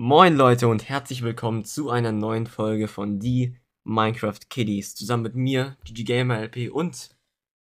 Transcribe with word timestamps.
Moin 0.00 0.36
Leute 0.36 0.68
und 0.68 0.88
herzlich 0.88 1.22
willkommen 1.22 1.64
zu 1.64 1.90
einer 1.90 2.12
neuen 2.12 2.46
Folge 2.46 2.86
von 2.86 3.18
Die 3.18 3.58
Minecraft 3.82 4.38
Kiddies. 4.48 4.94
Zusammen 4.94 5.24
mit 5.24 5.34
mir, 5.34 5.76
GG 5.82 6.04
Gamer 6.04 6.38
LP 6.38 6.70
und 6.70 7.18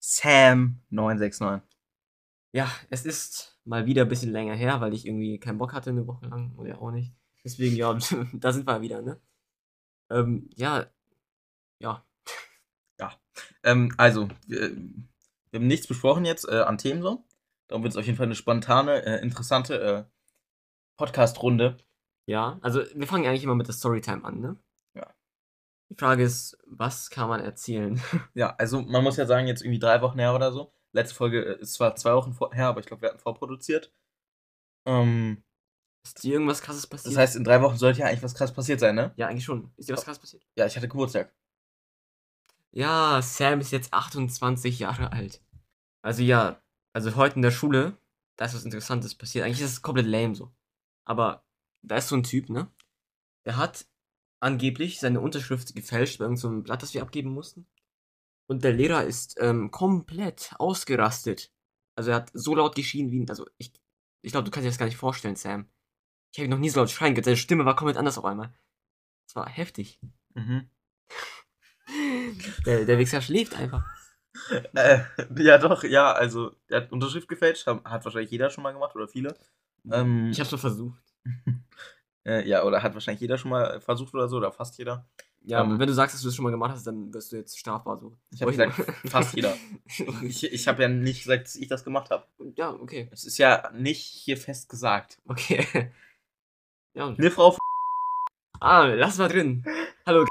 Sam969. 0.04 1.62
ja, 2.54 2.70
es 2.92 3.08
ist 3.08 3.60
mal 3.66 3.88
wieder 3.88 4.04
ein 4.04 4.08
bisschen 4.08 4.32
länger 4.32 4.54
her, 4.54 4.82
weil 4.82 4.94
ich 4.94 5.08
irgendwie 5.08 5.40
keinen 5.40 5.58
Bock 5.58 5.74
hatte 5.74 5.90
eine 5.90 6.06
Woche 6.06 6.28
lang 6.28 6.54
oder 6.58 6.80
auch 6.80 6.92
nicht. 6.92 7.12
Deswegen, 7.44 7.76
ja, 7.76 7.98
da 8.34 8.54
sind 8.54 8.68
wir 8.68 8.82
wieder, 8.82 9.02
ne? 9.02 9.20
Ähm, 10.12 10.48
ja, 10.54 10.86
ja, 11.80 12.06
Ähm, 13.64 13.96
also, 13.98 14.28
wir, 14.46 14.78
wir 14.78 15.60
haben 15.60 15.66
nichts 15.66 15.88
besprochen 15.88 16.26
jetzt 16.26 16.48
äh, 16.48 16.62
an 16.62 16.78
Themen 16.78 17.02
so. 17.02 17.26
Darum 17.68 17.82
wird 17.82 17.94
es 17.94 17.98
auf 17.98 18.06
jeden 18.06 18.18
Fall 18.20 18.28
eine 18.28 18.36
spontane, 18.36 19.04
äh, 19.08 19.24
interessante 19.24 19.82
äh, 19.82 20.04
Podcast-Runde. 20.98 21.80
Ja. 22.26 22.60
Also 22.62 22.84
wir 22.94 23.08
fangen 23.08 23.26
eigentlich 23.26 23.44
immer 23.44 23.56
mit 23.56 23.68
der 23.68 23.74
Storytime 23.74 24.24
an, 24.24 24.40
ne? 24.40 24.58
Ja. 24.96 25.14
Die 25.90 25.96
Frage 25.96 26.24
ist, 26.24 26.58
was 26.66 27.10
kann 27.10 27.30
man 27.30 27.42
erzählen? 27.42 28.02
Ja, 28.34 28.56
also 28.58 28.82
man 28.82 29.04
muss 29.04 29.18
ja 29.18 29.26
sagen, 29.26 29.48
jetzt 29.48 29.62
irgendwie 29.62 29.80
drei 29.80 30.02
Wochen 30.02 30.20
her 30.20 30.34
oder 30.34 30.52
so. 30.52 30.74
Letzte 30.94 31.16
Folge 31.16 31.44
äh, 31.44 31.62
ist 31.62 31.74
zwar 31.74 31.96
zwei 31.96 32.14
Wochen 32.14 32.36
her, 32.54 32.68
aber 32.68 32.80
ich 32.80 32.86
glaube, 32.86 33.02
wir 33.02 33.10
hatten 33.10 33.20
vorproduziert. 33.20 33.94
Ähm, 34.86 35.44
Ist 36.04 36.24
dir 36.24 36.34
irgendwas 36.34 36.62
krasses 36.62 36.88
passiert? 36.88 37.14
das 37.14 37.20
heißt, 37.20 37.36
in 37.36 37.44
drei 37.44 37.62
Wochen 37.62 37.78
sollte 37.78 38.00
ja 38.00 38.08
eigentlich 38.08 38.24
was 38.24 38.36
krass 38.36 38.54
passiert 38.54 38.80
sein, 38.80 38.96
ne? 38.96 39.14
ja, 39.16 39.28
eigentlich 39.28 39.46
schon. 39.46 39.72
Ist 39.78 39.90
dir 39.90 39.94
was 39.94 40.04
krasses 40.04 40.20
passiert? 40.20 40.44
Ja, 40.58 40.66
ich 40.66 40.76
hatte 40.76 40.88
Geburtstag. 40.88 41.34
Ja, 42.72 43.22
Sam 43.22 43.60
ist 43.60 43.72
jetzt 43.72 43.94
28 43.94 44.80
Jahre 44.80 45.12
alt. 45.12 45.42
Also 46.02 46.24
ja, 46.24 46.62
also 46.94 47.16
heute 47.16 47.36
in 47.36 47.42
der 47.42 47.52
Schule, 47.52 47.98
da 48.38 48.46
ist 48.46 48.56
was 48.56 48.66
Interessantes 48.66 49.14
passiert. 49.16 49.46
Eigentlich 49.46 49.62
ist 49.62 49.72
es 49.72 49.82
komplett 49.82 50.08
lame 50.08 50.36
so. 50.36 50.52
Aber 51.06 51.44
da 51.82 51.98
ist 51.98 52.08
so 52.08 52.16
ein 52.16 52.24
Typ, 52.24 52.50
ne? 52.50 52.72
Der 53.46 53.58
hat 53.58 53.86
angeblich 54.40 55.00
seine 55.00 55.22
Unterschrift 55.22 55.76
gefälscht 55.76 56.20
bei 56.20 56.26
irgendeinem 56.26 56.58
so 56.58 56.64
Blatt, 56.64 56.82
das 56.82 56.94
wir 56.94 57.02
abgeben 57.02 57.32
mussten. 57.32 57.68
Und 58.48 58.64
der 58.64 58.74
Lehrer 58.74 59.04
ist 59.04 59.38
ähm, 59.40 59.72
komplett 59.72 60.54
ausgerastet. 60.58 61.52
Also 61.96 62.12
er 62.12 62.18
hat 62.18 62.32
so 62.34 62.56
laut 62.56 62.76
geschrien 62.76 63.12
wie 63.12 63.20
ein, 63.20 63.30
also 63.30 63.48
ich, 63.58 63.72
ich 64.22 64.32
glaube, 64.32 64.46
du 64.46 64.52
kannst 64.52 64.66
dir 64.66 64.70
das 64.70 64.78
gar 64.78 64.86
nicht 64.88 64.98
vorstellen, 64.98 65.36
Sam. 65.36 65.70
Ich 66.32 66.40
habe 66.40 66.46
ihn 66.46 66.52
noch 66.52 66.58
nie 66.58 66.70
so 66.70 66.80
laut 66.80 66.90
schreien 66.90 67.14
gehört. 67.14 67.26
Seine 67.26 67.38
Stimme 67.38 67.66
war 67.66 67.76
komplett 67.76 67.98
anders 67.98 68.18
auf 68.18 68.26
einmal. 68.26 68.54
Das 69.28 69.36
war 69.36 69.48
heftig. 69.50 70.00
Mhm. 70.34 70.70
Der, 72.66 72.86
der 72.86 72.98
Wichser 72.98 73.22
schläft 73.22 73.54
einfach. 73.56 73.86
Äh, 74.74 75.02
ja, 75.38 75.58
doch, 75.58 75.84
ja, 75.84 76.14
also, 76.14 76.56
der 76.70 76.82
hat 76.82 76.92
Unterschrift 76.92 77.28
gefälscht, 77.28 77.68
hat, 77.68 77.84
hat 77.84 78.06
wahrscheinlich 78.06 78.32
jeder 78.32 78.50
schon 78.50 78.64
mal 78.64 78.72
gemacht 78.72 78.96
oder 78.96 79.08
viele. 79.08 79.38
Ähm, 79.92 80.30
Ich 80.32 80.40
hab's 80.40 80.52
nur 80.52 80.60
versucht. 80.60 81.11
Äh, 82.24 82.48
ja, 82.48 82.64
oder 82.64 82.84
hat 82.84 82.94
wahrscheinlich 82.94 83.22
jeder 83.22 83.40
schon 83.40 83.50
mal 83.50 83.82
versucht 83.82 84.14
oder 84.14 84.28
so, 84.28 84.38
oder 84.38 84.52
fast 84.52 84.78
jeder. 84.78 85.10
Ja, 85.44 85.64
Ähm, 85.64 85.80
wenn 85.80 85.88
du 85.88 85.94
sagst, 85.94 86.14
dass 86.14 86.22
du 86.22 86.28
das 86.28 86.36
schon 86.36 86.44
mal 86.44 86.52
gemacht 86.52 86.72
hast, 86.72 86.86
dann 86.86 87.12
wirst 87.12 87.32
du 87.32 87.36
jetzt 87.36 87.58
strafbar 87.58 87.98
so. 87.98 88.16
Ich 88.30 88.44
habe 88.44 88.52
gesagt, 88.52 88.74
fast 89.10 89.34
jeder. 89.36 89.56
Ich, 90.22 90.44
ich 90.44 90.68
habe 90.68 90.84
ja 90.84 90.88
nicht 90.88 91.24
gesagt, 91.24 91.46
dass 91.46 91.56
ich 91.56 91.68
das 91.68 91.84
gemacht 91.84 92.12
habe. 92.12 92.28
ja, 92.56 92.70
okay. 92.74 93.10
Es 93.12 93.26
ist 93.26 93.40
ja 93.40 93.72
nicht 93.74 94.04
hier 94.04 94.38
fest 94.38 94.70
gesagt. 94.70 95.20
Okay. 95.26 95.66
Ja. 96.94 97.08
Eine 97.08 97.32
Frau. 97.32 97.58
Ah, 98.60 98.84
lass 98.84 99.18
mal 99.18 99.30
drin. 99.30 99.64
Hallo. 100.06 100.26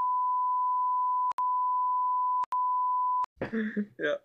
Ja. 3.98 4.18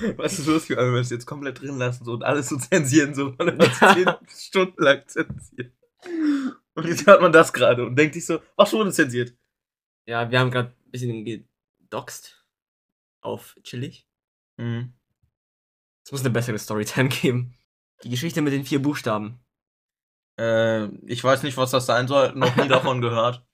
Was 0.16 0.38
ist 0.38 0.46
los, 0.46 0.68
wenn 0.68 0.92
wir 0.92 1.00
es 1.00 1.10
jetzt 1.10 1.26
komplett 1.26 1.60
drin 1.60 1.78
lassen 1.78 2.04
so, 2.04 2.12
und 2.12 2.24
alles 2.24 2.48
so 2.48 2.56
zensieren, 2.56 3.14
so 3.14 3.34
man 3.38 3.48
immer 3.48 3.72
zehn 3.72 4.08
Stunden 4.28 4.82
lang 4.82 5.02
zensiert. 5.06 5.72
Und 6.74 6.86
jetzt 6.86 7.06
hört 7.06 7.22
man 7.22 7.32
das 7.32 7.52
gerade 7.52 7.84
und 7.84 7.96
denkt 7.96 8.14
sich 8.14 8.26
so, 8.26 8.40
was 8.56 8.72
wurde 8.72 8.92
zensiert? 8.92 9.36
ja, 10.06 10.30
wir 10.30 10.38
haben 10.38 10.50
gerade 10.50 10.70
ein 10.70 10.90
bisschen 10.90 11.24
gedoxt. 11.24 12.44
Auf 13.20 13.56
chillig. 13.62 14.08
Mhm. 14.56 14.94
Es 16.04 16.12
muss 16.12 16.20
eine 16.20 16.30
bessere 16.30 16.58
Storytime 16.58 17.08
geben. 17.08 17.56
Die 18.04 18.10
Geschichte 18.10 18.40
mit 18.40 18.52
den 18.52 18.64
vier 18.64 18.80
Buchstaben. 18.80 19.40
Äh, 20.38 20.86
ich 21.06 21.22
weiß 21.24 21.42
nicht, 21.42 21.56
was 21.56 21.72
das 21.72 21.86
sein 21.86 22.06
soll, 22.06 22.32
noch 22.36 22.54
nie 22.56 22.68
davon 22.68 23.00
gehört. 23.00 23.44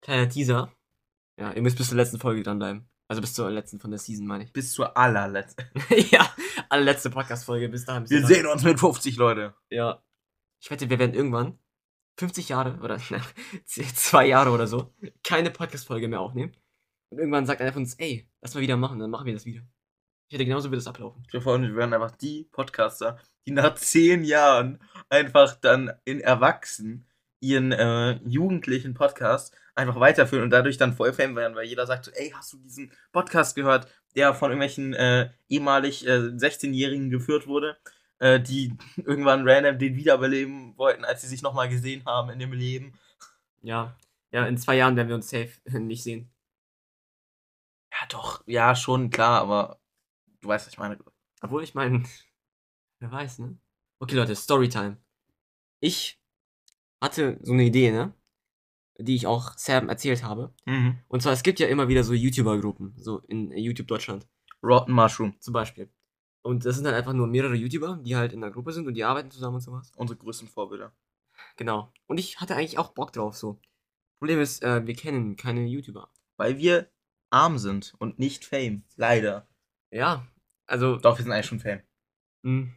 Kleiner 0.00 0.28
Teaser. 0.28 0.72
Ja, 1.38 1.52
ihr 1.52 1.62
müsst 1.62 1.76
bis 1.78 1.88
zur 1.88 1.96
letzten 1.96 2.20
Folge 2.20 2.42
dranbleiben. 2.42 2.88
Also 3.08 3.20
bis 3.22 3.32
zur 3.34 3.50
letzten 3.50 3.80
von 3.80 3.90
der 3.90 3.98
Season, 3.98 4.26
meine 4.26 4.44
ich. 4.44 4.52
Bis 4.52 4.72
zur 4.72 4.96
allerletzten. 4.96 5.64
ja, 6.10 6.28
allerletzte 6.68 7.08
Podcast-Folge. 7.10 7.68
Bis 7.70 7.84
dahin. 7.86 8.02
Bis 8.02 8.10
Wir 8.10 8.20
dahin. 8.20 8.34
sehen 8.34 8.46
uns 8.46 8.62
mit 8.64 8.78
50 8.78 9.16
Leute. 9.16 9.54
Ja. 9.70 10.02
Ich 10.62 10.70
wette, 10.70 10.90
wir 10.90 10.98
werden 10.98 11.14
irgendwann 11.14 11.58
50 12.18 12.48
Jahre 12.50 12.78
oder 12.80 12.98
z- 13.64 13.96
zwei 13.96 14.26
Jahre 14.26 14.50
oder 14.50 14.66
so 14.66 14.92
keine 15.24 15.50
Podcast-Folge 15.50 16.08
mehr 16.08 16.20
aufnehmen. 16.20 16.54
Und 17.10 17.18
irgendwann 17.18 17.46
sagt 17.46 17.62
einer 17.62 17.72
von 17.72 17.82
uns, 17.82 17.94
ey, 17.94 18.28
lass 18.42 18.54
mal 18.54 18.60
wieder 18.60 18.76
machen, 18.76 18.98
dann 18.98 19.10
machen 19.10 19.24
wir 19.26 19.32
das 19.32 19.46
wieder. 19.46 19.62
Ich 20.30 20.34
hätte 20.34 20.44
genauso 20.44 20.70
wird 20.70 20.78
das 20.80 20.86
ablaufen. 20.86 21.22
Wir 21.30 21.40
freuen 21.40 21.62
uns, 21.62 21.70
wir 21.70 21.76
werden 21.78 21.94
einfach 21.94 22.10
die 22.10 22.44
Podcaster, 22.52 23.18
die 23.46 23.52
nach 23.52 23.76
zehn 23.76 24.24
Jahren 24.24 24.78
einfach 25.08 25.54
dann 25.54 25.90
in 26.04 26.20
Erwachsenen 26.20 27.06
ihren 27.40 27.72
äh, 27.72 28.20
jugendlichen 28.26 28.92
Podcast 28.92 29.56
einfach 29.78 30.00
weiterführen 30.00 30.42
und 30.42 30.50
dadurch 30.50 30.76
dann 30.76 30.92
voll 30.92 31.12
Fan 31.12 31.36
werden, 31.36 31.54
weil 31.54 31.66
jeder 31.66 31.86
sagt 31.86 32.04
so, 32.04 32.10
ey, 32.10 32.30
hast 32.30 32.52
du 32.52 32.58
diesen 32.58 32.92
Podcast 33.12 33.54
gehört, 33.54 33.86
der 34.16 34.34
von 34.34 34.50
irgendwelchen 34.50 34.92
äh, 34.92 35.30
ehemalig 35.48 36.06
äh, 36.06 36.18
16-Jährigen 36.18 37.10
geführt 37.10 37.46
wurde, 37.46 37.78
äh, 38.18 38.40
die 38.40 38.76
irgendwann 38.96 39.48
random 39.48 39.78
den 39.78 39.94
wiederbeleben 39.94 40.76
wollten, 40.76 41.04
als 41.04 41.22
sie 41.22 41.28
sich 41.28 41.42
nochmal 41.42 41.68
gesehen 41.68 42.04
haben 42.04 42.30
in 42.30 42.40
dem 42.40 42.52
Leben. 42.52 42.98
Ja. 43.62 43.96
Ja, 44.32 44.46
in 44.46 44.58
zwei 44.58 44.76
Jahren 44.76 44.96
werden 44.96 45.08
wir 45.08 45.14
uns 45.14 45.30
safe 45.30 45.52
nicht 45.78 46.02
sehen. 46.02 46.30
Ja, 47.92 48.06
doch, 48.08 48.42
ja, 48.46 48.74
schon, 48.74 49.10
klar, 49.10 49.40
aber 49.40 49.80
du 50.40 50.48
weißt, 50.48 50.66
was 50.66 50.72
ich 50.72 50.78
meine. 50.78 50.98
Obwohl 51.40 51.62
ich 51.62 51.74
meine, 51.74 52.02
wer 52.98 53.12
weiß, 53.12 53.38
ne? 53.38 53.56
Okay, 54.00 54.16
Leute, 54.16 54.34
Storytime. 54.34 54.98
Ich 55.80 56.20
hatte 57.00 57.38
so 57.42 57.52
eine 57.52 57.64
Idee, 57.64 57.92
ne? 57.92 58.12
Die 59.00 59.14
ich 59.14 59.26
auch 59.26 59.56
Sam 59.56 59.88
erzählt 59.88 60.24
habe. 60.24 60.52
Mhm. 60.66 60.98
Und 61.08 61.22
zwar, 61.22 61.32
es 61.32 61.42
gibt 61.42 61.60
ja 61.60 61.68
immer 61.68 61.88
wieder 61.88 62.02
so 62.02 62.12
YouTuber-Gruppen, 62.12 62.94
so 62.96 63.20
in 63.28 63.52
YouTube 63.52 63.86
Deutschland. 63.86 64.26
Rotten 64.62 64.92
Mushroom, 64.92 65.40
Zum 65.40 65.52
Beispiel. 65.52 65.88
Und 66.42 66.64
das 66.64 66.76
sind 66.76 66.84
dann 66.84 66.94
einfach 66.94 67.12
nur 67.12 67.26
mehrere 67.26 67.54
YouTuber, 67.54 68.00
die 68.02 68.16
halt 68.16 68.32
in 68.32 68.42
einer 68.42 68.52
Gruppe 68.52 68.72
sind 68.72 68.86
und 68.86 68.94
die 68.94 69.04
arbeiten 69.04 69.30
zusammen 69.30 69.56
und 69.56 69.60
sowas. 69.60 69.92
unsere 69.96 70.18
größten 70.18 70.48
Vorbilder. 70.48 70.92
Genau. 71.56 71.92
Und 72.06 72.18
ich 72.18 72.40
hatte 72.40 72.56
eigentlich 72.56 72.78
auch 72.78 72.90
Bock 72.90 73.12
drauf, 73.12 73.36
so. 73.36 73.60
Problem 74.18 74.40
ist, 74.40 74.62
äh, 74.62 74.86
wir 74.86 74.94
kennen 74.94 75.36
keine 75.36 75.66
YouTuber. 75.66 76.10
Weil 76.36 76.58
wir 76.58 76.90
arm 77.30 77.58
sind 77.58 77.94
und 77.98 78.18
nicht 78.18 78.44
Fame. 78.44 78.82
Leider. 78.96 79.46
Ja, 79.90 80.26
also. 80.66 80.96
Doch, 80.96 81.18
wir 81.18 81.22
sind 81.22 81.32
eigentlich 81.32 81.46
schon 81.46 81.60
Fame. 81.60 81.82
Mh. 82.42 82.68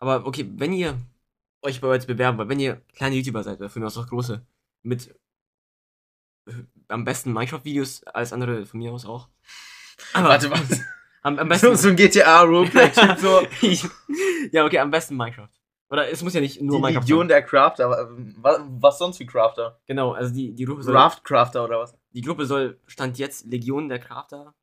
Aber 0.00 0.26
okay, 0.26 0.50
wenn 0.56 0.72
ihr 0.72 0.98
euch 1.62 1.80
bei 1.80 1.92
uns 1.92 2.06
bewerben 2.06 2.38
wollt, 2.38 2.48
wenn 2.48 2.60
ihr 2.60 2.82
kleine 2.94 3.16
YouTuber 3.16 3.42
seid, 3.42 3.60
mir 3.60 3.86
aus 3.86 3.96
auch 3.96 4.06
große, 4.06 4.46
mit 4.82 5.14
am 6.88 7.04
besten 7.04 7.32
Minecraft-Videos, 7.32 8.04
alles 8.04 8.32
andere 8.32 8.66
von 8.66 8.78
mir 8.78 8.92
aus 8.92 9.04
auch. 9.06 9.28
Aber 10.12 10.28
Warte, 10.28 10.50
was? 10.50 10.80
am, 11.22 11.38
am 11.38 11.46
so, 11.46 11.48
besten. 11.70 11.76
so 11.76 11.88
ein 11.88 11.96
GTA-Roleplay-Typ, 11.96 13.18
so. 13.18 13.42
Ja, 14.52 14.64
okay, 14.64 14.78
am 14.78 14.90
besten 14.90 15.16
Minecraft. 15.16 15.48
Oder 15.90 16.10
es 16.10 16.22
muss 16.22 16.34
ja 16.34 16.40
nicht 16.40 16.60
nur 16.60 16.76
Die 16.76 16.82
Minecraft 16.82 17.02
Legion 17.02 17.20
sein. 17.20 17.28
der 17.28 17.42
Crafter. 17.42 17.84
aber, 17.86 18.00
ähm, 18.10 18.34
Was, 18.38 18.60
was 18.66 18.98
sonst 18.98 19.18
für 19.18 19.26
Crafter? 19.26 19.78
Genau, 19.86 20.12
also 20.12 20.34
die, 20.34 20.54
die 20.54 20.64
Gruppe 20.64 20.82
soll. 20.82 20.96
Raft-Crafter 20.96 21.64
oder 21.64 21.78
was? 21.78 21.94
Die 22.12 22.22
Gruppe 22.22 22.46
soll 22.46 22.80
Stand 22.86 23.18
jetzt 23.18 23.46
Legion 23.46 23.88
der 23.88 23.98
Crafter, 23.98 24.54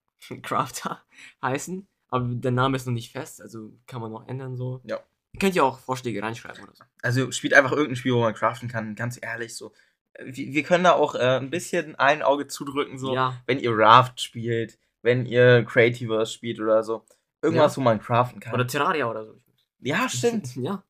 Crafter 0.42 1.02
heißen, 1.42 1.88
aber 2.10 2.26
der 2.28 2.52
Name 2.52 2.76
ist 2.76 2.86
noch 2.86 2.94
nicht 2.94 3.12
fest, 3.12 3.42
also 3.42 3.72
kann 3.88 4.02
man 4.02 4.12
noch 4.12 4.28
ändern 4.28 4.56
so. 4.56 4.82
Ja. 4.84 5.00
Könnt 5.40 5.56
ihr 5.56 5.64
auch 5.64 5.80
Vorschläge 5.80 6.22
reinschreiben 6.22 6.62
oder 6.64 6.76
so. 6.76 6.84
Also 7.02 7.32
spielt 7.32 7.54
einfach 7.54 7.72
irgendein 7.72 7.96
Spiel, 7.96 8.14
wo 8.14 8.20
man 8.20 8.34
craften 8.34 8.68
kann. 8.68 8.96
Ganz 8.96 9.18
ehrlich, 9.22 9.56
so. 9.56 9.72
Wir, 10.20 10.54
wir 10.54 10.64
können 10.64 10.84
da 10.84 10.94
auch 10.94 11.16
äh, 11.16 11.38
ein 11.38 11.50
bisschen 11.50 11.96
ein 11.96 12.22
Auge 12.22 12.48
zudrücken, 12.48 12.98
so. 12.98 13.14
Ja, 13.14 13.42
Wenn 13.48 13.60
ihr 13.60 13.76
Raft 13.78 14.22
spielt, 14.22 14.78
wenn 15.04 15.26
ihr 15.26 15.64
Creativers 15.64 16.34
spielt 16.34 16.60
oder 16.60 16.84
so. 16.84 17.06
Irgendwas, 17.42 17.74
Ja. 17.74 17.78
wo 17.78 17.82
man 17.82 18.00
craften 18.00 18.40
kann. 18.40 18.54
oder 18.54 18.68
Terraria 18.68 19.10
oder 19.10 19.26
so. 19.26 19.42
ja, 19.80 20.08
stimmt. 20.10 20.56
Ja. 20.58 20.84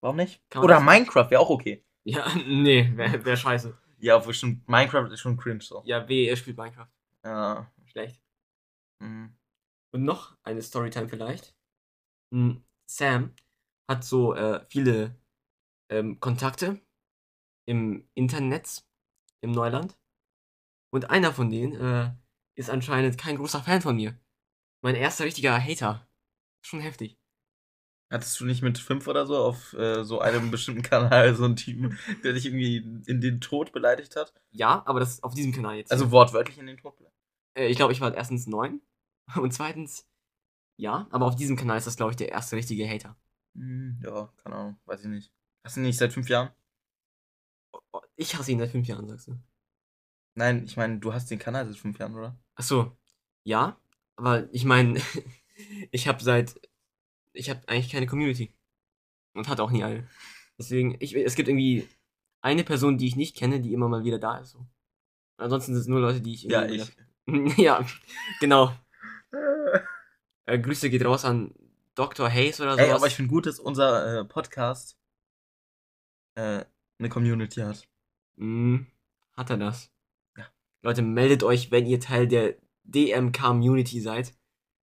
Warum 0.00 0.16
nicht? 0.16 0.40
Oder 0.56 0.80
Minecraft 0.80 1.28
wäre 1.30 1.40
auch 1.40 1.50
okay. 1.50 1.84
Ja, 2.04 2.26
nee, 2.46 2.90
wäre 2.96 3.24
wär 3.24 3.36
scheiße. 3.36 3.76
Ja, 3.98 4.16
obwohl 4.16 4.32
schon 4.32 4.62
Minecraft 4.66 5.10
ist 5.12 5.20
schon 5.20 5.36
cringe 5.36 5.60
so. 5.60 5.82
Ja, 5.84 6.08
weh, 6.08 6.26
ihr 6.28 6.36
spielt 6.36 6.56
Minecraft. 6.56 6.88
Ja. 7.24 7.70
Schlecht. 7.86 8.22
mhm. 9.00 9.34
Und 9.92 10.04
noch 10.04 10.36
eine 10.44 10.62
Storytime 10.62 11.08
vielleicht. 11.08 11.54
Hm, 12.32 12.62
Sam 12.88 13.34
hat 13.90 14.04
so 14.04 14.34
äh, 14.34 14.64
viele 14.68 15.16
ähm, 15.90 16.20
Kontakte 16.20 16.78
im 17.68 18.08
Internet, 18.14 18.82
im 19.42 19.52
Neuland. 19.52 19.98
Und 20.90 21.10
einer 21.10 21.34
von 21.34 21.50
denen 21.50 21.74
äh, 21.74 22.10
ist 22.54 22.70
anscheinend 22.70 23.18
kein 23.18 23.36
großer 23.36 23.62
Fan 23.62 23.82
von 23.82 23.94
mir. 23.94 24.18
Mein 24.80 24.94
erster 24.94 25.24
richtiger 25.24 25.62
Hater. 25.62 26.08
Schon 26.62 26.80
heftig. 26.80 27.18
Hattest 28.10 28.40
du 28.40 28.46
nicht 28.46 28.62
mit 28.62 28.78
fünf 28.78 29.06
oder 29.06 29.26
so 29.26 29.36
auf 29.36 29.74
äh, 29.74 30.02
so 30.02 30.18
einem 30.20 30.50
bestimmten 30.50 30.80
Kanal 30.80 31.34
so 31.34 31.44
einen 31.44 31.56
Typen, 31.56 31.98
der 32.24 32.32
dich 32.32 32.46
irgendwie 32.46 32.76
in 33.06 33.20
den 33.20 33.42
Tod 33.42 33.70
beleidigt 33.72 34.16
hat? 34.16 34.32
Ja, 34.50 34.82
aber 34.86 34.98
das 34.98 35.10
ist 35.10 35.24
auf 35.24 35.34
diesem 35.34 35.52
Kanal 35.52 35.76
jetzt. 35.76 35.92
Also 35.92 36.10
wortwörtlich 36.10 36.56
in 36.56 36.66
den 36.66 36.78
Tod 36.78 36.96
beleidigt? 36.96 37.18
Äh, 37.54 37.66
ich 37.66 37.76
glaube, 37.76 37.92
ich 37.92 38.00
war 38.00 38.14
erstens 38.14 38.46
neun 38.46 38.80
und 39.36 39.52
zweitens, 39.52 40.08
ja, 40.78 41.06
aber 41.10 41.26
auf 41.26 41.36
diesem 41.36 41.56
Kanal 41.56 41.76
ist 41.76 41.86
das, 41.86 41.96
glaube 41.96 42.12
ich, 42.12 42.16
der 42.16 42.30
erste 42.30 42.56
richtige 42.56 42.88
Hater. 42.88 43.14
Hm, 43.54 44.00
ja, 44.02 44.32
keine 44.42 44.56
Ahnung, 44.56 44.80
weiß 44.86 45.02
ich 45.02 45.08
nicht. 45.08 45.32
Hast 45.64 45.76
du 45.76 45.80
nicht 45.80 45.98
seit 45.98 46.14
fünf 46.14 46.30
Jahren? 46.30 46.48
Oh, 47.72 48.00
Ich 48.16 48.34
hasse 48.36 48.52
ihn 48.52 48.58
seit 48.58 48.70
fünf 48.70 48.86
Jahren, 48.86 49.08
sagst 49.08 49.28
du. 49.28 49.38
Nein, 50.34 50.64
ich 50.64 50.76
meine, 50.76 50.98
du 50.98 51.12
hast 51.12 51.30
den 51.30 51.38
Kanal 51.38 51.66
seit 51.66 51.76
fünf 51.76 51.98
Jahren, 51.98 52.14
oder? 52.14 52.38
Ach 52.54 52.62
so, 52.62 52.96
ja, 53.44 53.80
aber 54.16 54.48
ich 54.52 54.64
meine, 54.64 55.00
ich 55.90 56.06
habe 56.08 56.22
seit, 56.22 56.60
ich 57.32 57.50
habe 57.50 57.66
eigentlich 57.68 57.90
keine 57.90 58.06
Community 58.06 58.54
und 59.34 59.48
hatte 59.48 59.62
auch 59.62 59.70
nie 59.70 59.84
eine. 59.84 60.08
Deswegen, 60.58 60.96
ich, 61.00 61.14
es 61.14 61.34
gibt 61.34 61.48
irgendwie 61.48 61.88
eine 62.40 62.64
Person, 62.64 62.98
die 62.98 63.06
ich 63.08 63.16
nicht 63.16 63.36
kenne, 63.36 63.60
die 63.60 63.72
immer 63.72 63.88
mal 63.88 64.04
wieder 64.04 64.18
da 64.18 64.38
ist. 64.38 64.50
So. 64.50 64.66
Ansonsten 65.38 65.72
sind 65.74 65.82
es 65.82 65.88
nur 65.88 66.00
Leute, 66.00 66.20
die 66.20 66.34
ich 66.34 66.42
Ja, 66.44 66.62
irgendwie 66.64 66.82
ich. 66.82 66.96
wieder- 67.56 67.62
ja, 67.62 67.86
genau. 68.40 68.72
Äh, 70.46 70.58
Grüße 70.58 70.88
geht 70.90 71.04
raus 71.04 71.24
an 71.24 71.54
Dr. 71.94 72.28
Hayes 72.30 72.60
oder. 72.60 72.78
Ey, 72.78 72.90
aber 72.92 73.06
ich 73.06 73.14
finde 73.14 73.30
gut, 73.30 73.46
dass 73.46 73.58
unser 73.60 74.20
äh, 74.20 74.24
Podcast 74.24 74.98
äh, 76.36 76.64
eine 76.98 77.08
Community 77.08 77.60
hat. 77.60 77.88
Mm, 78.36 78.86
hat 79.36 79.50
er 79.50 79.56
das? 79.56 79.90
Ja. 80.36 80.46
Leute, 80.82 81.02
meldet 81.02 81.42
euch, 81.42 81.70
wenn 81.70 81.86
ihr 81.86 82.00
Teil 82.00 82.28
der 82.28 82.56
DMK-Community 82.84 84.00
seid. 84.00 84.34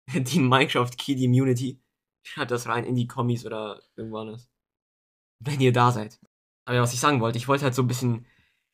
Die 0.14 0.40
Minecraft 0.40 0.92
Key 0.98 1.16
Community. 1.16 1.82
Schreibt 2.24 2.52
das 2.52 2.68
rein 2.68 2.84
in 2.84 2.96
die 2.96 3.08
Kommis 3.08 3.48
oder 3.48 3.82
irgendwas. 3.96 4.48
Wenn 5.40 5.60
ihr 5.60 5.74
da 5.74 5.92
seid. 5.92 6.20
Aber 6.66 6.76
ja, 6.76 6.82
was 6.84 6.94
ich 6.94 7.00
sagen 7.00 7.20
wollte, 7.20 7.40
ich 7.40 7.48
wollte 7.48 7.64
halt 7.64 7.74
so 7.74 7.82
ein 7.82 7.88
bisschen 7.88 8.28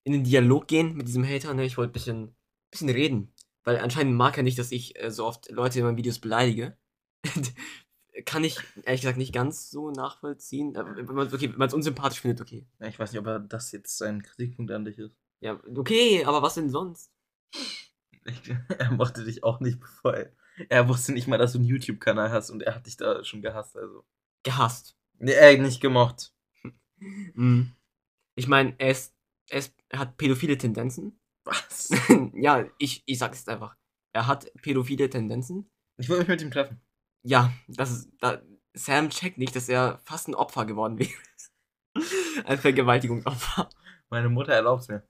in 0.04 0.12
den 0.12 0.24
Dialog 0.26 0.68
gehen 0.68 0.96
mit 0.96 1.08
diesem 1.08 1.26
Hater, 1.26 1.54
ne? 1.54 1.64
Ich 1.64 1.78
wollte 1.78 1.92
ein 1.92 1.94
bisschen, 1.94 2.36
bisschen 2.72 2.90
reden. 2.90 3.34
Weil 3.64 3.80
anscheinend 3.80 4.16
mag 4.16 4.38
er 4.38 4.44
nicht, 4.44 4.60
dass 4.60 4.72
ich 4.72 5.02
äh, 5.02 5.12
so 5.12 5.26
oft 5.26 5.50
Leute 5.50 5.80
in 5.80 5.86
meinen 5.86 5.98
Videos 5.98 6.20
beleidige. 6.20 6.78
Kann 8.26 8.44
ich 8.44 8.60
ehrlich 8.84 9.02
gesagt 9.02 9.18
nicht 9.18 9.34
ganz 9.34 9.70
so 9.70 9.92
nachvollziehen. 9.92 10.76
Äh, 10.76 11.08
Wenn 11.08 11.16
man 11.16 11.34
okay, 11.34 11.54
es 11.60 11.74
unsympathisch 11.74 12.22
findet, 12.22 12.42
okay. 12.42 12.66
Ja, 12.80 12.88
ich 12.88 12.98
weiß 12.98 13.12
nicht, 13.12 13.20
ob 13.20 13.28
er 13.28 13.40
das 13.40 13.72
jetzt 13.72 13.98
sein 13.98 14.24
Kritikpunkt 14.24 14.72
an 14.72 14.86
dich 14.86 14.98
ist. 14.98 15.16
Ja, 15.40 15.60
okay, 15.76 16.26
aber 16.26 16.42
was 16.42 16.56
denn 16.56 16.70
sonst? 16.70 17.12
Ich, 18.26 18.42
er 18.80 18.92
mochte 18.92 19.24
dich 19.24 19.44
auch 19.44 19.60
nicht, 19.60 19.80
bevor 19.80 20.16
er. 20.16 20.32
Er 20.70 20.90
wusste 20.90 21.14
nicht 21.14 21.28
mal, 21.28 21.38
dass 21.38 21.54
du 21.54 21.60
einen 21.60 21.68
YouTube-Kanal 21.68 22.32
hast 22.32 22.50
und 22.50 22.64
er 22.64 22.76
hat 22.76 22.88
dich 22.88 22.98
da 22.98 23.24
schon 23.24 23.42
gehasst, 23.42 23.78
also. 23.78 24.04
Gehasst. 24.44 24.98
Nee, 25.20 25.34
er 25.34 25.58
nicht 25.58 25.82
gemocht. 25.82 26.34
Mhm. 27.00 27.74
Ich 28.36 28.48
meine, 28.48 28.74
er, 28.80 28.92
ist, 28.92 29.16
er, 29.50 29.60
ist, 29.60 29.76
er 29.90 30.00
hat 30.00 30.18
pädophile 30.18 30.58
Tendenzen. 30.58 31.20
Was? 31.44 31.90
ja, 32.34 32.66
ich, 32.78 33.04
ich 33.06 33.20
sag's 33.20 33.48
einfach. 33.48 33.76
Er 34.14 34.28
hat 34.28 34.52
pädophile 34.62 35.10
Tendenzen. 35.10 35.70
Ich 35.98 36.10
wollte 36.10 36.22
mich 36.24 36.30
mit 36.30 36.42
ihm 36.42 36.52
treffen. 36.52 36.82
Ja, 37.28 37.52
das 37.68 37.92
ist. 37.92 38.10
Da, 38.20 38.42
Sam 38.74 39.10
checkt 39.10 39.38
nicht, 39.38 39.54
dass 39.56 39.68
er 39.68 40.00
fast 40.06 40.30
ein 40.30 40.36
Opfer 40.36 40.66
geworden 40.66 40.98
wäre. 41.00 41.12
ein 42.46 42.58
Vergewaltigungsopfer. 42.58 43.70
Meine 44.10 44.30
Mutter 44.30 44.54
erlaubt 44.54 44.88
mir. 44.88 45.06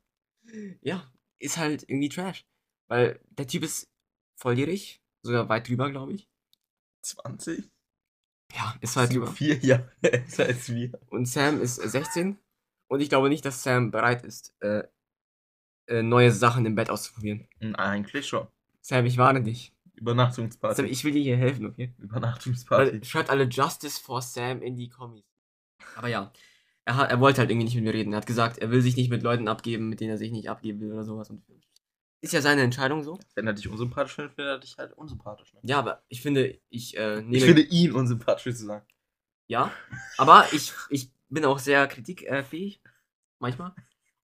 Ja, 0.81 1.11
ist 1.39 1.57
halt 1.57 1.83
irgendwie 1.83 2.09
Trash. 2.09 2.45
Weil 2.87 3.19
der 3.29 3.45
Typ 3.45 3.63
ist 3.63 3.91
volljährig, 4.35 5.03
sogar 5.21 5.47
weit 5.49 5.67
drüber, 5.67 5.91
glaube 5.91 6.13
ich. 6.13 6.27
20? 7.03 7.69
Ja, 8.55 8.75
ist 8.81 8.95
weit 8.95 9.13
drüber. 9.13 9.27
Vier 9.27 9.57
Jahre 9.57 9.91
älter 10.01 10.45
als 10.45 10.69
wir. 10.73 10.99
Und 11.09 11.27
Sam 11.27 11.61
ist 11.61 11.75
16. 11.75 12.39
Und 12.87 13.01
ich 13.01 13.09
glaube 13.09 13.29
nicht, 13.29 13.45
dass 13.45 13.61
Sam 13.61 13.91
bereit 13.91 14.23
ist, 14.23 14.55
äh, 14.61 14.83
äh, 15.87 16.01
neue 16.01 16.31
Sachen 16.31 16.65
im 16.65 16.73
Bett 16.73 16.89
auszuprobieren. 16.89 17.47
Hm, 17.59 17.75
Eigentlich 17.75 18.27
schon. 18.27 18.47
Sam, 18.81 19.05
ich 19.05 19.17
warne 19.17 19.43
dich. 19.43 19.76
Sam, 19.97 20.01
Übernachtungsparty. 20.01 20.85
ich 20.85 21.03
will 21.03 21.13
dir 21.13 21.23
hier 21.23 21.37
helfen, 21.37 21.65
okay? 21.65 21.93
Übernachtungsparty. 21.99 23.03
Schreibt 23.03 23.29
alle 23.29 23.45
Justice 23.45 24.01
for 24.01 24.21
Sam 24.21 24.61
in 24.61 24.75
die 24.75 24.89
Kommis. 24.89 25.25
Aber 25.95 26.07
ja, 26.07 26.31
er, 26.85 26.95
hat, 26.95 27.09
er 27.09 27.19
wollte 27.19 27.39
halt 27.39 27.49
irgendwie 27.49 27.65
nicht 27.65 27.75
mit 27.75 27.83
mir 27.83 27.93
reden. 27.93 28.13
Er 28.13 28.17
hat 28.17 28.25
gesagt, 28.25 28.57
er 28.59 28.71
will 28.71 28.81
sich 28.81 28.95
nicht 28.95 29.09
mit 29.09 29.23
Leuten 29.23 29.47
abgeben, 29.47 29.89
mit 29.89 29.99
denen 29.99 30.11
er 30.11 30.17
sich 30.17 30.31
nicht 30.31 30.49
abgeben 30.49 30.79
will 30.79 30.91
oder 30.91 31.03
sowas. 31.03 31.29
Und 31.29 31.43
ist 32.21 32.33
ja 32.33 32.41
seine 32.41 32.61
Entscheidung 32.61 33.03
so. 33.03 33.19
Wenn 33.35 33.47
er 33.47 33.53
dich 33.53 33.67
unsympathisch 33.67 34.15
findet, 34.15 34.33
findet 34.33 34.51
er 34.51 34.59
dich 34.59 34.77
halt 34.77 34.93
unsympathisch. 34.93 35.53
Ne? 35.53 35.59
Ja, 35.63 35.79
aber 35.79 36.03
ich 36.07 36.21
finde, 36.21 36.59
ich 36.69 36.97
äh, 36.97 37.21
nehme. 37.21 37.37
Ich 37.37 37.43
finde 37.43 37.61
ihn 37.61 37.91
unsympathisch 37.91 38.55
zu 38.55 38.65
sagen. 38.65 38.85
Ja, 39.47 39.71
aber 40.17 40.47
ich, 40.51 40.73
ich 40.89 41.11
bin 41.29 41.45
auch 41.45 41.59
sehr 41.59 41.87
kritikfähig. 41.87 42.81
Manchmal. 43.39 43.73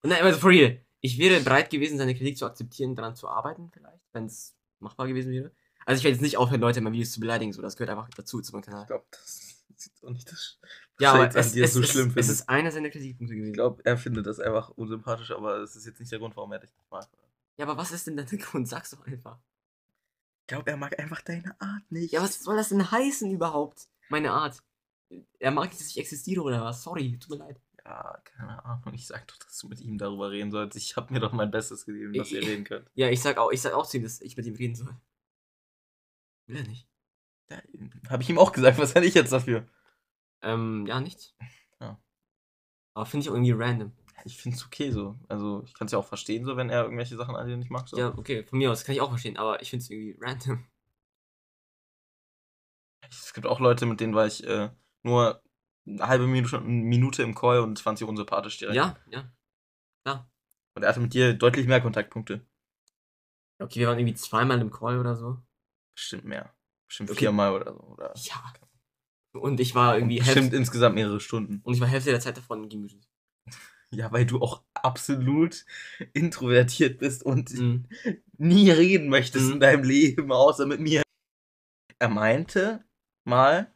Und 0.02 0.10
nein, 0.10 0.22
also 0.22 0.38
for 0.38 0.50
real. 0.50 0.80
Ich 1.00 1.18
wäre 1.18 1.40
bereit 1.40 1.70
gewesen, 1.70 1.98
seine 1.98 2.14
Kritik 2.14 2.36
zu 2.36 2.46
akzeptieren, 2.46 2.96
daran 2.96 3.14
zu 3.14 3.28
arbeiten, 3.28 3.70
vielleicht, 3.72 4.02
wenn 4.12 4.24
es 4.24 4.56
machbar 4.80 5.06
gewesen 5.06 5.32
wäre. 5.32 5.52
Also 5.86 5.98
ich 5.98 6.04
werde 6.04 6.14
jetzt 6.14 6.22
nicht 6.22 6.36
aufhören, 6.36 6.60
Leute 6.60 6.78
in 6.78 6.84
meinen 6.84 6.94
Videos 6.94 7.12
zu 7.12 7.20
beleidigen, 7.20 7.52
so 7.52 7.62
das 7.62 7.76
gehört 7.76 7.90
einfach 7.96 8.08
dazu 8.16 8.40
zu 8.40 8.52
meinem 8.52 8.62
Kanal. 8.62 8.82
Ich 8.82 8.86
glaube, 8.88 9.04
das 9.10 9.64
sieht 9.76 9.92
auch 10.04 10.10
nicht 10.10 10.30
das. 10.30 10.58
Ja, 11.00 11.12
aber 11.12 11.28
es, 11.34 11.54
es, 11.56 11.72
so 11.74 11.80
es, 11.80 11.88
schlimm 11.90 12.12
es 12.16 12.28
ist 12.28 12.48
einer 12.48 12.70
seiner 12.70 12.90
Kritikpunkte 12.90 13.34
gewesen. 13.34 13.50
Ich 13.50 13.54
glaube, 13.54 13.82
er 13.84 13.96
findet 13.98 14.26
das 14.26 14.40
einfach 14.40 14.70
unsympathisch, 14.70 15.30
aber 15.32 15.58
es 15.58 15.74
ist 15.76 15.86
jetzt 15.86 15.98
nicht 16.00 16.12
der 16.12 16.18
Grund, 16.20 16.36
warum 16.36 16.52
er 16.52 16.60
dich 16.60 16.70
nicht 16.76 16.90
mag. 16.90 17.08
ja, 17.56 17.66
aber 17.66 17.76
was 17.76 17.92
ist 17.92 18.06
denn 18.06 18.16
der 18.16 18.24
Grund? 18.24 18.68
Sag's 18.68 18.90
doch 18.90 19.06
einfach. 19.06 19.38
Ich 20.42 20.46
glaube, 20.48 20.70
er 20.70 20.76
mag 20.76 20.98
einfach 20.98 21.20
deine 21.22 21.58
Art 21.60 21.90
nicht. 21.90 22.12
Ja, 22.12 22.22
was 22.22 22.42
soll 22.42 22.56
das 22.56 22.68
denn 22.68 22.90
heißen 22.90 23.30
überhaupt? 23.30 23.88
Meine 24.10 24.30
Art. 24.32 24.62
Er 25.38 25.50
mag 25.50 25.68
nicht, 25.70 25.80
dass 25.80 25.88
ich 25.88 25.98
existiere 25.98 26.42
oder 26.42 26.62
was? 26.62 26.82
Sorry, 26.82 27.18
tut 27.18 27.30
mir 27.38 27.44
leid. 27.44 27.60
Ja, 27.84 28.18
keine 28.24 28.64
Ahnung. 28.64 28.94
Ich 28.94 29.06
sag 29.06 29.26
doch, 29.26 29.36
dass 29.38 29.58
du 29.58 29.68
mit 29.68 29.80
ihm 29.80 29.98
darüber 29.98 30.30
reden 30.30 30.50
sollst. 30.50 30.76
Ich 30.76 30.96
habe 30.96 31.12
mir 31.12 31.20
doch 31.20 31.32
mein 31.32 31.50
Bestes 31.50 31.84
gegeben, 31.84 32.12
dass 32.14 32.30
ihr 32.30 32.40
Ich- 32.40 32.48
reden 32.48 32.64
könnt. 32.64 32.90
Ja, 32.94 33.08
ich 33.10 33.20
sag 33.20 33.36
auch, 33.38 33.52
ich 33.52 33.60
sag 33.60 33.72
auch 33.74 33.86
zu 33.86 33.96
ihm, 33.98 34.02
dass 34.02 34.20
ich 34.20 34.36
mit 34.36 34.46
ihm 34.46 34.54
reden 34.54 34.74
soll. 34.74 34.94
Will 36.46 36.56
er 36.56 36.66
nicht. 36.66 36.88
Ja, 37.50 37.62
habe 38.10 38.22
ich 38.22 38.30
ihm 38.30 38.38
auch 38.38 38.52
gesagt, 38.52 38.78
was 38.78 38.94
kann 38.94 39.02
ich 39.02 39.14
jetzt 39.14 39.32
dafür? 39.32 39.66
Ähm, 40.42 40.86
ja, 40.86 41.00
nichts. 41.00 41.34
Ja. 41.80 42.00
Aber 42.94 43.04
finde 43.04 43.24
ich 43.24 43.30
auch 43.30 43.34
irgendwie 43.34 43.50
random. 43.52 43.92
Ich 44.24 44.36
finde 44.38 44.56
es 44.56 44.64
okay 44.64 44.90
so. 44.92 45.18
Also, 45.28 45.64
ich 45.66 45.74
kann 45.74 45.86
es 45.86 45.92
ja 45.92 45.98
auch 45.98 46.06
verstehen, 46.06 46.44
so, 46.44 46.56
wenn 46.56 46.70
er 46.70 46.84
irgendwelche 46.84 47.16
Sachen 47.16 47.34
an 47.34 47.48
dir 47.48 47.56
nicht 47.56 47.70
mag. 47.70 47.88
So. 47.88 47.98
Ja, 47.98 48.16
okay, 48.16 48.44
von 48.44 48.58
mir 48.58 48.70
aus 48.70 48.84
kann 48.84 48.94
ich 48.94 49.00
auch 49.00 49.10
verstehen, 49.10 49.36
aber 49.36 49.60
ich 49.60 49.70
finde 49.70 49.82
es 49.82 49.90
irgendwie 49.90 50.16
random. 50.20 50.64
Es 53.10 53.34
gibt 53.34 53.46
auch 53.46 53.60
Leute, 53.60 53.86
mit 53.86 54.00
denen 54.00 54.14
war 54.14 54.26
ich 54.26 54.44
äh, 54.44 54.70
nur 55.02 55.42
eine 55.86 56.06
halbe 56.06 56.26
Minute, 56.26 56.60
Minute 56.60 57.22
im 57.22 57.34
Call 57.34 57.60
und 57.60 57.80
fand 57.80 57.98
sie 57.98 58.04
unsympathisch 58.04 58.58
direkt. 58.58 58.76
Ja, 58.76 58.96
ja. 59.10 59.30
Ja. 60.06 60.30
Und 60.74 60.82
er 60.82 60.88
hatte 60.88 61.00
mit 61.00 61.12
dir 61.12 61.34
deutlich 61.34 61.66
mehr 61.66 61.80
Kontaktpunkte. 61.80 62.46
Okay, 63.58 63.80
wir 63.80 63.88
waren 63.88 63.98
irgendwie 63.98 64.16
zweimal 64.16 64.60
im 64.60 64.70
Call 64.70 64.98
oder 64.98 65.16
so. 65.16 65.38
Bestimmt 65.94 66.24
mehr. 66.24 66.52
Bestimmt 66.88 67.10
Okay. 67.10 67.20
viermal 67.20 67.52
oder 67.52 67.72
so. 67.72 67.80
Oder 67.80 68.12
Ja. 68.16 68.52
Und 69.32 69.58
ich 69.60 69.74
war 69.74 69.96
irgendwie 69.96 70.18
Bestimmt 70.18 70.36
Hälfte, 70.42 70.56
insgesamt 70.56 70.94
mehrere 70.94 71.18
Stunden. 71.20 71.60
und 71.64 71.74
ich 71.74 71.80
war 71.80 71.88
Hälfte 71.88 72.10
der 72.10 72.20
Zeit 72.20 72.36
davon 72.36 72.68
gemütet. 72.68 73.06
Ja, 73.90 74.10
weil 74.10 74.26
du 74.26 74.40
auch 74.40 74.64
absolut 74.74 75.64
introvertiert 76.14 76.98
bist 76.98 77.22
und 77.22 77.52
Mhm. 77.52 77.86
nie 78.38 78.68
reden 78.70 79.08
möchtest 79.08 79.46
Mhm. 79.46 79.52
in 79.52 79.60
deinem 79.60 79.84
Leben, 79.84 80.32
außer 80.32 80.66
mit 80.66 80.80
mir. 80.80 81.02
Er 82.00 82.08
meinte 82.08 82.84
mal, 83.24 83.72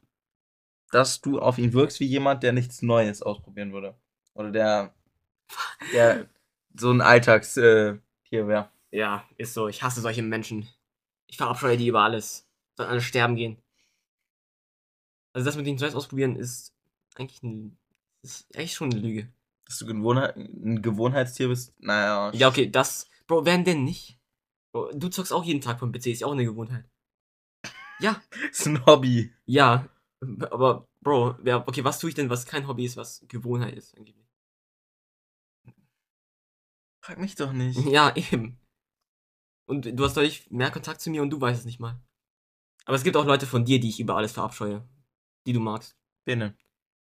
dass 0.90 1.20
du 1.20 1.38
auf 1.38 1.58
ihn 1.58 1.72
wirkst 1.72 2.00
wie 2.00 2.06
jemand, 2.06 2.42
der 2.42 2.52
nichts 2.52 2.82
Neues 2.82 3.22
ausprobieren 3.22 3.72
würde. 3.72 3.96
Oder 4.34 4.50
der, 4.50 4.94
der 5.92 6.28
so 6.74 6.90
ein 6.90 7.00
Alltagstier 7.00 8.00
wäre. 8.30 8.72
Ja, 8.90 9.24
ist 9.36 9.54
so. 9.54 9.68
Ich 9.68 9.82
hasse 9.84 10.00
solche 10.00 10.22
Menschen. 10.22 10.66
Ich 11.28 11.36
verabscheue 11.36 11.76
die 11.76 11.86
über 11.86 12.02
alles. 12.02 12.48
Sollen 12.76 12.88
alle 12.90 13.00
sterben 13.00 13.36
gehen. 13.36 13.62
Also 15.32 15.44
das 15.44 15.56
mit 15.56 15.66
den 15.66 15.76
Neues 15.76 15.94
ausprobieren 15.94 16.36
ist 16.36 16.74
eigentlich 17.14 17.42
ein, 17.42 17.78
ist 18.22 18.46
eigentlich 18.56 18.74
schon 18.74 18.90
eine 18.90 19.00
Lüge. 19.00 19.32
Dass 19.66 19.78
du 19.78 19.86
Gewohnheit, 19.86 20.36
ein 20.36 20.80
Gewohnheitstier 20.82 21.48
bist, 21.48 21.74
naja. 21.78 22.32
Ja, 22.32 22.48
okay, 22.48 22.70
das. 22.70 23.08
Bro, 23.26 23.44
wer 23.44 23.58
denn 23.58 23.84
nicht? 23.84 24.18
Bro, 24.72 24.92
du 24.94 25.08
zockst 25.08 25.32
auch 25.32 25.44
jeden 25.44 25.60
Tag 25.60 25.78
vom 25.78 25.92
PC, 25.92 26.06
ist 26.06 26.20
ja 26.20 26.26
auch 26.26 26.32
eine 26.32 26.44
Gewohnheit. 26.44 26.88
Ja, 28.00 28.22
Ist 28.50 28.66
ein 28.66 28.84
Hobby. 28.86 29.32
ja. 29.46 29.88
Aber, 30.50 30.88
Bro, 31.00 31.36
wer, 31.42 31.68
okay, 31.68 31.84
was 31.84 32.00
tue 32.00 32.10
ich 32.10 32.16
denn, 32.16 32.28
was 32.28 32.44
kein 32.44 32.66
Hobby 32.66 32.84
ist, 32.84 32.96
was 32.96 33.24
Gewohnheit 33.28 33.74
ist, 33.74 33.96
angeblich? 33.96 34.26
Frag 37.04 37.18
mich 37.18 37.36
doch 37.36 37.52
nicht. 37.52 37.78
Ja, 37.86 38.14
eben. 38.16 38.58
Und 39.68 39.84
du 39.98 40.04
hast 40.04 40.16
deutlich 40.16 40.50
mehr 40.50 40.70
Kontakt 40.70 41.00
zu 41.00 41.10
mir 41.10 41.22
und 41.22 41.30
du 41.30 41.40
weißt 41.40 41.60
es 41.60 41.66
nicht 41.66 41.78
mal. 41.78 42.00
Aber 42.86 42.96
es 42.96 43.04
gibt 43.04 43.16
auch 43.16 43.26
Leute 43.26 43.46
von 43.46 43.64
dir, 43.66 43.78
die 43.80 43.90
ich 43.90 44.00
über 44.00 44.16
alles 44.16 44.32
verabscheue. 44.32 44.82
Die 45.46 45.52
du 45.52 45.60
magst. 45.60 45.96
Bene. 46.24 46.56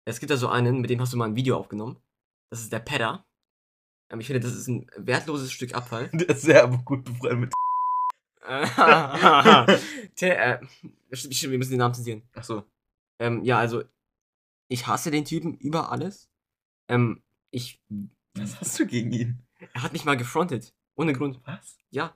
Es 0.06 0.20
gibt 0.20 0.30
da 0.32 0.38
so 0.38 0.48
einen, 0.48 0.80
mit 0.80 0.90
dem 0.90 1.02
hast 1.02 1.12
du 1.12 1.18
mal 1.18 1.26
ein 1.28 1.36
Video 1.36 1.58
aufgenommen. 1.58 1.98
Das 2.50 2.62
ist 2.62 2.72
der 2.72 2.80
Pedder. 2.80 3.26
Ähm, 4.10 4.20
ich 4.22 4.28
finde, 4.28 4.40
das 4.40 4.56
ist 4.56 4.68
ein 4.68 4.90
wertloses 4.96 5.52
Stück 5.52 5.74
Abfall. 5.76 6.10
Der 6.14 6.30
ist 6.30 6.44
sehr 6.44 6.68
gut 6.68 7.04
befreundet 7.04 7.40
mit. 7.40 7.54
Te- 10.16 10.38
äh, 10.38 10.60
stimmt, 11.12 11.52
wir 11.52 11.58
müssen 11.58 11.72
den 11.72 11.80
Namen 11.80 11.94
zensieren. 11.96 12.22
Achso. 12.34 12.64
Ähm, 13.20 13.44
ja, 13.44 13.58
also, 13.58 13.84
Ich 14.70 14.88
hasse 14.88 15.12
den 15.12 15.26
Typen 15.26 15.56
über 15.56 15.92
alles. 15.92 16.30
Ähm, 16.88 17.22
ich. 17.52 17.82
Was 18.36 18.60
hast 18.62 18.80
du 18.80 18.86
gegen 18.86 19.12
ihn? 19.12 19.40
Er 19.74 19.84
hat 19.84 19.94
mich 19.94 20.06
mal 20.06 20.18
gefrontet. 20.18 20.74
Ohne 20.96 21.14
Grund. 21.14 21.40
Was? 21.46 21.78
Ja. 21.90 22.16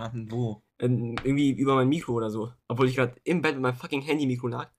Wann, 0.00 0.30
wo? 0.30 0.62
Ähm, 0.78 1.16
irgendwie 1.24 1.52
über 1.52 1.74
mein 1.74 1.88
Mikro 1.88 2.12
oder 2.12 2.30
so. 2.30 2.52
Obwohl 2.68 2.88
ich 2.88 2.96
gerade 2.96 3.14
im 3.24 3.42
Bett 3.42 3.54
mit 3.54 3.62
meinem 3.62 3.76
fucking 3.76 4.02
Handy-Mikro 4.02 4.48
lag. 4.48 4.70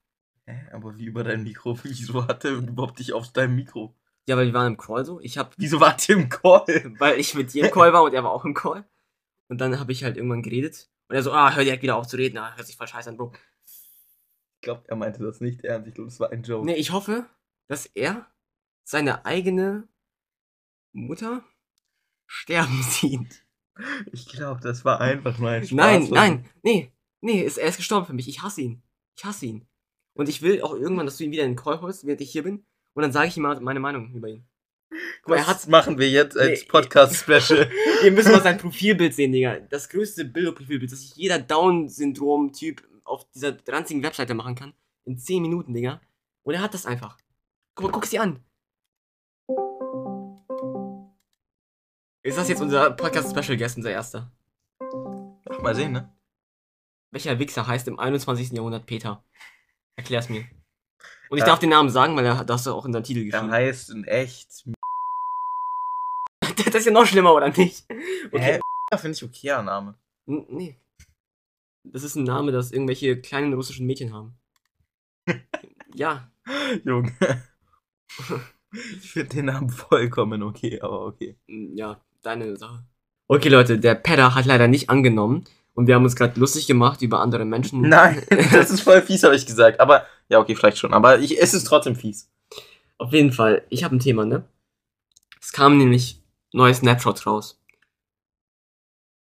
Hä, 0.45 0.69
aber 0.71 0.97
wie 0.97 1.05
über 1.05 1.23
dein 1.23 1.43
Mikro? 1.43 1.77
Wieso 1.83 2.27
hat 2.27 2.45
er 2.45 2.51
überhaupt 2.51 2.99
dich 2.99 3.13
auf 3.13 3.31
deinem 3.31 3.55
Mikro? 3.55 3.95
Ja, 4.27 4.37
weil 4.37 4.47
wir 4.47 4.53
waren 4.53 4.73
im 4.73 4.77
Call 4.77 5.05
so. 5.05 5.19
Ich 5.21 5.37
hab. 5.37 5.53
Wieso 5.57 5.79
wart 5.79 6.07
ihr 6.07 6.17
im 6.17 6.29
Call? 6.29 6.65
Weil 6.99 7.17
ich 7.17 7.33
mit 7.33 7.53
dir 7.53 7.65
im 7.65 7.71
Call 7.71 7.93
war 7.93 8.03
und 8.03 8.13
er 8.13 8.25
war 8.25 8.31
auch 8.31 8.43
im 8.43 8.53
Call. 8.53 8.83
Und 9.47 9.61
dann 9.61 9.79
habe 9.79 9.93
ich 9.93 10.03
halt 10.03 10.17
irgendwann 10.17 10.41
geredet. 10.41 10.89
Und 11.07 11.15
er 11.15 11.23
so, 11.23 11.31
ah, 11.31 11.55
hör 11.55 11.63
direkt 11.63 11.83
wieder 11.83 11.95
auf 11.95 12.07
zu 12.07 12.17
reden. 12.17 12.37
Ah, 12.37 12.53
hört 12.55 12.67
sich 12.67 12.75
voll 12.75 12.87
scheiße 12.87 13.09
an, 13.09 13.15
Bro. 13.15 13.31
Ich 14.55 14.61
glaube, 14.61 14.83
er 14.87 14.97
meinte 14.97 15.23
das 15.23 15.39
nicht 15.39 15.63
ernst. 15.63 15.87
Ich 15.87 15.93
glaube, 15.93 16.09
das 16.09 16.19
war 16.19 16.31
ein 16.31 16.43
Joke. 16.43 16.65
Nee, 16.65 16.75
ich 16.75 16.91
hoffe, 16.91 17.25
dass 17.67 17.85
er 17.85 18.29
seine 18.83 19.25
eigene 19.25 19.87
Mutter 20.91 21.43
sterben 22.25 22.83
sieht. 22.89 23.46
Ich 24.11 24.27
glaube, 24.27 24.61
das 24.61 24.83
war 24.85 24.99
einfach 25.01 25.37
nur 25.39 25.49
ein 25.49 25.63
Spaß. 25.67 25.71
Nein, 25.75 26.07
nein, 26.11 26.45
nee, 26.63 26.91
nee, 27.21 27.41
ist, 27.41 27.57
er 27.57 27.67
ist 27.69 27.77
gestorben 27.77 28.05
für 28.05 28.13
mich. 28.13 28.27
Ich 28.27 28.41
hasse 28.41 28.61
ihn. 28.61 28.81
Ich 29.15 29.25
hasse 29.25 29.45
ihn. 29.45 29.65
Und 30.13 30.29
ich 30.29 30.41
will 30.41 30.61
auch 30.61 30.73
irgendwann, 30.73 31.05
dass 31.05 31.17
du 31.17 31.23
ihn 31.23 31.31
wieder 31.31 31.43
in 31.43 31.51
den 31.51 31.55
Call 31.57 31.79
holst, 31.81 32.05
während 32.05 32.21
ich 32.21 32.31
hier 32.31 32.43
bin. 32.43 32.65
Und 32.93 33.03
dann 33.03 33.11
sage 33.11 33.27
ich 33.27 33.37
ihm 33.37 33.43
mal 33.43 33.59
meine 33.61 33.79
Meinung 33.79 34.11
über 34.13 34.27
ihn. 34.29 34.45
Guck 35.21 35.29
mal, 35.29 35.35
er 35.35 35.47
Was 35.47 35.63
hat. 35.63 35.67
machen 35.67 35.99
wir 35.99 36.09
jetzt 36.09 36.37
als 36.37 36.61
Nee. 36.61 36.67
Podcast-Special? 36.67 37.69
Ihr 38.03 38.11
müsst 38.11 38.29
mal 38.29 38.41
sein 38.41 38.57
Profilbild 38.57 39.13
sehen, 39.13 39.31
Digga. 39.31 39.59
Das 39.59 39.89
größte 39.89 40.25
Bilderprofilbild, 40.25 40.91
das 40.91 41.01
sich 41.01 41.15
jeder 41.15 41.37
Down-Syndrom-Typ 41.39 42.81
auf 43.03 43.29
dieser 43.31 43.57
ranzigen 43.67 44.01
Webseite 44.03 44.33
machen 44.33 44.55
kann. 44.55 44.73
In 45.05 45.17
10 45.17 45.41
Minuten, 45.41 45.73
Digga. 45.73 46.01
Und 46.43 46.53
er 46.55 46.61
hat 46.61 46.73
das 46.73 46.85
einfach. 46.85 47.17
Guck 47.75 47.85
mal, 47.87 47.91
guck 47.91 48.03
es 48.05 48.09
dir 48.09 48.21
an. 48.21 48.39
Ist 52.27 52.37
das 52.37 52.49
jetzt 52.49 52.61
unser 52.61 52.91
Podcast-Special-Guest, 52.91 53.77
unser 53.77 53.91
erster? 53.91 54.29
Ach, 55.49 55.61
mal 55.61 55.73
sehen, 55.73 55.93
ne? 55.93 56.13
Welcher 57.11 57.39
Wichser 57.39 57.65
heißt 57.65 57.87
im 57.87 57.99
21. 57.99 58.51
Jahrhundert 58.51 58.85
Peter? 58.85 59.23
Erklär's 59.95 60.27
mir. 60.27 60.43
Und 61.29 61.37
ich 61.37 61.39
Ja. 61.39 61.45
darf 61.45 61.59
den 61.59 61.69
Namen 61.69 61.89
sagen, 61.89 62.17
weil 62.17 62.25
er 62.25 62.43
das 62.43 62.67
auch 62.67 62.85
in 62.85 62.91
seinen 62.91 63.05
Titel 63.05 63.19
Er 63.19 63.25
geschrieben. 63.27 63.49
heißt 63.51 63.89
in 63.91 64.03
echt. 64.03 64.67
das 66.65 66.75
ist 66.75 66.85
ja 66.87 66.91
noch 66.91 67.05
schlimmer, 67.05 67.33
oder 67.33 67.47
nicht? 67.47 67.85
Okay. 68.33 68.59
Hä? 68.91 68.97
Finde 68.97 69.15
ich 69.15 69.23
okayer 69.23 69.63
Name. 69.63 69.97
N 70.25 70.45
nee. 70.49 70.77
Das 71.85 72.03
ist 72.03 72.15
ein 72.15 72.25
Name, 72.25 72.51
das 72.51 72.73
irgendwelche 72.73 73.21
kleinen 73.21 73.53
russischen 73.53 73.87
Mädchen 73.87 74.13
haben. 74.13 74.37
ja. 75.95 76.29
Junge. 76.83 77.15
Ich 78.73 79.13
finde 79.13 79.29
den 79.37 79.45
Namen 79.45 79.69
vollkommen 79.69 80.43
okay, 80.43 80.81
aber 80.81 81.05
okay. 81.05 81.37
Ja, 81.47 82.01
deine 82.21 82.57
Sache. 82.57 82.83
Okay, 83.27 83.49
Leute, 83.49 83.79
der 83.79 83.95
Pedder 83.95 84.35
hat 84.35 84.45
leider 84.45 84.67
nicht 84.67 84.89
angenommen. 84.89 85.43
Und 85.73 85.85
wir 85.85 85.93
haben 85.93 86.05
uns 86.05 86.15
gerade 86.15 86.39
lustig 86.39 86.65
gemacht 86.65 87.03
über 87.03 87.19
andere 87.19 87.45
Menschen. 87.45 87.81
Nein, 87.81 88.23
das 88.51 88.71
ist 88.71 88.81
voll 88.81 89.01
fies, 89.03 89.23
habe 89.23 89.35
ich 89.35 89.45
gesagt. 89.45 89.79
Aber, 89.79 90.07
ja, 90.27 90.39
okay, 90.39 90.55
vielleicht 90.55 90.79
schon. 90.79 90.91
Aber 90.91 91.19
ich, 91.19 91.39
es 91.39 91.53
ist 91.53 91.65
trotzdem 91.65 91.95
fies. 91.95 92.31
Auf 92.97 93.13
jeden 93.13 93.31
Fall, 93.31 93.63
ich 93.69 93.83
habe 93.83 93.95
ein 93.95 93.99
Thema, 93.99 94.25
ne? 94.25 94.43
Es 95.39 95.51
kamen 95.51 95.77
nämlich 95.77 96.19
neue 96.51 96.73
Snapshots 96.73 97.27
raus. 97.27 97.61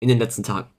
In 0.00 0.08
den 0.08 0.18
letzten 0.18 0.44
Tagen. 0.44 0.70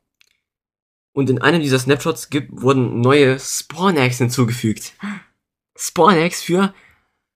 Und 1.13 1.29
in 1.29 1.41
einem 1.41 1.61
dieser 1.61 1.79
Snapshots 1.79 2.31
gibt, 2.31 2.61
wurden 2.61 3.01
neue 3.01 3.39
Spawn-Eggs 3.39 4.17
hinzugefügt. 4.17 4.93
Spawn-Eggs 5.77 6.41
für 6.41 6.73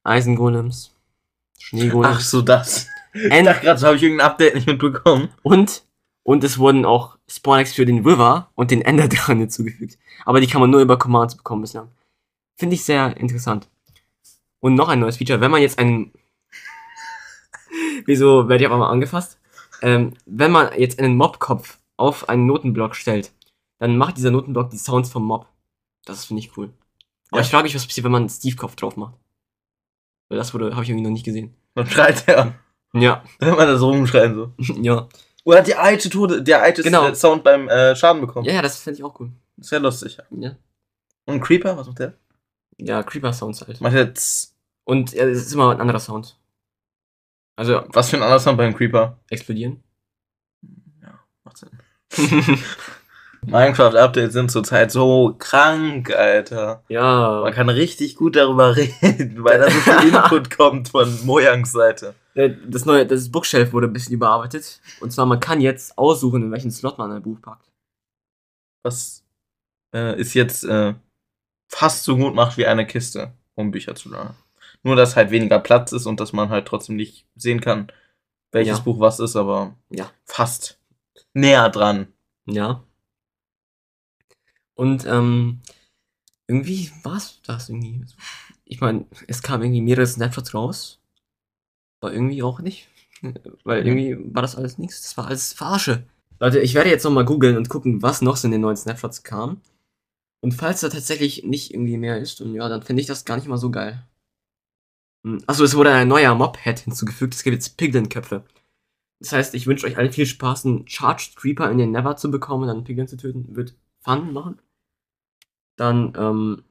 Eisengolems, 0.03 0.95
Schneegolems. 1.59 2.15
Ach 2.17 2.21
so, 2.21 2.41
das. 2.41 2.87
Ich 3.13 3.43
dachte 3.43 3.61
gerade, 3.65 3.79
so 3.79 3.87
habe 3.87 3.97
ich 3.97 4.03
irgendein 4.03 4.27
Update 4.27 4.55
nicht 4.55 4.67
mitbekommen. 4.67 5.29
Und, 5.43 5.83
und 6.23 6.43
es 6.43 6.57
wurden 6.57 6.85
auch 6.85 7.17
Spawn-Eggs 7.29 7.73
für 7.73 7.85
den 7.85 8.05
River 8.05 8.49
und 8.55 8.71
den 8.71 8.81
Ender 8.81 9.07
dran 9.09 9.39
hinzugefügt. 9.39 9.97
Aber 10.25 10.39
die 10.41 10.47
kann 10.47 10.61
man 10.61 10.69
nur 10.69 10.81
über 10.81 10.97
Commands 10.97 11.35
bekommen 11.35 11.61
bislang. 11.61 11.89
Finde 12.57 12.75
ich 12.75 12.83
sehr 12.83 13.17
interessant. 13.17 13.69
Und 14.59 14.75
noch 14.75 14.89
ein 14.89 14.99
neues 14.99 15.17
Feature, 15.17 15.41
wenn 15.41 15.51
man 15.51 15.61
jetzt 15.61 15.79
einen. 15.79 16.11
Wieso 18.05 18.47
werde 18.47 18.63
ich 18.63 18.67
auf 18.67 18.73
einmal 18.73 18.91
angefasst? 18.91 19.39
Ähm, 19.81 20.13
wenn 20.25 20.51
man 20.51 20.77
jetzt 20.79 20.99
einen 20.99 21.15
Mob-Kopf 21.17 21.79
auf 21.97 22.29
einen 22.29 22.45
Notenblock 22.45 22.95
stellt, 22.95 23.31
dann 23.79 23.97
macht 23.97 24.17
dieser 24.17 24.31
Notenblock 24.31 24.69
die 24.69 24.77
Sounds 24.77 25.09
vom 25.09 25.23
Mob. 25.25 25.47
Das 26.05 26.25
finde 26.25 26.41
ich 26.41 26.55
cool. 26.57 26.71
Aber 27.31 27.39
Ja. 27.41 27.45
ich 27.45 27.51
frage 27.51 27.63
mich, 27.63 27.75
was 27.75 27.85
passiert, 27.87 28.03
wenn 28.05 28.11
man 28.11 28.23
einen 28.23 28.29
Steve-Kopf 28.29 28.75
drauf 28.75 28.95
macht. 28.97 29.15
Weil 30.29 30.37
das 30.37 30.53
wurde, 30.53 30.71
habe 30.73 30.83
ich 30.83 30.89
irgendwie 30.89 31.03
noch 31.05 31.11
nicht 31.11 31.25
gesehen. 31.25 31.55
Dann 31.75 31.89
schreit 31.89 32.27
er. 32.27 32.37
Ja, 32.37 32.53
Wenn 32.93 33.55
man 33.55 33.67
das 33.67 33.81
rumschreien 33.81 34.35
so. 34.35 34.51
ja. 34.81 35.07
Oder 35.43 35.61
die 35.61 35.75
alte 35.75 36.09
Tode, 36.09 36.43
der 36.43 36.61
alte 36.61 36.83
Genau. 36.83 37.13
Sound 37.13 37.43
beim 37.43 37.67
äh, 37.69 37.95
Schaden 37.95 38.21
bekommen. 38.21 38.45
Ja, 38.45 38.53
ja, 38.55 38.61
das 38.61 38.77
finde 38.79 38.99
ich 38.99 39.03
auch 39.03 39.19
cool. 39.19 39.31
Sehr 39.57 39.79
lustig. 39.79 40.17
ja. 40.17 40.23
Ja, 40.37 40.55
Und 41.25 41.41
Creeper, 41.41 41.77
was 41.77 41.87
macht 41.87 41.99
der? 41.99 42.13
ja 42.77 43.01
Creeper-Sounds 43.03 43.61
halt. 43.65 43.79
Macht 43.81 44.15
tss. 44.15 44.55
Und 44.83 45.13
äh, 45.13 45.29
es 45.29 45.45
ist 45.47 45.53
immer 45.53 45.71
ein 45.71 45.79
anderer 45.81 45.99
Sound. 45.99 46.35
Also 47.55 47.83
Was 47.89 48.09
für 48.09 48.17
ein 48.17 48.23
anderer 48.23 48.39
Sound 48.39 48.57
beim 48.57 48.75
Creeper? 48.75 49.17
explodieren. 49.29 49.83
Ja, 51.01 51.19
macht 51.43 51.57
Sinn. 51.57 51.69
Minecraft-Updates 53.45 54.33
sind 54.33 54.51
zurzeit 54.51 54.91
so 54.91 55.35
krank, 55.39 56.11
Alter. 56.15 56.83
ja. 56.89 57.41
Man 57.43 57.53
kann 57.53 57.69
richtig 57.69 58.15
gut 58.15 58.35
darüber 58.35 58.75
reden, 58.75 59.43
weil 59.43 59.59
da 59.59 59.65
so 59.69 59.79
viel 59.79 60.09
Input 60.09 60.55
kommt 60.55 60.89
von 60.89 61.25
Mojangs 61.25 61.71
Seite. 61.71 62.13
Äh, 62.35 62.49
Das 62.67 62.85
neue, 62.85 63.05
das 63.05 63.29
Bookshelf 63.31 63.73
wurde 63.73 63.87
ein 63.87 63.93
bisschen 63.93 64.13
überarbeitet. 64.15 64.81
Und 64.99 65.11
zwar, 65.11 65.25
man 65.25 65.39
kann 65.39 65.61
jetzt 65.61 65.97
aussuchen, 65.97 66.43
in 66.43 66.51
welchen 66.51 66.71
Slot 66.71 66.97
man 66.97 67.11
ein 67.11 67.21
Buch 67.23 67.41
packt. 67.41 67.71
Was 68.83 69.23
äh, 69.93 70.19
ist 70.19 70.33
jetzt 70.33 70.63
äh, 70.63 70.93
fast 71.67 72.03
so 72.03 72.15
gut 72.17 72.33
macht 72.35 72.57
wie 72.57 72.65
eine 72.65 72.87
Kiste, 72.87 73.33
um 73.55 73.71
Bücher 73.71 73.95
zu 73.95 74.09
lernen. 74.09 74.35
Nur, 74.83 74.95
dass 74.95 75.15
halt 75.15 75.29
weniger 75.31 75.59
Platz 75.59 75.91
ist 75.91 76.05
und 76.07 76.19
dass 76.19 76.33
man 76.33 76.49
halt 76.49 76.67
trotzdem 76.67 76.95
nicht 76.95 77.27
sehen 77.35 77.61
kann, 77.61 77.91
welches 78.51 78.77
Ja. 78.79 78.83
Buch 78.83 78.99
was 78.99 79.19
ist, 79.19 79.35
aber 79.35 79.75
Ja. 79.89 80.09
fast 80.25 80.79
näher 81.33 81.69
dran. 81.69 82.07
Ja. 82.45 82.83
Und 84.75 85.05
ähm, 85.05 85.61
irgendwie 86.47 86.91
war 87.03 87.17
es 87.17 87.39
das 87.43 87.69
irgendwie. 87.69 88.05
Ich 88.65 88.81
meine, 88.81 89.05
es 89.27 89.43
kam 89.43 89.61
irgendwie 89.61 89.81
mehrere 89.81 90.07
Snapshots 90.07 90.53
raus. 90.53 90.99
War 92.01 92.11
irgendwie 92.11 92.43
auch 92.43 92.59
nicht. 92.59 92.89
Weil 93.63 93.85
irgendwie 93.87 94.17
war 94.33 94.41
das 94.41 94.55
alles 94.55 94.77
nichts. 94.77 95.01
Das 95.01 95.15
war 95.17 95.27
alles 95.27 95.53
Verarsche. 95.53 96.03
Leute, 96.39 96.59
ich 96.59 96.73
werde 96.73 96.89
jetzt 96.89 97.03
nochmal 97.03 97.25
googeln 97.25 97.55
und 97.55 97.69
gucken, 97.69 98.01
was 98.01 98.21
noch 98.21 98.35
so 98.35 98.47
in 98.47 98.51
den 98.51 98.61
neuen 98.61 98.75
Snapshots 98.75 99.23
kam. 99.23 99.61
Und 100.41 100.53
falls 100.53 100.81
da 100.81 100.89
tatsächlich 100.89 101.43
nicht 101.43 101.71
irgendwie 101.71 101.97
mehr 101.97 102.17
ist, 102.19 102.41
und 102.41 102.55
ja, 102.55 102.67
dann 102.67 102.81
finde 102.81 103.01
ich 103.01 103.07
das 103.07 103.25
gar 103.25 103.35
nicht 103.35 103.47
mal 103.47 103.57
so 103.59 103.69
geil. 103.69 104.03
Hm, 105.23 105.43
Achso, 105.45 105.63
es 105.63 105.75
wurde 105.75 105.93
ein 105.93 106.07
neuer 106.07 106.33
Mob-Head 106.33 106.79
hinzugefügt. 106.79 107.35
Es 107.35 107.43
gibt 107.43 107.53
jetzt 107.53 107.77
Piglin-Köpfe. 107.77 108.43
Das 109.19 109.33
heißt, 109.33 109.53
ich 109.53 109.67
wünsche 109.67 109.85
euch 109.85 109.97
allen 109.97 110.11
viel 110.11 110.25
Spaß, 110.25 110.65
einen 110.65 110.87
Charged 110.87 111.35
Creeper 111.35 111.69
in 111.69 111.77
den 111.77 111.91
Never 111.91 112.15
zu 112.17 112.31
bekommen 112.31 112.63
und 112.63 112.67
dann 112.69 112.77
einen 112.77 112.85
Piglin 112.85 113.07
zu 113.07 113.17
töten. 113.17 113.55
Wird 113.55 113.75
Fun 113.99 114.33
machen. 114.33 114.59
Dann, 115.75 116.13
ähm, 116.17 116.63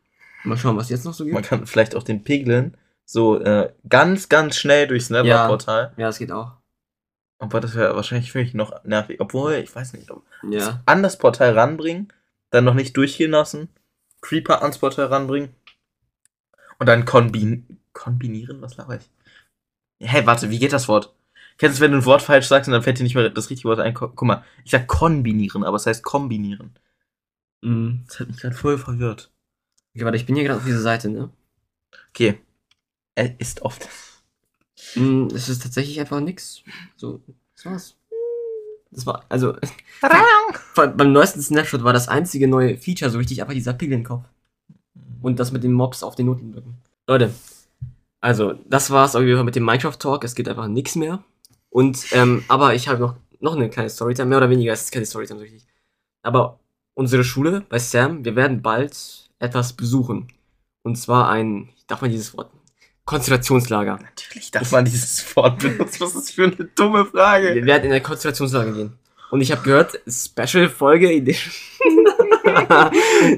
mal 0.42 0.56
schauen, 0.56 0.76
was 0.76 0.88
jetzt 0.88 1.04
noch 1.04 1.14
so 1.14 1.22
Man 1.24 1.34
gibt. 1.34 1.46
kann 1.46 1.66
vielleicht 1.66 1.94
auch 1.94 2.02
den 2.02 2.24
Piglin 2.24 2.76
so 3.10 3.40
äh, 3.40 3.72
ganz, 3.88 4.28
ganz 4.28 4.56
schnell 4.56 4.86
durchs 4.86 5.10
Nether-Portal. 5.10 5.92
Ja, 5.96 6.06
das 6.06 6.18
geht 6.18 6.30
auch. 6.30 6.52
Aber 7.40 7.60
das 7.60 7.74
wäre 7.74 7.96
wahrscheinlich 7.96 8.30
für 8.30 8.38
mich 8.38 8.54
noch 8.54 8.84
nervig. 8.84 9.20
Obwohl, 9.20 9.54
ich 9.54 9.74
weiß 9.74 9.94
nicht, 9.94 10.10
ob 10.10 10.24
Ja. 10.48 10.80
an 10.86 11.02
das 11.02 11.18
Portal 11.18 11.58
ranbringen, 11.58 12.12
dann 12.50 12.64
noch 12.64 12.74
nicht 12.74 12.96
durchgehen 12.96 13.32
lassen, 13.32 13.68
Creeper 14.20 14.62
ans 14.62 14.78
Portal 14.78 15.06
ranbringen 15.06 15.54
und 16.78 16.86
dann 16.86 17.04
kombin 17.04 17.80
kombinieren? 17.92 18.62
Was 18.62 18.76
laber 18.76 18.96
ich? 18.96 19.10
Hey, 19.98 20.24
warte, 20.26 20.50
wie 20.50 20.58
geht 20.58 20.72
das 20.72 20.86
Wort? 20.86 21.12
Kennst 21.58 21.78
du, 21.78 21.82
wenn 21.82 21.92
du 21.92 21.98
ein 21.98 22.04
Wort 22.04 22.22
falsch 22.22 22.46
sagst 22.46 22.68
und 22.68 22.72
dann 22.72 22.82
fällt 22.82 22.98
dir 22.98 23.02
nicht 23.02 23.14
mehr 23.16 23.28
das 23.28 23.50
richtige 23.50 23.68
Wort 23.68 23.80
ein? 23.80 23.92
Guck 23.94 24.22
mal, 24.22 24.44
ich 24.64 24.70
sag 24.70 24.86
kombinieren, 24.86 25.64
aber 25.64 25.76
es 25.76 25.86
heißt 25.86 26.04
kombinieren. 26.04 26.78
Mhm. 27.62 28.04
Das 28.06 28.20
hat 28.20 28.28
mich 28.28 28.38
gerade 28.38 28.54
voll 28.54 28.78
verwirrt. 28.78 29.32
Okay, 29.94 30.04
warte, 30.04 30.16
ich 30.16 30.26
bin 30.26 30.36
hier 30.36 30.44
gerade 30.44 30.58
auf 30.60 30.64
dieser 30.64 30.80
Seite, 30.80 31.08
ne? 31.10 31.30
Okay. 32.10 32.38
Er 33.20 33.38
ist 33.38 33.60
oft. 33.60 33.86
Mhm, 34.94 35.28
es 35.34 35.50
ist 35.50 35.62
tatsächlich 35.62 36.00
einfach 36.00 36.20
nix. 36.20 36.62
So, 36.96 37.20
das 37.54 37.66
war's. 37.66 37.96
Das 38.90 39.04
war, 39.04 39.26
also, 39.28 39.56
beim 40.74 41.12
neuesten 41.12 41.42
Snapshot 41.42 41.84
war 41.84 41.92
das 41.92 42.08
einzige 42.08 42.48
neue 42.48 42.78
Feature 42.78 43.10
so 43.10 43.18
richtig 43.18 43.42
einfach 43.42 43.52
dieser 43.52 43.74
Piglin-Kopf. 43.74 44.24
Und 45.20 45.38
das 45.38 45.52
mit 45.52 45.62
den 45.64 45.74
Mobs 45.74 46.02
auf 46.02 46.16
den 46.16 46.26
Notenblöcken. 46.26 46.78
Leute, 47.06 47.34
also, 48.22 48.54
das 48.66 48.90
war's 48.90 49.14
auf 49.14 49.22
jeden 49.22 49.36
Fall 49.36 49.44
mit 49.44 49.54
dem 49.54 49.66
Minecraft-Talk. 49.66 50.24
Es 50.24 50.34
gibt 50.34 50.48
einfach 50.48 50.66
nichts 50.66 50.96
mehr. 50.96 51.22
Und, 51.68 52.06
ähm, 52.12 52.42
aber 52.48 52.74
ich 52.74 52.88
habe 52.88 53.00
noch, 53.00 53.16
noch 53.38 53.54
eine 53.54 53.68
kleine 53.68 53.90
Storytime. 53.90 54.30
Mehr 54.30 54.38
oder 54.38 54.48
weniger, 54.48 54.72
es 54.72 54.84
ist 54.84 54.92
keine 54.92 55.04
Storytime 55.04 55.40
so 55.40 55.42
richtig. 55.42 55.66
Aber 56.22 56.58
unsere 56.94 57.22
Schule 57.22 57.66
bei 57.68 57.78
Sam, 57.78 58.24
wir 58.24 58.34
werden 58.34 58.62
bald 58.62 59.28
etwas 59.38 59.74
besuchen. 59.74 60.28
Und 60.82 60.96
zwar 60.96 61.28
ein, 61.28 61.68
darf 61.86 62.00
man 62.00 62.10
dieses 62.10 62.34
Wort, 62.34 62.50
Konzentrationslager. 63.10 63.98
Natürlich 64.00 64.52
darf 64.52 64.70
man 64.70 64.84
dieses 64.84 65.34
Wort 65.34 65.58
benutzen. 65.58 66.00
Was 66.00 66.10
ist 66.10 66.16
das 66.16 66.30
für 66.30 66.44
eine 66.44 66.54
dumme 66.76 67.04
Frage? 67.04 67.56
Wir 67.56 67.66
werden 67.66 67.86
in 67.86 67.92
ein 67.92 68.02
Konzentrationslager 68.02 68.70
gehen. 68.70 68.92
Und 69.32 69.40
ich 69.40 69.50
habe 69.50 69.62
gehört, 69.62 69.98
Special-Folge 70.06 71.10
in, 71.12 71.34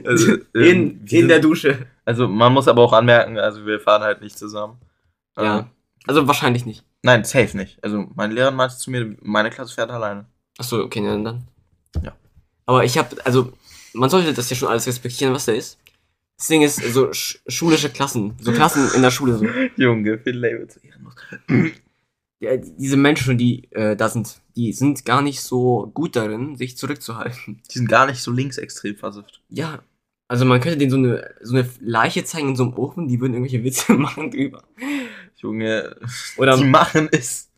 Also, 0.05 0.33
in, 0.55 0.55
ähm, 0.55 1.01
in 1.09 1.29
der 1.29 1.39
Dusche. 1.41 1.87
Also 2.05 2.29
man 2.29 2.53
muss 2.53 2.69
aber 2.69 2.83
auch 2.83 2.93
anmerken, 2.93 3.39
also 3.39 3.65
wir 3.65 3.81
fahren 3.81 4.03
halt 4.03 4.21
nicht 4.21 4.39
zusammen. 4.39 4.77
Ja. 5.39 5.61
Ähm, 5.61 5.65
Also 6.07 6.27
wahrscheinlich 6.27 6.67
nicht. 6.67 6.85
Nein, 7.03 7.25
safe 7.25 7.57
nicht. 7.57 7.83
Also 7.83 8.07
meine 8.15 8.35
Lehrerin 8.35 8.55
meinte 8.55 8.77
zu 8.77 8.91
mir, 8.91 9.17
meine 9.23 9.49
Klasse 9.49 9.75
fährt 9.75 9.91
alleine. 9.91 10.27
Achso, 10.59 10.81
okay, 10.81 11.03
dann. 11.03 11.25
dann. 11.25 11.49
Ja. 12.03 12.13
Aber 12.67 12.85
ich 12.85 12.99
habe, 12.99 13.17
also, 13.25 13.55
man 13.95 14.11
sollte 14.11 14.35
das 14.35 14.51
ja 14.51 14.57
schon 14.57 14.69
alles 14.69 14.87
respektieren, 14.87 15.33
was 15.33 15.47
da 15.47 15.53
ist. 15.53 15.79
Das 16.43 16.49
Ding 16.49 16.63
ist, 16.63 16.83
so 16.93 17.13
sch 17.13 17.39
schulische 17.47 17.89
Klassen, 17.89 18.35
so 18.41 18.51
Klassen 18.51 18.91
in 18.97 19.03
der 19.03 19.13
Schule, 19.13 19.39
so. 19.39 19.47
Junge, 19.77 20.19
viel 20.19 20.37
Label 20.37 20.67
zu 20.67 20.81
ehrenlos. 20.81 21.15
Ja, 22.41 22.57
diese 22.57 22.97
Menschen, 22.97 23.39
die 23.39 23.71
äh, 23.71 23.95
da 23.95 24.09
sind, 24.09 24.41
die 24.57 24.73
sind 24.73 25.05
gar 25.05 25.23
nicht 25.23 25.41
so 25.41 25.89
gut 25.95 26.17
darin, 26.17 26.57
sich 26.57 26.77
zurückzuhalten. 26.77 27.63
Die 27.71 27.79
sind 27.79 27.89
gar 27.89 28.07
nicht 28.07 28.21
so 28.21 28.33
linksextrem 28.33 28.97
versifft. 28.97 29.41
Ja, 29.51 29.85
also 30.27 30.45
man 30.45 30.61
könnte 30.61 30.79
denen 30.79 30.91
so 30.91 30.97
eine, 30.97 31.33
so 31.43 31.55
eine 31.55 31.69
Leiche 31.79 32.25
zeigen 32.25 32.49
in 32.49 32.57
so 32.57 32.65
einem 32.65 32.75
Ofen, 32.75 33.07
die 33.07 33.21
würden 33.21 33.35
irgendwelche 33.35 33.63
Witze 33.63 33.93
machen 33.97 34.33
drüber. 34.33 34.65
Junge, 35.37 35.95
Oder, 36.39 36.57
die 36.57 36.65
machen 36.65 37.09
es. 37.13 37.53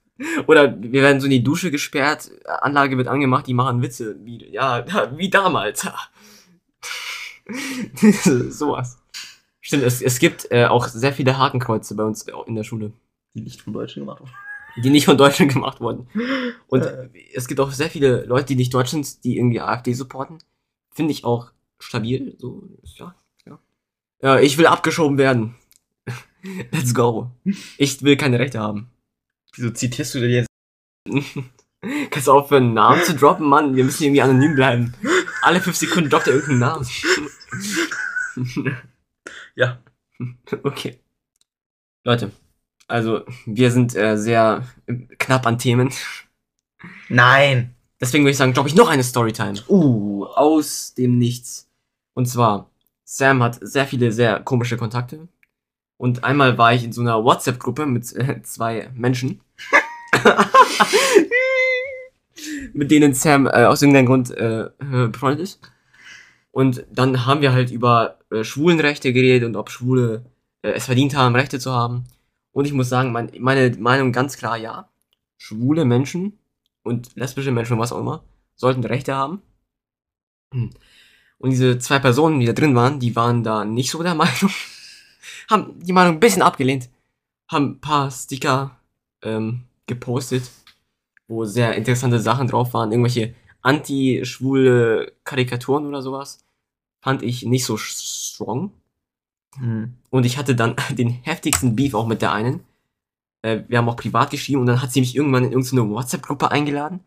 oder 0.47 0.77
wir 0.79 1.01
werden 1.01 1.21
so 1.21 1.25
in 1.25 1.31
die 1.31 1.43
Dusche 1.43 1.71
gesperrt, 1.71 2.31
Anlage 2.45 2.99
wird 2.99 3.09
angemacht, 3.09 3.47
die 3.47 3.55
machen 3.55 3.81
Witze, 3.81 4.17
wie, 4.23 4.45
ja, 4.53 4.85
wie 5.17 5.31
damals. 5.31 5.89
Sowas. 8.51 8.99
Stimmt, 9.61 9.83
es, 9.85 10.03
es 10.03 10.19
gibt 10.19 10.51
äh, 10.51 10.67
auch 10.67 10.89
sehr 10.89 11.13
viele 11.13 11.39
Hakenkreuze 11.39 11.95
bei 11.95 12.05
uns 12.05 12.27
in 12.47 12.55
der 12.55 12.65
Schule, 12.65 12.93
Die 13.35 13.41
nicht 13.41 13.63
von 13.63 13.73
Deutschen 13.73 14.01
gemacht 14.03 14.21
wurden. 14.21 14.33
die 14.83 14.91
nicht 14.91 15.05
von 15.07 15.17
Deutschen 15.17 15.49
gemacht 15.55 15.81
wurden. 15.81 16.07
Und 16.69 16.83
Äh. 16.83 17.09
es 17.35 17.47
gibt 17.49 17.61
auch 17.61 17.71
sehr 17.73 17.91
viele 17.91 18.25
Leute, 18.25 18.47
die 18.47 18.57
nicht 18.57 18.75
deutsch 18.75 18.91
sind, 18.91 19.25
die 19.25 19.37
irgendwie 19.39 19.61
AfD 19.61 19.93
supporten. 19.95 20.39
Finde 20.91 21.13
ich 21.13 21.25
auch 21.25 21.51
stabil. 21.79 22.35
So, 22.39 22.63
ja, 22.97 23.15
ja. 23.47 23.59
Ja, 24.23 24.39
ich 24.39 24.59
will 24.59 24.67
abgeschoben 24.67 25.19
werden. 25.19 25.55
Let's 26.73 26.95
go. 26.95 27.31
Ich 27.79 28.03
will 28.03 28.17
keine 28.17 28.39
Rechte 28.39 28.61
haben. 28.61 28.91
Wieso 29.55 29.71
zitierst 29.71 30.15
du 30.15 30.21
denn 30.21 30.31
jetzt? 30.31 30.49
Kannst 32.11 32.29
du 32.29 32.33
aufhören, 32.33 32.65
einen 32.65 32.75
Namen 32.75 33.03
zu 33.03 33.15
droppen, 33.15 33.47
Mann? 33.47 33.77
Wir 33.77 33.85
müssen 33.85 34.05
irgendwie 34.05 34.23
anonym 34.23 34.55
bleiben. 34.55 34.95
Alle 35.43 35.61
fünf 35.61 35.77
Sekunden 35.77 36.11
droppt 36.11 36.27
er 36.27 36.35
irgendeinen 36.35 36.59
Namen. 36.61 36.87
Ja. 39.57 39.79
Okay. 40.63 40.99
Leute, 42.05 42.31
also 42.89 43.23
wir 43.47 43.71
sind 43.71 43.97
äh, 43.97 44.17
sehr 44.17 44.67
knapp 45.19 45.47
an 45.47 45.59
Themen. 45.59 45.93
Nein. 47.09 47.75
Deswegen 48.01 48.25
würde 48.25 48.33
ich 48.33 48.37
sagen, 48.37 48.53
droppe 48.53 48.69
ich 48.69 48.75
noch 48.75 48.89
eine 48.89 49.05
Storytime. 49.05 49.63
Uh, 49.69 50.27
aus 50.27 50.95
dem 50.95 51.19
Nichts. 51.19 51.71
Und 52.13 52.27
zwar, 52.27 52.71
Sam 53.05 53.43
hat 53.43 53.59
sehr 53.61 53.87
viele 53.87 54.13
sehr 54.13 54.41
komische 54.41 54.77
Kontakte. 54.77 55.29
Und 55.97 56.25
einmal 56.25 56.59
war 56.59 56.75
ich 56.75 56.85
in 56.85 56.93
so 56.93 57.01
einer 57.01 57.25
WhatsApp-Gruppe 57.25 57.87
mit 57.87 58.13
äh, 58.15 58.43
zwei 58.43 58.91
Menschen. 58.95 59.41
mit 62.75 62.91
denen 62.91 63.15
Sam 63.15 63.47
äh, 63.47 63.65
aus 63.65 63.83
irgendeinem 63.83 64.07
Grund 64.07 64.31
äh, 64.33 64.69
befreundet 64.79 65.41
ist. 65.41 65.61
Und 66.55 66.87
dann 66.89 67.27
haben 67.27 67.41
wir 67.41 67.53
halt 67.53 67.73
über 67.73 68.21
äh, 68.31 68.45
Schwulenrechte 68.45 69.13
geredet 69.13 69.49
und 69.49 69.57
ob 69.57 69.71
Schwule 69.71 70.25
äh, 70.63 70.71
es 70.71 70.87
verdient 70.87 71.17
haben, 71.17 71.35
Rechte 71.35 71.59
zu 71.59 71.73
haben. 71.73 72.05
Und 72.53 72.65
ich 72.65 72.73
muss 72.73 72.89
sagen, 72.89 73.11
mein, 73.11 73.33
meine 73.41 73.77
Meinung 73.77 74.13
ganz 74.13 74.37
klar 74.37 74.57
ja. 74.57 74.89
Schwule 75.37 75.85
Menschen 75.85 76.39
und 76.85 77.17
lesbische 77.17 77.51
Menschen 77.51 77.73
und 77.73 77.81
was 77.81 77.91
auch 77.91 77.99
immer 77.99 78.23
sollten 78.55 78.85
Rechte 78.85 79.17
haben. 79.17 79.43
Und 80.53 81.51
diese 81.51 81.81
zwei 81.81 81.99
Personen, 81.99 82.39
die 82.39 82.47
da 82.47 82.53
drin 82.53 82.77
waren, 82.77 83.01
die 83.01 83.17
waren 83.17 83.43
da 83.43 83.65
nicht 83.65 83.91
so 83.91 84.01
der 84.05 84.15
Meinung. 84.15 84.53
haben 85.51 85.81
die 85.81 85.93
Meinung 85.93 86.15
ein 86.15 86.21
bisschen 86.21 86.43
abgelehnt. 86.43 86.89
Haben 87.49 87.65
ein 87.65 87.81
paar 87.81 88.13
Sticker 88.13 88.79
ähm, 89.23 89.65
gepostet, 89.89 90.53
wo 91.27 91.45
sehr 91.47 91.75
interessante 91.75 92.21
Sachen 92.21 92.47
drauf 92.47 92.75
waren. 92.75 92.93
Irgendwelche 92.93 93.35
anti-schwule 93.65 95.13
Karikaturen 95.25 95.87
oder 95.87 96.03
sowas. 96.03 96.39
Fand 97.03 97.23
ich 97.23 97.45
nicht 97.45 97.65
so 97.65 97.77
strong. 97.77 98.71
Hm. 99.57 99.95
Und 100.11 100.27
ich 100.27 100.39
hatte 100.39 100.55
dann 100.55 100.77
den 100.91 101.11
heftigsten 101.11 101.75
Beef 101.75 101.95
auch 101.95 102.07
mit 102.07 102.23
der 102.23 102.33
einen. 102.33 102.61
Äh, 103.43 103.63
wir 103.69 103.79
haben 103.79 103.89
auch 103.89 103.97
privat 103.97 104.31
geschrieben 104.31 104.61
und 104.61 104.67
dann 104.67 104.83
hat 104.83 104.93
sie 104.93 105.01
mich 105.01 105.17
irgendwann 105.17 105.45
in 105.45 105.53
irgendeine 105.53 105.89
WhatsApp-Gruppe 105.91 106.51
eingeladen, 106.51 107.01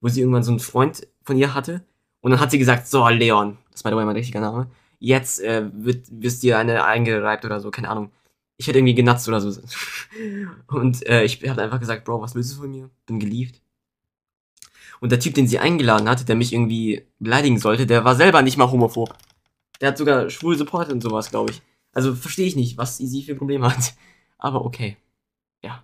wo 0.00 0.08
sie 0.08 0.20
irgendwann 0.20 0.42
so 0.42 0.52
einen 0.52 0.60
Freund 0.60 1.06
von 1.24 1.36
ihr 1.36 1.54
hatte. 1.54 1.82
Und 2.20 2.30
dann 2.30 2.40
hat 2.40 2.50
sie 2.50 2.58
gesagt, 2.58 2.86
so, 2.86 3.08
Leon, 3.08 3.58
das 3.72 3.84
war 3.84 3.90
dabei 3.90 4.04
mein 4.04 4.16
richtiger 4.16 4.40
Name, 4.40 4.68
jetzt 5.00 5.40
äh, 5.40 5.68
wird, 5.72 6.06
wirst 6.10 6.42
dir 6.42 6.58
eine 6.58 6.84
eingereibt 6.84 7.44
oder 7.44 7.60
so, 7.60 7.70
keine 7.70 7.88
Ahnung. 7.88 8.10
Ich 8.58 8.68
hätte 8.68 8.78
irgendwie 8.78 8.94
genatzt 8.94 9.26
oder 9.28 9.40
so. 9.40 9.60
Und 10.68 11.04
äh, 11.06 11.24
ich 11.24 11.42
habe 11.48 11.62
einfach 11.62 11.80
gesagt, 11.80 12.04
Bro, 12.04 12.22
was 12.22 12.34
willst 12.34 12.52
du 12.52 12.60
von 12.60 12.70
mir? 12.70 12.90
Bin 13.06 13.18
geliebt. 13.18 13.60
Und 15.02 15.10
der 15.10 15.18
Typ, 15.18 15.34
den 15.34 15.48
sie 15.48 15.58
eingeladen 15.58 16.08
hatte, 16.08 16.24
der 16.24 16.36
mich 16.36 16.52
irgendwie 16.52 17.04
beleidigen 17.18 17.58
sollte, 17.58 17.86
der 17.86 18.04
war 18.04 18.14
selber 18.14 18.40
nicht 18.40 18.56
mal 18.56 18.70
homophob. 18.70 19.12
Der 19.80 19.88
hat 19.88 19.98
sogar 19.98 20.30
schwul 20.30 20.56
supportet 20.56 20.92
und 20.92 21.02
sowas, 21.02 21.30
glaube 21.30 21.50
ich. 21.50 21.60
Also 21.92 22.14
verstehe 22.14 22.46
ich 22.46 22.54
nicht, 22.54 22.78
was 22.78 22.98
sie 22.98 23.24
für 23.24 23.34
Probleme 23.34 23.68
hat. 23.68 23.94
Aber 24.38 24.64
okay. 24.64 24.96
Ja. 25.60 25.82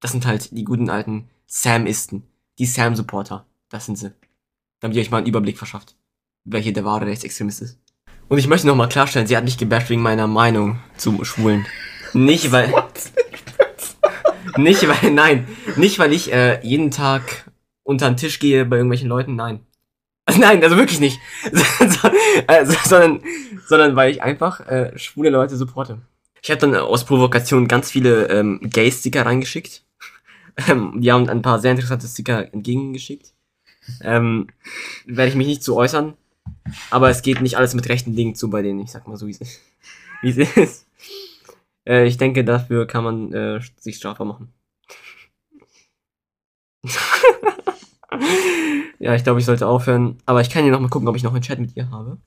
Das 0.00 0.12
sind 0.12 0.26
halt 0.26 0.54
die 0.54 0.64
guten 0.64 0.90
alten 0.90 1.30
Samisten. 1.46 2.24
Die 2.58 2.66
Sam-Supporter. 2.66 3.46
Das 3.70 3.86
sind 3.86 3.96
sie. 3.96 4.12
Damit 4.80 4.98
ihr 4.98 5.02
euch 5.02 5.10
mal 5.10 5.16
einen 5.16 5.26
Überblick 5.26 5.56
verschafft, 5.56 5.96
hier 6.44 6.72
der 6.74 6.84
wahre 6.84 7.06
Rechtsextremist 7.06 7.62
ist. 7.62 7.78
Und 8.28 8.36
ich 8.36 8.48
möchte 8.48 8.66
nochmal 8.66 8.90
klarstellen, 8.90 9.26
sie 9.26 9.36
hat 9.38 9.44
nicht 9.44 9.58
gebasht 9.58 9.88
wegen 9.88 10.02
meiner 10.02 10.26
Meinung 10.26 10.78
zum 10.98 11.24
Schwulen. 11.24 11.64
Nicht 12.12 12.52
weil. 12.52 12.70
nicht 14.58 14.86
weil, 14.86 15.10
nein. 15.10 15.48
Nicht 15.76 15.98
weil 15.98 16.12
ich 16.12 16.30
äh, 16.30 16.60
jeden 16.62 16.90
Tag 16.90 17.47
unter 17.88 18.10
den 18.10 18.18
Tisch 18.18 18.38
gehe 18.38 18.66
bei 18.66 18.76
irgendwelchen 18.76 19.08
Leuten, 19.08 19.34
nein. 19.34 19.60
Nein, 20.38 20.62
also 20.62 20.76
wirklich 20.76 21.00
nicht. 21.00 21.18
So- 21.52 22.10
also, 22.46 22.76
sondern, 22.84 23.22
sondern 23.66 23.96
weil 23.96 24.10
ich 24.10 24.22
einfach 24.22 24.60
äh, 24.68 24.92
schwule 24.98 25.30
Leute 25.30 25.56
supporte. 25.56 26.02
Ich 26.42 26.50
habe 26.50 26.60
dann 26.60 26.74
aus 26.76 27.06
Provokation 27.06 27.66
ganz 27.66 27.90
viele 27.90 28.26
ähm, 28.28 28.60
Gay-Sticker 28.62 29.26
reingeschickt. 29.26 29.82
Ähm, 30.66 30.94
die 31.00 31.12
haben 31.12 31.28
ein 31.28 31.40
paar 31.40 31.60
sehr 31.60 31.70
interessante 31.70 32.08
Sticker 32.08 32.52
entgegengeschickt. 32.52 33.32
Ähm, 34.00 34.48
werde 35.06 35.28
ich 35.28 35.36
mich 35.36 35.46
nicht 35.46 35.62
zu 35.62 35.76
äußern. 35.76 36.14
Aber 36.90 37.10
es 37.10 37.22
geht 37.22 37.40
nicht 37.40 37.56
alles 37.56 37.74
mit 37.74 37.88
rechten 37.88 38.16
Dingen 38.16 38.34
zu 38.34 38.50
bei 38.50 38.60
denen. 38.60 38.80
Ich 38.80 38.90
sag 38.90 39.06
mal 39.06 39.16
so, 39.16 39.28
wie 39.28 39.30
es 39.30 39.40
ist. 39.40 39.60
Wie 40.20 40.30
es 40.30 40.56
ist. 40.56 40.86
Äh, 41.86 42.06
ich 42.08 42.16
denke, 42.16 42.42
dafür 42.44 42.88
kann 42.88 43.04
man 43.04 43.32
äh, 43.32 43.60
sich 43.78 43.98
strafbar 43.98 44.26
machen. 44.26 44.52
Ja, 48.98 49.14
ich 49.14 49.24
glaube, 49.24 49.40
ich 49.40 49.46
sollte 49.46 49.66
aufhören. 49.66 50.18
Aber 50.26 50.40
ich 50.40 50.50
kann 50.50 50.62
hier 50.62 50.72
noch 50.72 50.80
mal 50.80 50.88
gucken, 50.88 51.08
ob 51.08 51.16
ich 51.16 51.22
noch 51.22 51.32
einen 51.32 51.42
Chat 51.42 51.58
mit 51.58 51.76
ihr 51.76 51.90
habe. 51.90 52.18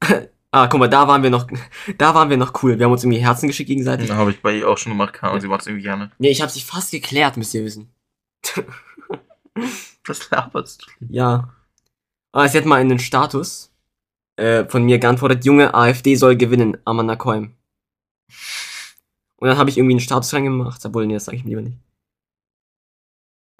ah, 0.50 0.66
guck 0.68 0.80
mal, 0.80 0.88
da 0.88 1.06
waren 1.08 1.22
wir 1.22 1.30
noch, 1.30 1.46
da 1.98 2.14
waren 2.14 2.30
wir 2.30 2.36
noch 2.36 2.62
cool. 2.62 2.78
Wir 2.78 2.86
haben 2.86 2.92
uns 2.92 3.04
irgendwie 3.04 3.22
Herzen 3.22 3.48
geschickt 3.48 3.68
gegenseitig. 3.68 4.10
Habe 4.10 4.30
ich 4.30 4.40
bei 4.40 4.56
ihr 4.56 4.68
auch 4.68 4.78
schon 4.78 4.92
gemacht, 4.92 5.12
keine 5.12 5.30
Ahnung, 5.30 5.40
sie 5.40 5.48
macht 5.48 5.62
es 5.62 5.66
irgendwie 5.66 5.84
gerne. 5.84 6.10
Nee, 6.18 6.30
ich 6.30 6.40
habe 6.40 6.50
sie 6.50 6.60
fast 6.60 6.90
geklärt, 6.90 7.36
müsst 7.36 7.54
ihr 7.54 7.64
wissen. 7.64 7.92
Was 10.06 10.30
laberst 10.30 10.82
du? 10.82 11.06
Ja. 11.08 11.54
Aber 12.32 12.48
sie 12.48 12.58
hat 12.58 12.64
mal 12.66 12.80
in 12.80 12.88
den 12.88 12.98
Status 12.98 13.72
äh, 14.36 14.64
von 14.64 14.84
mir 14.84 14.98
geantwortet, 14.98 15.44
Junge, 15.44 15.74
AfD 15.74 16.16
soll 16.16 16.36
gewinnen, 16.36 16.76
Amanda 16.84 17.16
Koim. 17.16 17.54
Und 19.36 19.48
dann 19.48 19.58
habe 19.58 19.70
ich 19.70 19.78
irgendwie 19.78 19.94
einen 19.94 20.00
Status 20.00 20.32
reingemacht, 20.34 20.84
obwohl, 20.84 21.06
nee, 21.06 21.14
das 21.14 21.26
sage 21.26 21.36
ich 21.36 21.44
mir 21.44 21.50
lieber 21.50 21.62
nicht. 21.62 21.78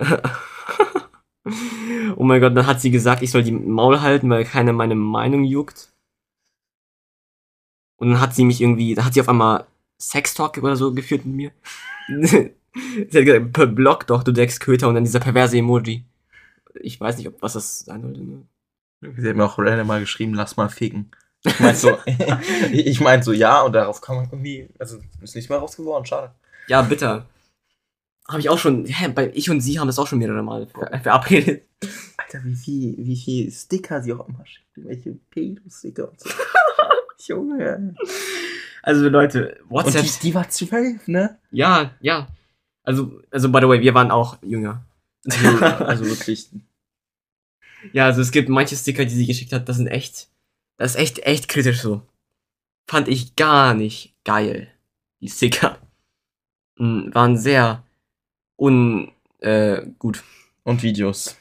oh 2.16 2.24
mein 2.24 2.40
Gott, 2.40 2.57
dann 2.57 2.66
hat 2.66 2.81
sie 2.81 2.90
gesagt, 2.90 3.22
ich 3.22 3.31
soll 3.31 3.42
die 3.42 3.53
Maul 3.53 4.00
halten, 4.00 4.31
weil 4.31 4.44
keiner 4.44 4.72
meine 4.72 4.94
Meinung 4.94 5.44
juckt. 5.44 5.92
Und 7.96 8.11
dann 8.11 8.20
hat 8.20 8.35
sie 8.35 8.44
mich 8.44 8.61
irgendwie, 8.61 8.94
da 8.94 9.05
hat 9.05 9.14
sie 9.14 9.20
auf 9.20 9.29
einmal 9.29 9.66
Sextalk 10.00 10.59
oder 10.59 10.77
so 10.77 10.92
geführt 10.92 11.24
mit 11.24 11.35
mir. 11.35 11.50
sie 12.29 13.18
hat 13.18 13.24
gesagt, 13.24 13.74
block 13.74 14.07
doch, 14.07 14.22
du 14.22 14.33
Drecksköter, 14.33 14.88
und 14.88 14.94
dann 14.94 15.05
dieser 15.05 15.20
perverse 15.20 15.57
Emoji. 15.57 16.05
Ich 16.81 17.00
weiß 17.00 17.16
nicht, 17.18 17.29
ob 17.29 17.40
was 17.40 17.53
das 17.53 17.81
sein 17.81 18.03
sollte. 18.03 18.20
Ne? 18.20 18.42
Sie 19.16 19.29
hat 19.29 19.37
mir 19.37 19.44
auch 19.44 19.59
random 19.59 19.87
mal 19.87 20.00
geschrieben, 20.00 20.35
lass 20.35 20.57
mal 20.57 20.68
ficken. 20.68 21.11
Ich 21.44 21.61
meinte 21.61 21.79
so, 21.79 21.98
ich 22.72 23.00
meinte 23.00 23.24
so, 23.24 23.33
ja, 23.33 23.61
und 23.62 23.74
darauf 23.74 24.00
kann 24.00 24.16
man 24.16 24.24
irgendwie, 24.27 24.68
also 24.79 24.98
ist 25.20 25.37
nicht 25.37 25.50
mal 25.50 25.59
raus 25.59 25.77
geworden, 25.77 26.07
schade. 26.07 26.35
Ja, 26.68 26.83
bitter. 26.83 27.27
Habe 28.29 28.41
ich 28.41 28.49
auch 28.49 28.59
schon, 28.59 28.87
hä, 28.87 29.09
bei 29.09 29.31
ich 29.35 29.51
und 29.51 29.61
sie 29.61 29.79
haben 29.79 29.87
das 29.87 29.99
auch 29.99 30.07
schon 30.07 30.19
mehrere 30.19 30.43
Mal 30.43 30.67
ver 30.67 30.99
verabredet. 31.03 31.65
Alter, 32.17 32.43
wie 32.45 32.55
viel, 32.55 32.95
wie 32.99 33.17
viel 33.17 33.51
Sticker 33.53 34.03
sie 34.03 34.15
auch 34.15 34.27
immer 34.29 34.45
schickt. 34.47 34.67
Welche 34.77 35.13
Pedo-Sticker 35.31 36.11
und 36.11 36.21
so. 36.21 36.31
Junge. 37.27 37.95
Also 38.83 39.09
Leute, 39.09 39.59
Und 39.69 39.71
WhatsApp. 39.71 40.05
die, 40.05 40.11
die 40.23 40.35
war 40.35 40.49
zwölf, 40.49 41.07
ne? 41.09 41.39
ja, 41.51 41.93
ja. 42.01 42.29
Also, 42.83 43.23
also 43.31 43.51
by 43.51 43.61
the 43.61 43.69
way, 43.69 43.81
wir 43.81 43.95
waren 43.95 44.11
auch 44.11 44.37
jünger. 44.43 44.85
Also, 45.27 45.49
also 45.85 46.05
wirklich. 46.07 46.51
Ja, 47.93 48.07
also 48.07 48.21
es 48.21 48.31
gibt 48.31 48.49
manche 48.49 48.77
Sticker, 48.77 49.05
die 49.05 49.15
sie 49.15 49.27
geschickt 49.27 49.53
hat, 49.53 49.69
das 49.69 49.77
sind 49.77 49.87
echt, 49.87 50.29
das 50.77 50.93
ist 50.93 51.01
echt, 51.01 51.19
echt 51.21 51.49
kritisch 51.49 51.81
so. 51.81 52.03
Fand 52.87 53.09
ich 53.09 53.37
gar 53.37 53.73
nicht 53.75 54.15
geil. 54.25 54.69
Die 55.21 55.29
Sticker. 55.29 55.79
Mm, 56.77 57.15
Waren 57.15 57.39
sehr 57.39 57.83
un, 58.57 59.12
äh, 59.40 59.83
gut. 59.99 60.23
Und 60.62 60.83
Videos. 60.83 61.37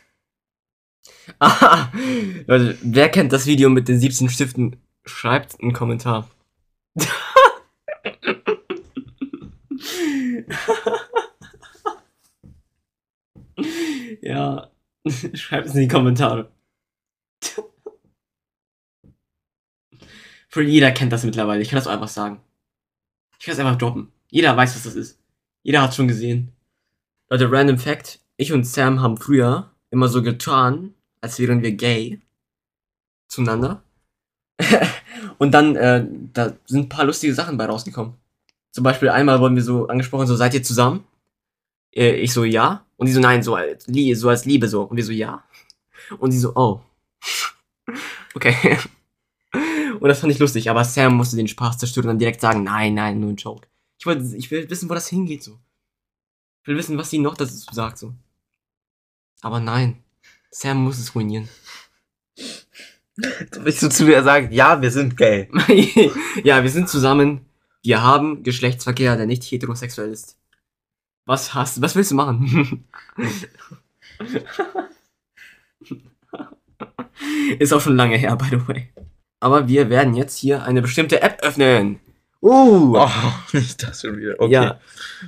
Ah, 1.40 1.90
Leute, 2.48 2.78
wer 2.82 3.10
kennt 3.10 3.32
das 3.32 3.46
Video 3.46 3.70
mit 3.70 3.88
den 3.88 4.00
17 4.00 4.30
Stiften? 4.30 4.76
Schreibt 5.06 5.62
einen 5.62 5.74
Kommentar. 5.74 6.30
ja, 14.22 14.70
schreibt 15.34 15.68
es 15.68 15.76
in 15.76 15.82
die 15.82 15.88
Kommentare. 15.88 16.52
Für 20.50 20.62
jeder 20.62 20.92
kennt 20.92 21.12
das 21.12 21.24
mittlerweile. 21.24 21.62
Ich 21.62 21.70
kann 21.70 21.78
das 21.78 21.88
auch 21.88 21.94
einfach 21.94 22.08
sagen. 22.08 22.40
Ich 23.40 23.46
kann 23.46 23.54
es 23.54 23.60
einfach 23.60 23.78
droppen. 23.78 24.12
Jeder 24.30 24.56
weiß, 24.56 24.76
was 24.76 24.84
das 24.84 24.96
ist. 24.96 25.20
Jeder 25.64 25.82
hat 25.82 25.96
schon 25.96 26.08
gesehen. 26.08 26.52
Leute, 27.34 27.52
random 27.52 27.80
Fact. 27.80 28.20
Ich 28.38 28.54
und 28.54 28.64
Sam 28.64 29.02
haben 29.02 29.18
früher 29.18 29.72
immer 29.90 30.08
so 30.08 30.22
getan, 30.22 30.94
als 31.20 31.40
wären 31.40 31.64
wir 31.64 31.72
gay. 31.72 32.22
Zueinander. 33.28 33.82
und 35.40 35.52
dann, 35.52 35.76
äh, 35.76 36.06
da 36.32 36.54
sind 36.68 36.82
ein 36.82 36.90
paar 36.90 37.06
lustige 37.06 37.34
Sachen 37.34 37.58
bei 37.58 37.66
rausgekommen. 37.66 38.14
Zum 38.70 38.84
Beispiel 38.84 39.10
einmal 39.10 39.40
wurden 39.40 39.56
wir 39.56 39.64
so 39.64 39.88
angesprochen, 39.88 40.28
so, 40.28 40.36
seid 40.36 40.54
ihr 40.54 40.62
zusammen? 40.62 41.06
Äh, 41.92 42.18
ich 42.18 42.34
so, 42.34 42.44
ja. 42.44 42.86
Und 42.98 43.08
die 43.08 43.14
so, 43.14 43.20
nein, 43.20 43.42
so 43.42 43.56
als, 43.56 43.86
so 43.86 44.30
als 44.30 44.46
Liebe 44.46 44.68
so. 44.68 44.84
Und 44.84 44.98
wir 44.98 45.04
so, 45.04 45.12
ja. 45.12 45.44
Und 46.20 46.34
die 46.34 46.38
so, 46.38 46.56
oh. 46.56 46.82
okay. 48.36 48.78
Und 50.00 50.08
das 50.08 50.20
fand 50.20 50.32
ich 50.32 50.38
lustig, 50.38 50.70
aber 50.70 50.84
Sam 50.84 51.16
musste 51.16 51.36
den 51.36 51.48
Spaß 51.48 51.80
zerstören 51.80 52.06
und 52.06 52.10
dann 52.10 52.20
direkt 52.20 52.42
sagen, 52.42 52.64
nein, 52.64 52.94
nein, 52.94 53.20
nur 53.20 53.32
ein 53.32 53.38
Joke. 53.38 53.68
Ich 53.98 54.06
wollte, 54.06 54.36
ich 54.36 54.52
will 54.52 54.70
wissen, 54.70 54.88
wo 54.88 54.94
das 54.94 55.08
hingeht, 55.08 55.42
so. 55.42 55.58
Ich 56.64 56.68
will 56.68 56.78
wissen, 56.78 56.98
was 56.98 57.10
sie 57.10 57.20
noch 57.20 57.36
dazu 57.36 57.58
sagt, 57.74 57.98
so. 57.98 58.14
Aber 59.42 59.60
nein. 59.60 60.02
Sam 60.50 60.82
muss 60.82 60.98
es 60.98 61.14
ruinieren. 61.14 61.50
Willst 63.52 63.84
du 63.84 63.90
zu 63.90 64.06
mir 64.06 64.24
sagen, 64.24 64.50
ja, 64.54 64.82
wir 64.82 64.90
sind 64.90 65.18
gay? 65.18 65.50
ja, 66.44 66.64
wir 66.64 66.70
sind 66.70 66.88
zusammen. 66.88 67.46
Wir 67.84 68.02
haben 68.02 68.44
Geschlechtsverkehr, 68.44 69.18
der 69.18 69.26
nicht 69.26 69.44
heterosexuell 69.44 70.10
ist. 70.10 70.40
Was 71.26 71.54
hast 71.54 71.82
was 71.82 71.96
willst 71.96 72.12
du 72.12 72.16
machen? 72.16 72.88
ist 77.60 77.74
auch 77.74 77.82
schon 77.82 77.98
lange 77.98 78.16
her, 78.16 78.38
by 78.38 78.46
the 78.52 78.68
way. 78.68 78.94
Aber 79.42 79.68
wir 79.68 79.90
werden 79.90 80.16
jetzt 80.16 80.38
hier 80.38 80.64
eine 80.64 80.82
bestimmte 80.82 81.22
App 81.22 81.42
öffnen. 81.42 82.00
Uh! 82.44 82.96
Oh, 82.98 83.10
nicht 83.54 83.82
das 83.82 84.02
schon 84.02 84.18
wieder. 84.18 84.36
Okay. 84.38 84.52
Ja. 84.52 84.80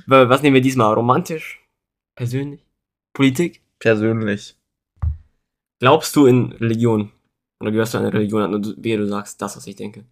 Wa- 0.06 0.28
Was 0.28 0.42
nehmen 0.42 0.54
wir 0.54 0.60
diesmal? 0.60 0.92
Romantisch? 0.94 1.60
Persönlich? 2.14 2.60
Politik? 3.14 3.62
Persönlich. 3.78 4.54
Glaubst 5.80 6.14
du 6.16 6.26
in 6.26 6.52
Religion? 6.52 7.12
Oder 7.60 7.70
gehörst 7.72 7.94
du 7.94 7.98
einer 7.98 8.12
Religion 8.12 8.42
an? 8.42 8.54
Und 8.54 8.74
wehe, 8.82 8.98
du 8.98 9.06
sagst 9.08 9.40
das, 9.40 9.56
was 9.56 9.66
ich 9.66 9.76
denke. 9.76 10.04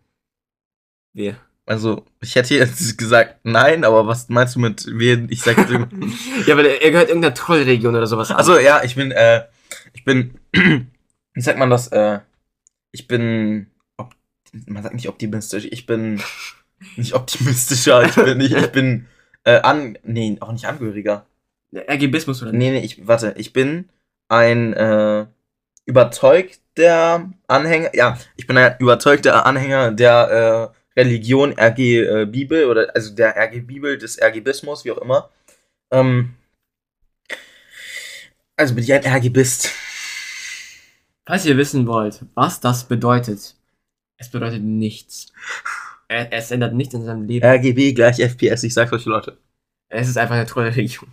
Wer? 1.14 1.36
Also, 1.66 2.04
ich 2.20 2.34
hätte 2.36 2.54
jetzt 2.54 2.96
gesagt 2.98 3.40
nein, 3.44 3.84
aber 3.84 4.06
was 4.06 4.28
meinst 4.28 4.54
du 4.56 4.60
mit 4.60 4.86
wen? 4.86 5.28
Ich 5.30 5.42
sag 5.42 5.56
jetzt 5.58 5.70
irgendwie. 5.70 6.12
ja, 6.46 6.56
weil 6.56 6.66
er, 6.66 6.90
gehört 6.90 7.08
irgendeiner 7.08 7.34
Trollregion 7.34 7.94
oder 7.96 8.06
sowas 8.06 8.30
an. 8.30 8.36
Also 8.36 8.58
ja, 8.58 8.82
ich 8.82 8.94
bin, 8.94 9.12
äh, 9.12 9.46
ich 9.92 10.04
bin, 10.04 10.38
wie 10.52 11.40
sagt 11.40 11.58
man 11.58 11.70
das, 11.70 11.88
äh, 11.88 12.20
ich 12.92 13.06
bin, 13.08 13.66
op 13.96 14.14
man 14.66 14.82
sagt 14.82 14.94
nicht 14.94 15.08
optimistisch, 15.08 15.66
ich 15.70 15.86
bin 15.86 16.20
nicht 16.96 17.14
optimistischer, 17.14 18.04
ich 18.04 18.14
bin 18.14 18.38
nicht, 18.38 18.54
ich 18.54 18.72
bin, 18.72 19.06
äh, 19.44 19.60
an, 19.60 19.98
nee, 20.02 20.36
auch 20.40 20.52
nicht 20.52 20.66
Angehöriger. 20.66 21.26
Ergebismus 21.72 22.42
oder 22.42 22.52
Nee, 22.52 22.70
nee, 22.70 22.80
ich, 22.80 23.06
warte, 23.06 23.34
ich 23.36 23.52
bin 23.52 23.88
ein, 24.28 24.72
äh, 24.74 25.26
überzeugter 25.86 27.30
Anhänger, 27.46 27.94
ja, 27.94 28.18
ich 28.36 28.46
bin 28.46 28.56
ein 28.56 28.76
überzeugter 28.78 29.44
Anhänger 29.44 29.92
der, 29.92 30.70
äh, 30.72 30.74
Religion 30.96 31.52
RG 31.58 31.78
äh, 31.78 32.26
Bibel 32.26 32.66
oder 32.66 32.94
also 32.94 33.14
der 33.14 33.36
RG 33.36 33.60
Bibel 33.60 33.98
des 33.98 34.20
RGBismus, 34.20 34.84
wie 34.84 34.92
auch 34.92 34.98
immer. 34.98 35.30
Ähm, 35.90 36.34
also 38.56 38.74
bin 38.74 38.84
ich 38.84 38.92
ein 38.92 39.04
RGBist. 39.04 39.70
Falls 41.26 41.46
ihr 41.46 41.56
wissen 41.56 41.86
wollt, 41.86 42.24
was 42.34 42.60
das 42.60 42.84
bedeutet, 42.84 43.56
es 44.18 44.30
bedeutet 44.30 44.62
nichts. 44.62 45.32
Er, 46.08 46.32
es 46.32 46.50
ändert 46.50 46.74
nichts 46.74 46.94
in 46.94 47.04
seinem 47.04 47.24
Leben. 47.24 47.46
RGB 47.46 47.92
gleich 47.92 48.20
FPS, 48.20 48.62
ich 48.62 48.74
sag's 48.74 48.92
euch, 48.92 49.04
Leute. 49.04 49.38
Es 49.88 50.08
ist 50.08 50.18
einfach 50.18 50.34
eine 50.34 50.46
Trollregion. 50.46 51.10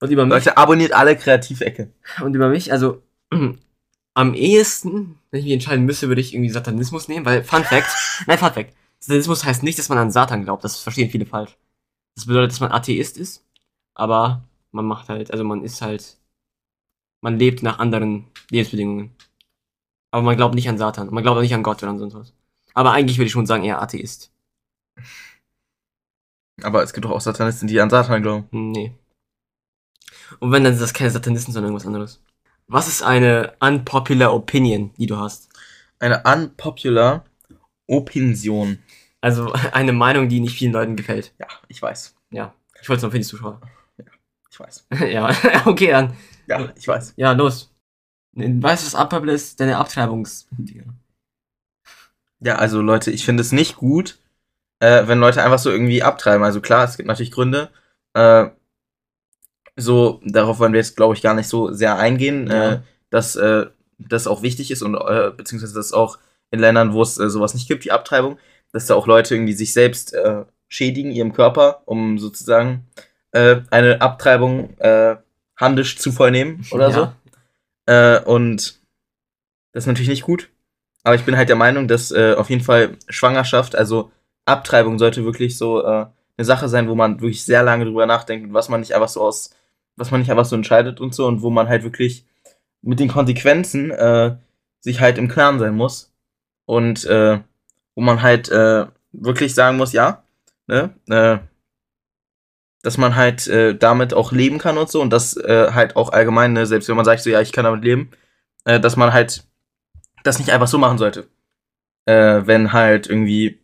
Und 0.00 0.10
über 0.10 0.24
mich, 0.24 0.34
Leute, 0.34 0.56
abonniert 0.56 0.92
alle 0.92 1.16
Kreativecke. 1.16 1.92
und 2.22 2.34
über 2.34 2.48
mich, 2.48 2.72
also 2.72 3.02
am 4.14 4.34
ehesten, 4.34 5.18
wenn 5.30 5.40
ich 5.40 5.44
mich 5.44 5.54
entscheiden 5.54 5.84
müsste, 5.84 6.08
würde 6.08 6.20
ich 6.20 6.34
irgendwie 6.34 6.50
Satanismus 6.50 7.08
nehmen, 7.08 7.26
weil 7.26 7.42
Fun 7.42 7.64
Fact, 7.64 7.88
nein, 8.26 8.38
Fun 8.38 8.52
Fact, 8.52 8.74
Satanismus 9.00 9.44
heißt 9.44 9.62
nicht, 9.62 9.78
dass 9.78 9.88
man 9.88 9.98
an 9.98 10.10
Satan 10.10 10.44
glaubt, 10.44 10.64
das 10.64 10.80
verstehen 10.80 11.10
viele 11.10 11.26
falsch. 11.26 11.56
Das 12.14 12.26
bedeutet, 12.26 12.52
dass 12.52 12.60
man 12.60 12.72
Atheist 12.72 13.16
ist, 13.16 13.44
aber 13.94 14.44
man 14.72 14.84
macht 14.84 15.08
halt, 15.08 15.30
also 15.30 15.44
man 15.44 15.62
ist 15.62 15.82
halt, 15.82 16.16
man 17.20 17.38
lebt 17.38 17.62
nach 17.62 17.78
anderen 17.78 18.26
Lebensbedingungen. 18.50 19.14
Aber 20.10 20.22
man 20.22 20.36
glaubt 20.36 20.54
nicht 20.54 20.68
an 20.68 20.78
Satan, 20.78 21.12
man 21.12 21.22
glaubt 21.22 21.38
auch 21.38 21.42
nicht 21.42 21.54
an 21.54 21.62
Gott 21.62 21.82
oder 21.82 21.90
an 21.90 21.98
sonst 21.98 22.14
was. 22.14 22.32
Aber 22.74 22.92
eigentlich 22.92 23.18
würde 23.18 23.26
ich 23.26 23.32
schon 23.32 23.46
sagen, 23.46 23.64
eher 23.64 23.80
Atheist. 23.82 24.30
Aber 26.62 26.82
es 26.82 26.92
gibt 26.92 27.04
doch 27.04 27.10
auch 27.10 27.20
Satanisten, 27.20 27.68
die 27.68 27.80
an 27.80 27.90
Satan 27.90 28.22
glauben. 28.22 28.48
Nee. 28.50 28.92
Und 30.40 30.52
wenn, 30.52 30.64
dann 30.64 30.74
sind 30.74 30.82
das 30.82 30.94
keine 30.94 31.10
Satanisten, 31.10 31.52
sondern 31.52 31.70
irgendwas 31.70 31.86
anderes. 31.86 32.22
Was 32.66 32.88
ist 32.88 33.02
eine 33.02 33.54
unpopular 33.60 34.34
Opinion, 34.34 34.92
die 34.98 35.06
du 35.06 35.16
hast? 35.16 35.48
Eine 35.98 36.22
unpopular 36.22 37.24
Opinion. 37.86 38.78
Also 39.20 39.52
eine 39.72 39.92
Meinung, 39.92 40.28
die 40.28 40.40
nicht 40.40 40.56
vielen 40.56 40.72
Leuten 40.72 40.96
gefällt. 40.96 41.32
Ja, 41.38 41.46
ich 41.68 41.80
weiß. 41.80 42.14
Ja. 42.30 42.54
Ich 42.80 42.88
wollte 42.88 42.98
es 42.98 43.02
noch 43.04 43.10
für 43.10 43.18
die 43.18 43.24
Zuschauer. 43.24 43.60
Ich 44.50 44.60
weiß. 44.60 44.86
ja, 45.10 45.30
okay, 45.66 45.90
dann. 45.90 46.14
Ja, 46.46 46.72
ich 46.76 46.86
weiß. 46.86 47.14
Ja, 47.16 47.32
los. 47.32 47.72
Weißt 48.32 48.82
du, 48.82 48.86
was 48.86 48.94
unpopular 48.94 49.34
ist? 49.34 49.58
Deine 49.58 49.78
Abtreibungs... 49.78 50.48
Ja, 52.40 52.56
also 52.56 52.80
Leute, 52.80 53.10
ich 53.10 53.24
finde 53.24 53.40
es 53.42 53.52
nicht 53.52 53.76
gut, 53.76 54.18
äh, 54.80 55.06
wenn 55.06 55.18
Leute 55.18 55.42
einfach 55.42 55.58
so 55.58 55.70
irgendwie 55.70 56.02
abtreiben. 56.02 56.44
Also 56.44 56.60
klar, 56.60 56.84
es 56.84 56.96
gibt 56.96 57.08
natürlich 57.08 57.32
Gründe. 57.32 57.70
Äh, 58.14 58.46
so, 59.76 60.20
darauf 60.24 60.58
wollen 60.58 60.72
wir 60.72 60.80
jetzt, 60.80 60.96
glaube 60.96 61.14
ich, 61.14 61.22
gar 61.22 61.34
nicht 61.34 61.48
so 61.48 61.72
sehr 61.72 61.96
eingehen, 61.98 62.48
Ja. 62.48 62.72
äh, 62.72 62.80
dass 63.10 63.36
äh, 63.36 63.66
das 63.98 64.26
auch 64.26 64.42
wichtig 64.42 64.70
ist 64.70 64.82
und 64.82 64.94
äh, 64.94 65.30
beziehungsweise 65.36 65.74
dass 65.74 65.92
auch 65.92 66.18
in 66.50 66.60
Ländern, 66.60 66.92
wo 66.92 67.02
es 67.02 67.18
äh, 67.18 67.28
sowas 67.30 67.54
nicht 67.54 67.68
gibt, 67.68 67.84
die 67.84 67.92
Abtreibung, 67.92 68.38
dass 68.72 68.86
da 68.86 68.94
auch 68.94 69.06
Leute 69.06 69.34
irgendwie 69.34 69.52
sich 69.54 69.72
selbst 69.72 70.14
äh, 70.14 70.44
schädigen, 70.68 71.10
ihrem 71.10 71.32
Körper, 71.32 71.82
um 71.86 72.18
sozusagen 72.18 72.86
äh, 73.32 73.60
eine 73.70 74.00
Abtreibung 74.00 74.76
äh, 74.78 75.16
handisch 75.56 75.98
zu 75.98 76.12
vollnehmen 76.12 76.64
oder 76.70 76.90
so. 76.92 77.12
Äh, 77.86 78.20
und 78.24 78.78
das 79.72 79.84
ist 79.84 79.86
natürlich 79.86 80.08
nicht 80.08 80.22
gut. 80.22 80.50
Aber 81.04 81.14
ich 81.14 81.24
bin 81.24 81.36
halt 81.36 81.48
der 81.48 81.56
Meinung, 81.56 81.88
dass 81.88 82.10
äh, 82.10 82.34
auf 82.36 82.50
jeden 82.50 82.62
Fall 82.62 82.96
Schwangerschaft, 83.08 83.76
also 83.76 84.10
Abtreibung, 84.44 84.98
sollte 84.98 85.24
wirklich 85.24 85.56
so 85.56 85.82
äh, 85.82 86.06
eine 86.36 86.44
Sache 86.44 86.68
sein, 86.68 86.88
wo 86.88 86.94
man 86.94 87.20
wirklich 87.20 87.44
sehr 87.44 87.62
lange 87.62 87.84
drüber 87.84 88.06
nachdenkt 88.06 88.48
und 88.48 88.54
was 88.54 88.68
man 88.68 88.80
nicht 88.80 88.94
einfach 88.94 89.08
so 89.08 89.22
aus, 89.22 89.50
was 89.96 90.10
man 90.10 90.20
nicht 90.20 90.30
einfach 90.30 90.44
so 90.44 90.56
entscheidet 90.56 91.00
und 91.00 91.14
so 91.14 91.26
und 91.26 91.42
wo 91.42 91.50
man 91.50 91.68
halt 91.68 91.82
wirklich 91.82 92.26
mit 92.82 93.00
den 93.00 93.08
Konsequenzen 93.08 93.90
äh, 93.90 94.36
sich 94.80 95.00
halt 95.00 95.18
im 95.18 95.28
Klaren 95.28 95.58
sein 95.58 95.74
muss. 95.74 96.12
Und 96.66 97.04
äh, 97.06 97.40
wo 97.94 98.02
man 98.02 98.22
halt 98.22 98.48
äh, 98.50 98.86
wirklich 99.12 99.54
sagen 99.54 99.76
muss, 99.78 99.92
ja, 99.92 100.22
ne, 100.66 100.90
äh, 101.08 101.38
dass 102.82 102.98
man 102.98 103.16
halt 103.16 103.46
äh, 103.48 103.74
damit 103.76 104.14
auch 104.14 104.32
leben 104.32 104.58
kann 104.58 104.78
und 104.78 104.88
so 104.88 105.00
und 105.00 105.10
das 105.10 105.36
äh, 105.36 105.72
halt 105.72 105.96
auch 105.96 106.12
allgemein, 106.12 106.52
ne, 106.52 106.66
selbst 106.66 106.88
wenn 106.88 106.96
man 106.96 107.04
sagt, 107.04 107.22
so 107.22 107.30
ja, 107.30 107.40
ich 107.40 107.52
kann 107.52 107.64
damit 107.64 107.82
leben, 107.82 108.10
äh, 108.64 108.78
dass 108.78 108.96
man 108.96 109.12
halt 109.12 109.44
das 110.24 110.38
nicht 110.38 110.50
einfach 110.50 110.68
so 110.68 110.78
machen 110.78 110.98
sollte. 110.98 111.28
Äh, 112.04 112.46
wenn 112.46 112.72
halt 112.72 113.08
irgendwie 113.08 113.58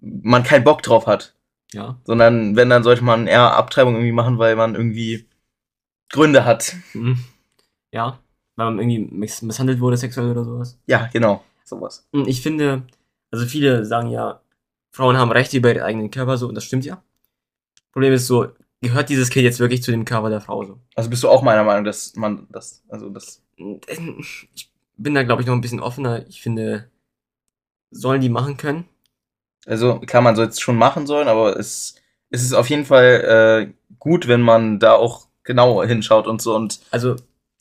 man 0.00 0.42
keinen 0.42 0.64
Bock 0.64 0.82
drauf 0.82 1.06
hat. 1.06 1.34
Ja. 1.72 1.98
Sondern 2.04 2.56
wenn, 2.56 2.70
dann 2.70 2.82
sollte 2.82 3.02
man 3.02 3.26
eher 3.26 3.54
Abtreibung 3.56 3.94
irgendwie 3.94 4.12
machen, 4.12 4.38
weil 4.38 4.56
man 4.56 4.74
irgendwie 4.74 5.28
Gründe 6.10 6.44
hat. 6.44 6.76
Mhm. 6.94 7.18
Ja. 7.90 8.18
Weil 8.56 8.66
man 8.66 8.78
irgendwie 8.78 9.00
miss 9.10 9.42
misshandelt 9.42 9.80
wurde 9.80 9.96
sexuell 9.96 10.30
oder 10.30 10.44
sowas. 10.44 10.78
Ja, 10.86 11.08
genau. 11.12 11.42
Sowas. 11.64 12.06
Und 12.12 12.28
Ich 12.28 12.40
finde, 12.40 12.86
also 13.30 13.44
viele 13.46 13.84
sagen 13.84 14.08
ja, 14.08 14.40
Frauen 14.92 15.16
haben 15.16 15.32
Rechte 15.32 15.58
über 15.58 15.74
ihren 15.74 15.82
eigenen 15.82 16.10
Körper, 16.10 16.38
so, 16.38 16.48
und 16.48 16.54
das 16.54 16.64
stimmt 16.64 16.84
ja. 16.84 17.02
Problem 17.92 18.12
ist 18.12 18.26
so, 18.26 18.48
gehört 18.80 19.08
dieses 19.08 19.30
Kind 19.30 19.44
jetzt 19.44 19.60
wirklich 19.60 19.82
zu 19.82 19.90
dem 19.90 20.04
Körper 20.04 20.30
der 20.30 20.40
Frau 20.40 20.64
so? 20.64 20.78
Also 20.94 21.10
bist 21.10 21.22
du 21.22 21.28
auch 21.28 21.42
meiner 21.42 21.64
Meinung, 21.64 21.84
dass 21.84 22.14
man 22.16 22.46
das, 22.50 22.82
also 22.88 23.10
das. 23.10 23.42
Ich 23.56 24.70
bin 24.96 25.14
da, 25.14 25.22
glaube 25.22 25.42
ich, 25.42 25.46
noch 25.48 25.54
ein 25.54 25.60
bisschen 25.60 25.80
offener. 25.80 26.26
Ich 26.28 26.40
finde, 26.42 26.90
sollen 27.90 28.20
die 28.20 28.28
machen 28.28 28.56
können. 28.56 28.84
Also 29.66 30.00
klar, 30.00 30.22
man 30.22 30.36
soll 30.36 30.46
es 30.46 30.60
schon 30.60 30.76
machen 30.76 31.06
sollen, 31.06 31.28
aber 31.28 31.58
es, 31.58 31.96
es 32.30 32.42
ist 32.42 32.52
auf 32.52 32.70
jeden 32.70 32.84
Fall 32.84 33.66
äh, 33.68 33.94
gut, 33.98 34.28
wenn 34.28 34.40
man 34.40 34.78
da 34.78 34.94
auch 34.94 35.28
genauer 35.42 35.86
hinschaut 35.86 36.26
und 36.26 36.40
so 36.40 36.54
und 36.54 36.80
Also, 36.90 37.16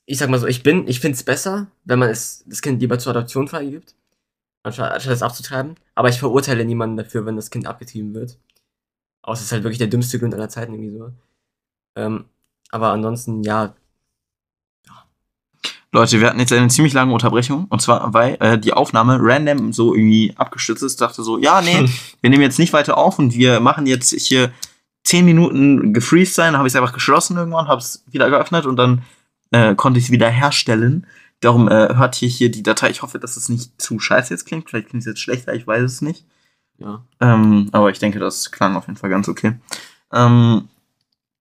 ich 0.06 0.17
sag 0.17 0.30
mal 0.30 0.39
so, 0.39 0.48
ich 0.48 0.63
bin, 0.63 0.88
ich 0.88 1.00
finde 1.00 1.15
es 1.15 1.24
besser, 1.24 1.67
wenn 1.84 2.00
man 2.00 2.10
es, 2.10 2.43
das 2.48 2.62
Kind 2.62 2.82
lieber 2.82 3.00
zur 3.00 3.15
Adoption 3.15 3.48
freigibt, 3.48 3.95
anstatt, 4.63 4.91
anstatt 4.91 5.13
es 5.13 5.24
abzutreiben. 5.24 5.76
Aber 5.95 6.10
ich 6.10 6.19
verurteile 6.19 6.65
niemanden 6.65 6.98
dafür, 6.98 7.26
wenn 7.26 7.36
das 7.36 7.50
Kind 7.50 7.67
abgetrieben 7.67 8.13
wird. 8.13 8.38
Außer 9.24 9.39
es 9.39 9.45
ist 9.48 9.52
halt 9.52 9.63
wirklich 9.63 9.80
der 9.80 9.88
dümmste 9.88 10.19
Grund 10.19 10.36
aller 10.36 10.50
Zeiten 10.50 10.74
irgendwie 10.74 10.98
so. 10.98 11.12
Ähm, 11.95 12.26
aber 12.69 12.89
ansonsten, 12.89 13.41
ja, 13.43 13.76
Leute, 15.95 16.19
wir 16.19 16.27
hatten 16.27 16.39
jetzt 16.39 16.51
eine 16.51 16.67
ziemlich 16.67 16.93
lange 16.93 17.13
Unterbrechung. 17.13 17.65
Und 17.69 17.81
zwar, 17.81 18.13
weil 18.13 18.38
äh, 18.41 18.60
die 18.60 18.73
Aufnahme 18.73 19.17
random 19.19 19.71
so 19.71 19.95
irgendwie 19.95 20.34
abgestützt 20.36 20.84
ist. 20.84 20.99
Dachte 20.99 21.23
so, 21.23 21.38
ja, 21.38 21.62
nee, 21.62 21.89
wir 22.21 22.29
nehmen 22.29 22.43
jetzt 22.43 22.60
nicht 22.60 22.73
weiter 22.73 22.97
auf 22.97 23.17
und 23.17 23.34
wir 23.34 23.60
machen 23.62 23.88
jetzt 23.88 24.13
hier 24.13 24.51
10 25.05 25.23
Minuten 25.23 25.93
gefreezed 25.93 26.36
sein. 26.36 26.51
Dann 26.51 26.58
habe 26.58 26.67
ich 26.67 26.73
es 26.73 26.79
einfach 26.79 26.93
geschlossen 26.93 27.38
irgendwann, 27.38 27.67
habe 27.69 27.79
es 27.79 28.03
wieder 28.12 28.29
geöffnet 28.29 28.65
und 28.65 28.75
dann 28.75 29.03
äh, 29.51 29.73
konnte 29.75 29.97
ich 29.99 30.05
es 30.05 30.12
wieder 30.12 30.29
herstellen. 30.29 31.08
Darum 31.39 31.69
äh, 31.69 31.95
hört 31.95 32.21
ihr 32.21 32.27
hier 32.27 32.51
die 32.51 32.63
Datei. 32.63 32.89
Ich 32.89 33.01
hoffe, 33.01 33.17
dass 33.17 33.38
es 33.38 33.47
nicht 33.47 33.81
zu 33.81 33.99
scheiße 33.99 34.34
jetzt 34.34 34.45
klingt. 34.45 34.69
Vielleicht 34.69 34.89
klingt 34.89 35.01
es 35.01 35.08
jetzt 35.08 35.21
schlechter, 35.21 35.53
ich 35.53 35.65
weiß 35.65 35.84
es 35.84 36.01
nicht. 36.01 36.25
ja. 36.77 37.03
Ähm, 37.21 37.69
aber 37.71 37.89
ich 37.89 37.99
denke, 37.99 38.19
das 38.19 38.51
klang 38.51 38.75
auf 38.75 38.88
jeden 38.88 38.97
Fall 38.97 39.10
ganz 39.10 39.29
okay. 39.29 39.53
Ähm, 40.12 40.67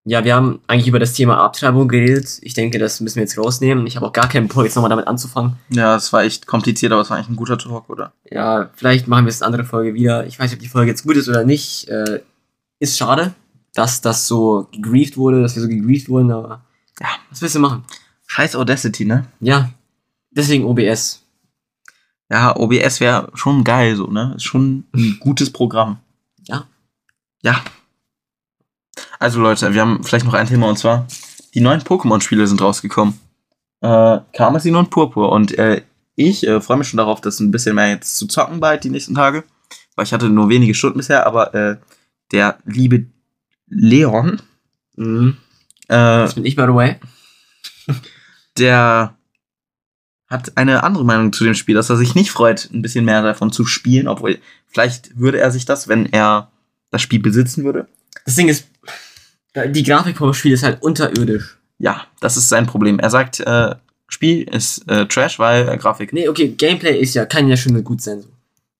Ja, 0.06 0.22
wir 0.22 0.34
haben 0.34 0.60
eigentlich 0.66 0.86
über 0.88 0.98
das 0.98 1.14
Thema 1.14 1.38
Abtreibung 1.38 1.88
geredet. 1.88 2.38
Ich 2.42 2.52
denke, 2.52 2.78
das 2.78 3.00
müssen 3.00 3.16
wir 3.16 3.22
jetzt 3.22 3.38
rausnehmen. 3.38 3.86
Ich 3.86 3.96
habe 3.96 4.06
auch 4.06 4.12
gar 4.12 4.28
keinen 4.28 4.48
Bock, 4.48 4.64
jetzt 4.64 4.74
nochmal 4.74 4.90
damit 4.90 5.06
anzufangen. 5.06 5.56
ja, 5.70 5.96
es 5.96 6.12
war 6.12 6.24
echt 6.24 6.46
kompliziert, 6.46 6.92
aber 6.92 7.00
es 7.00 7.08
war 7.08 7.16
eigentlich 7.16 7.30
ein 7.30 7.36
guter 7.36 7.56
Talk, 7.56 7.88
oder? 7.88 8.12
Ja, 8.30 8.70
vielleicht 8.74 9.08
machen 9.08 9.24
wir 9.24 9.30
es 9.30 9.40
eine 9.40 9.46
andere 9.46 9.64
Folge 9.64 9.94
wieder. 9.94 10.26
Ich 10.26 10.38
weiß 10.38 10.50
nicht, 10.50 10.58
ob 10.58 10.62
die 10.62 10.68
Folge 10.68 10.90
jetzt 10.90 11.04
gut 11.04 11.16
ist 11.16 11.28
oder 11.28 11.44
nicht. 11.44 11.88
Äh, 11.88 12.20
ist 12.80 12.98
schade, 12.98 13.32
dass 13.72 14.02
das 14.02 14.28
so 14.28 14.68
gegrieft 14.72 15.16
wurde, 15.16 15.40
dass 15.40 15.54
wir 15.56 15.62
so 15.62 15.68
gegrieft 15.68 16.10
wurden, 16.10 16.30
aber 16.32 16.60
ja, 17.00 17.08
was 17.30 17.40
willst 17.40 17.54
du 17.54 17.60
machen? 17.60 17.84
Scheiß 18.26 18.56
Audacity, 18.56 19.06
ne? 19.06 19.26
Ja, 19.40 19.70
deswegen 20.30 20.64
OBS. 20.64 21.22
Ja, 22.30 22.54
OBS 22.56 23.00
wäre 23.00 23.30
schon 23.34 23.64
geil, 23.64 23.96
so, 23.96 24.08
ne? 24.08 24.34
Ist 24.36 24.44
schon 24.44 24.84
ein 24.94 25.16
gutes 25.20 25.50
Programm. 25.50 25.98
Ja. 26.46 26.66
Ja. 27.42 27.62
Also, 29.18 29.40
Leute, 29.40 29.74
wir 29.74 29.80
haben 29.80 30.02
vielleicht 30.04 30.24
noch 30.26 30.34
ein 30.34 30.46
Thema 30.46 30.68
und 30.68 30.78
zwar: 30.78 31.06
Die 31.54 31.60
neuen 31.60 31.80
Pokémon-Spiele 31.80 32.46
sind 32.46 32.60
rausgekommen. 32.60 33.18
Äh, 33.80 34.18
Karmesin 34.32 34.76
und 34.76 34.90
Purpur. 34.90 35.30
Und 35.32 35.56
äh, 35.58 35.82
ich 36.16 36.46
äh, 36.46 36.60
freue 36.60 36.78
mich 36.78 36.88
schon 36.88 36.98
darauf, 36.98 37.20
das 37.20 37.40
ein 37.40 37.50
bisschen 37.50 37.74
mehr 37.74 37.88
jetzt 37.90 38.16
zu 38.16 38.26
zocken 38.26 38.60
bald 38.60 38.84
die 38.84 38.90
nächsten 38.90 39.14
Tage. 39.14 39.44
Weil 39.96 40.06
ich 40.06 40.12
hatte 40.12 40.28
nur 40.28 40.48
wenige 40.48 40.74
Stunden 40.74 40.98
bisher, 40.98 41.26
aber 41.26 41.54
äh, 41.54 41.76
der 42.32 42.58
liebe 42.64 43.06
Leon, 43.68 44.40
Mhm. 44.96 45.36
äh, 45.88 45.94
Das 45.94 46.34
bin 46.34 46.44
ich, 46.46 46.54
by 46.56 46.62
the 46.62 46.74
way. 46.74 46.96
der 48.58 49.16
hat 50.28 50.56
eine 50.56 50.82
andere 50.84 51.04
Meinung 51.04 51.32
zu 51.32 51.44
dem 51.44 51.54
Spiel, 51.54 51.74
dass 51.74 51.90
er 51.90 51.96
sich 51.96 52.14
nicht 52.14 52.30
freut, 52.30 52.70
ein 52.72 52.82
bisschen 52.82 53.04
mehr 53.04 53.22
davon 53.22 53.52
zu 53.52 53.66
spielen, 53.66 54.08
obwohl 54.08 54.38
vielleicht 54.66 55.18
würde 55.18 55.38
er 55.38 55.50
sich 55.50 55.64
das, 55.64 55.86
wenn 55.88 56.06
er 56.06 56.50
das 56.90 57.02
Spiel 57.02 57.20
besitzen 57.20 57.64
würde. 57.64 57.88
Das 58.24 58.36
Ding 58.36 58.48
ist, 58.48 58.68
die 59.66 59.82
Grafik 59.82 60.16
vom 60.18 60.34
Spiel 60.34 60.52
ist 60.52 60.62
halt 60.62 60.82
unterirdisch. 60.82 61.58
Ja, 61.78 62.06
das 62.20 62.36
ist 62.36 62.48
sein 62.48 62.66
Problem. 62.66 62.98
Er 62.98 63.10
sagt, 63.10 63.40
äh, 63.40 63.74
Spiel 64.08 64.42
ist 64.42 64.88
äh, 64.88 65.06
Trash, 65.06 65.38
weil 65.38 65.68
äh, 65.68 65.76
Grafik. 65.76 66.12
Nee, 66.12 66.28
okay, 66.28 66.48
Gameplay 66.48 66.98
ist 66.98 67.14
ja, 67.14 67.26
kann 67.26 67.48
ja 67.48 67.56
schon 67.56 67.82
gut 67.82 68.00
sein. 68.00 68.22
So. 68.22 68.28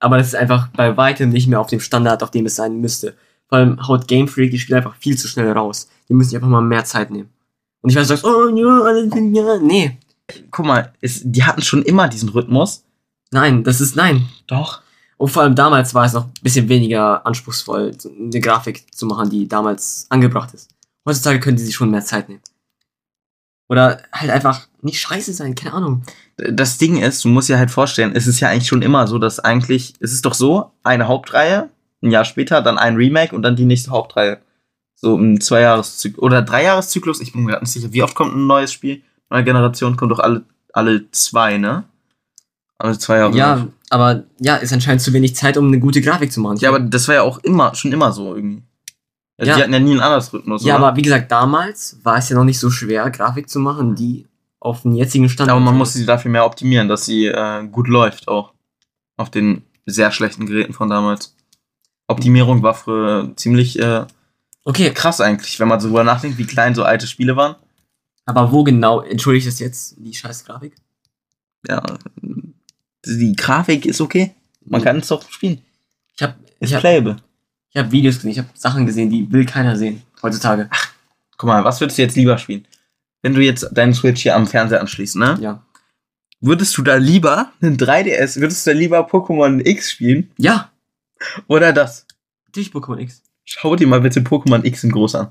Aber 0.00 0.18
das 0.18 0.28
ist 0.28 0.36
einfach 0.36 0.68
bei 0.68 0.96
weitem 0.96 1.30
nicht 1.30 1.48
mehr 1.48 1.60
auf 1.60 1.68
dem 1.68 1.80
Standard, 1.80 2.22
auf 2.22 2.30
dem 2.30 2.46
es 2.46 2.56
sein 2.56 2.80
müsste. 2.80 3.14
Vor 3.48 3.58
allem 3.58 3.86
haut 3.86 4.08
Game 4.08 4.28
Freak 4.28 4.50
die 4.50 4.58
Spiele 4.58 4.78
einfach 4.78 4.96
viel 4.96 5.16
zu 5.16 5.28
schnell 5.28 5.50
raus. 5.52 5.88
Die 6.08 6.14
müssen 6.14 6.30
sich 6.30 6.36
einfach 6.36 6.48
mal 6.48 6.60
mehr 6.60 6.84
Zeit 6.84 7.10
nehmen. 7.10 7.30
Und 7.80 7.90
ich 7.90 7.96
weiß, 7.96 8.08
du 8.08 8.16
sagst, 8.16 8.24
oh 8.24 8.48
ja. 8.48 9.58
Nee. 9.60 9.98
Guck 10.50 10.66
mal, 10.66 10.92
es, 11.00 11.22
die 11.24 11.44
hatten 11.44 11.62
schon 11.62 11.82
immer 11.82 12.08
diesen 12.08 12.30
Rhythmus. 12.30 12.84
Nein, 13.30 13.64
das 13.64 13.80
ist 13.80 13.96
nein. 13.96 14.28
Doch. 14.46 14.80
Und 15.16 15.28
vor 15.28 15.42
allem 15.42 15.54
damals 15.54 15.94
war 15.94 16.04
es 16.04 16.12
noch 16.12 16.24
ein 16.24 16.32
bisschen 16.42 16.68
weniger 16.68 17.24
anspruchsvoll, 17.26 17.96
eine 18.18 18.40
Grafik 18.40 18.92
zu 18.94 19.06
machen, 19.06 19.30
die 19.30 19.48
damals 19.48 20.06
angebracht 20.10 20.52
ist. 20.54 20.70
Heutzutage 21.06 21.40
können 21.40 21.56
die 21.56 21.62
sich 21.62 21.74
schon 21.74 21.90
mehr 21.90 22.04
Zeit 22.04 22.28
nehmen. 22.28 22.42
Oder 23.68 24.02
halt 24.12 24.30
einfach 24.30 24.66
nicht 24.82 25.00
scheiße 25.00 25.32
sein, 25.32 25.54
keine 25.54 25.74
Ahnung. 25.74 26.02
Das 26.36 26.78
Ding 26.78 26.98
ist, 26.98 27.24
du 27.24 27.28
musst 27.28 27.48
dir 27.48 27.58
halt 27.58 27.70
vorstellen, 27.70 28.12
es 28.14 28.26
ist 28.26 28.40
ja 28.40 28.48
eigentlich 28.48 28.68
schon 28.68 28.82
immer 28.82 29.06
so, 29.06 29.18
dass 29.18 29.40
eigentlich, 29.40 29.94
es 30.00 30.12
ist 30.12 30.26
doch 30.26 30.34
so, 30.34 30.72
eine 30.82 31.08
Hauptreihe, 31.08 31.70
ein 32.02 32.10
Jahr 32.10 32.24
später, 32.24 32.60
dann 32.60 32.78
ein 32.78 32.96
Remake 32.96 33.34
und 33.34 33.42
dann 33.42 33.56
die 33.56 33.64
nächste 33.64 33.90
Hauptreihe. 33.90 34.40
So 34.94 35.16
im 35.16 35.40
Zweijahreszyklus 35.40 36.22
oder 36.22 36.42
Dreijahreszyklus, 36.42 37.20
ich 37.20 37.32
bin 37.32 37.44
mir 37.44 37.52
gerade 37.52 37.64
nicht 37.64 37.72
sicher, 37.72 37.92
wie 37.92 38.02
oft 38.02 38.14
kommt 38.14 38.34
ein 38.34 38.46
neues 38.46 38.72
Spiel? 38.72 39.02
Neue 39.30 39.44
Generation 39.44 39.96
kommt 39.96 40.12
doch 40.12 40.18
alle, 40.18 40.44
alle 40.72 41.10
zwei, 41.10 41.58
ne? 41.58 41.84
Alle 42.78 42.98
zwei 42.98 43.18
Jahre. 43.18 43.36
Ja, 43.36 43.68
aber 43.90 44.24
ja, 44.40 44.56
ist 44.56 44.72
anscheinend 44.72 45.02
zu 45.02 45.12
wenig 45.12 45.36
Zeit, 45.36 45.56
um 45.56 45.68
eine 45.68 45.78
gute 45.78 46.00
Grafik 46.00 46.32
zu 46.32 46.40
machen. 46.40 46.56
Ja, 46.58 46.68
aber 46.70 46.80
das 46.80 47.06
war 47.08 47.14
ja 47.14 47.22
auch 47.22 47.38
immer, 47.38 47.74
schon 47.74 47.92
immer 47.92 48.12
so 48.12 48.34
irgendwie. 48.34 48.62
Also 49.36 49.50
Ja. 49.50 49.56
Die 49.56 49.62
hatten 49.62 49.72
ja 49.72 49.80
nie 49.80 49.92
einen 49.92 50.00
anderen 50.00 50.22
Rhythmus, 50.32 50.64
ja, 50.64 50.76
oder? 50.76 50.86
aber 50.88 50.96
wie 50.96 51.02
gesagt, 51.02 51.30
damals 51.30 51.98
war 52.02 52.18
es 52.18 52.28
ja 52.28 52.36
noch 52.36 52.44
nicht 52.44 52.58
so 52.58 52.70
schwer, 52.70 53.10
Grafik 53.10 53.48
zu 53.48 53.58
machen, 53.60 53.94
die 53.94 54.26
auf 54.60 54.82
den 54.82 54.94
jetzigen 54.94 55.28
Stand. 55.28 55.50
aber 55.50 55.60
man 55.60 55.76
muss 55.76 55.92
sie 55.92 56.06
dafür 56.06 56.30
mehr 56.30 56.46
optimieren, 56.46 56.88
dass 56.88 57.04
sie 57.04 57.26
äh, 57.26 57.66
gut 57.66 57.88
läuft 57.88 58.28
auch. 58.28 58.52
Auf 59.16 59.30
den 59.30 59.62
sehr 59.86 60.10
schlechten 60.10 60.46
Geräten 60.46 60.72
von 60.72 60.88
damals. 60.88 61.36
Optimierung 62.08 62.62
war 62.62 62.74
früher 62.74 63.32
ziemlich 63.36 63.78
äh, 63.78 64.04
Okay, 64.64 64.90
krass 64.92 65.20
eigentlich, 65.20 65.60
wenn 65.60 65.68
man 65.68 65.78
so 65.80 65.88
drüber 65.88 66.04
nachdenkt, 66.04 66.38
wie 66.38 66.46
klein 66.46 66.74
so 66.74 66.82
alte 66.84 67.06
Spiele 67.06 67.36
waren. 67.36 67.56
aber 68.24 68.50
wo 68.50 68.64
genau 68.64 69.00
entschuldigt 69.02 69.46
das 69.46 69.58
jetzt 69.58 69.96
die 69.98 70.14
scheiß 70.14 70.44
Grafik? 70.44 70.74
Ja, 71.68 71.82
die 73.06 73.34
Grafik 73.36 73.86
ist 73.86 74.00
okay. 74.00 74.34
Man 74.64 74.82
kann 74.82 74.98
es 74.98 75.08
doch 75.08 75.30
spielen. 75.30 75.60
Ich 76.16 76.22
habe 76.22 76.34
Ist 76.60 76.70
ich 76.70 76.74
hab, 76.74 76.80
playable. 76.80 77.16
ich 77.70 77.76
hab 77.80 77.90
Videos 77.90 78.16
gesehen, 78.16 78.30
ich 78.30 78.38
habe 78.38 78.48
Sachen 78.54 78.86
gesehen, 78.86 79.10
die 79.10 79.30
will 79.30 79.44
keiner 79.44 79.76
sehen 79.76 80.02
heutzutage. 80.22 80.70
Guck 81.36 81.48
mal, 81.48 81.64
was 81.64 81.80
würdest 81.80 81.98
du 81.98 82.02
jetzt 82.02 82.16
lieber 82.16 82.38
spielen? 82.38 82.66
Wenn 83.22 83.34
du 83.34 83.40
jetzt 83.42 83.68
deinen 83.72 83.94
Switch 83.94 84.22
hier 84.22 84.36
am 84.36 84.46
Fernseher 84.46 84.80
anschließt, 84.80 85.16
ne? 85.16 85.36
Ja. 85.40 85.62
Würdest 86.40 86.76
du 86.76 86.82
da 86.82 86.96
lieber 86.96 87.52
einen 87.60 87.76
3DS, 87.76 88.40
würdest 88.40 88.66
du 88.66 88.70
da 88.72 88.76
lieber 88.78 89.08
Pokémon 89.08 89.66
X 89.66 89.90
spielen? 89.92 90.30
Ja, 90.36 90.70
Oder 91.46 91.72
das? 91.72 92.06
natürlich 92.46 92.70
Pokémon 92.70 92.98
X. 92.98 93.22
Schau 93.44 93.76
dir 93.76 93.86
mal 93.86 94.00
bitte 94.00 94.20
Pokémon 94.20 94.64
X 94.64 94.84
in 94.84 94.92
groß 94.92 95.14
an. 95.16 95.28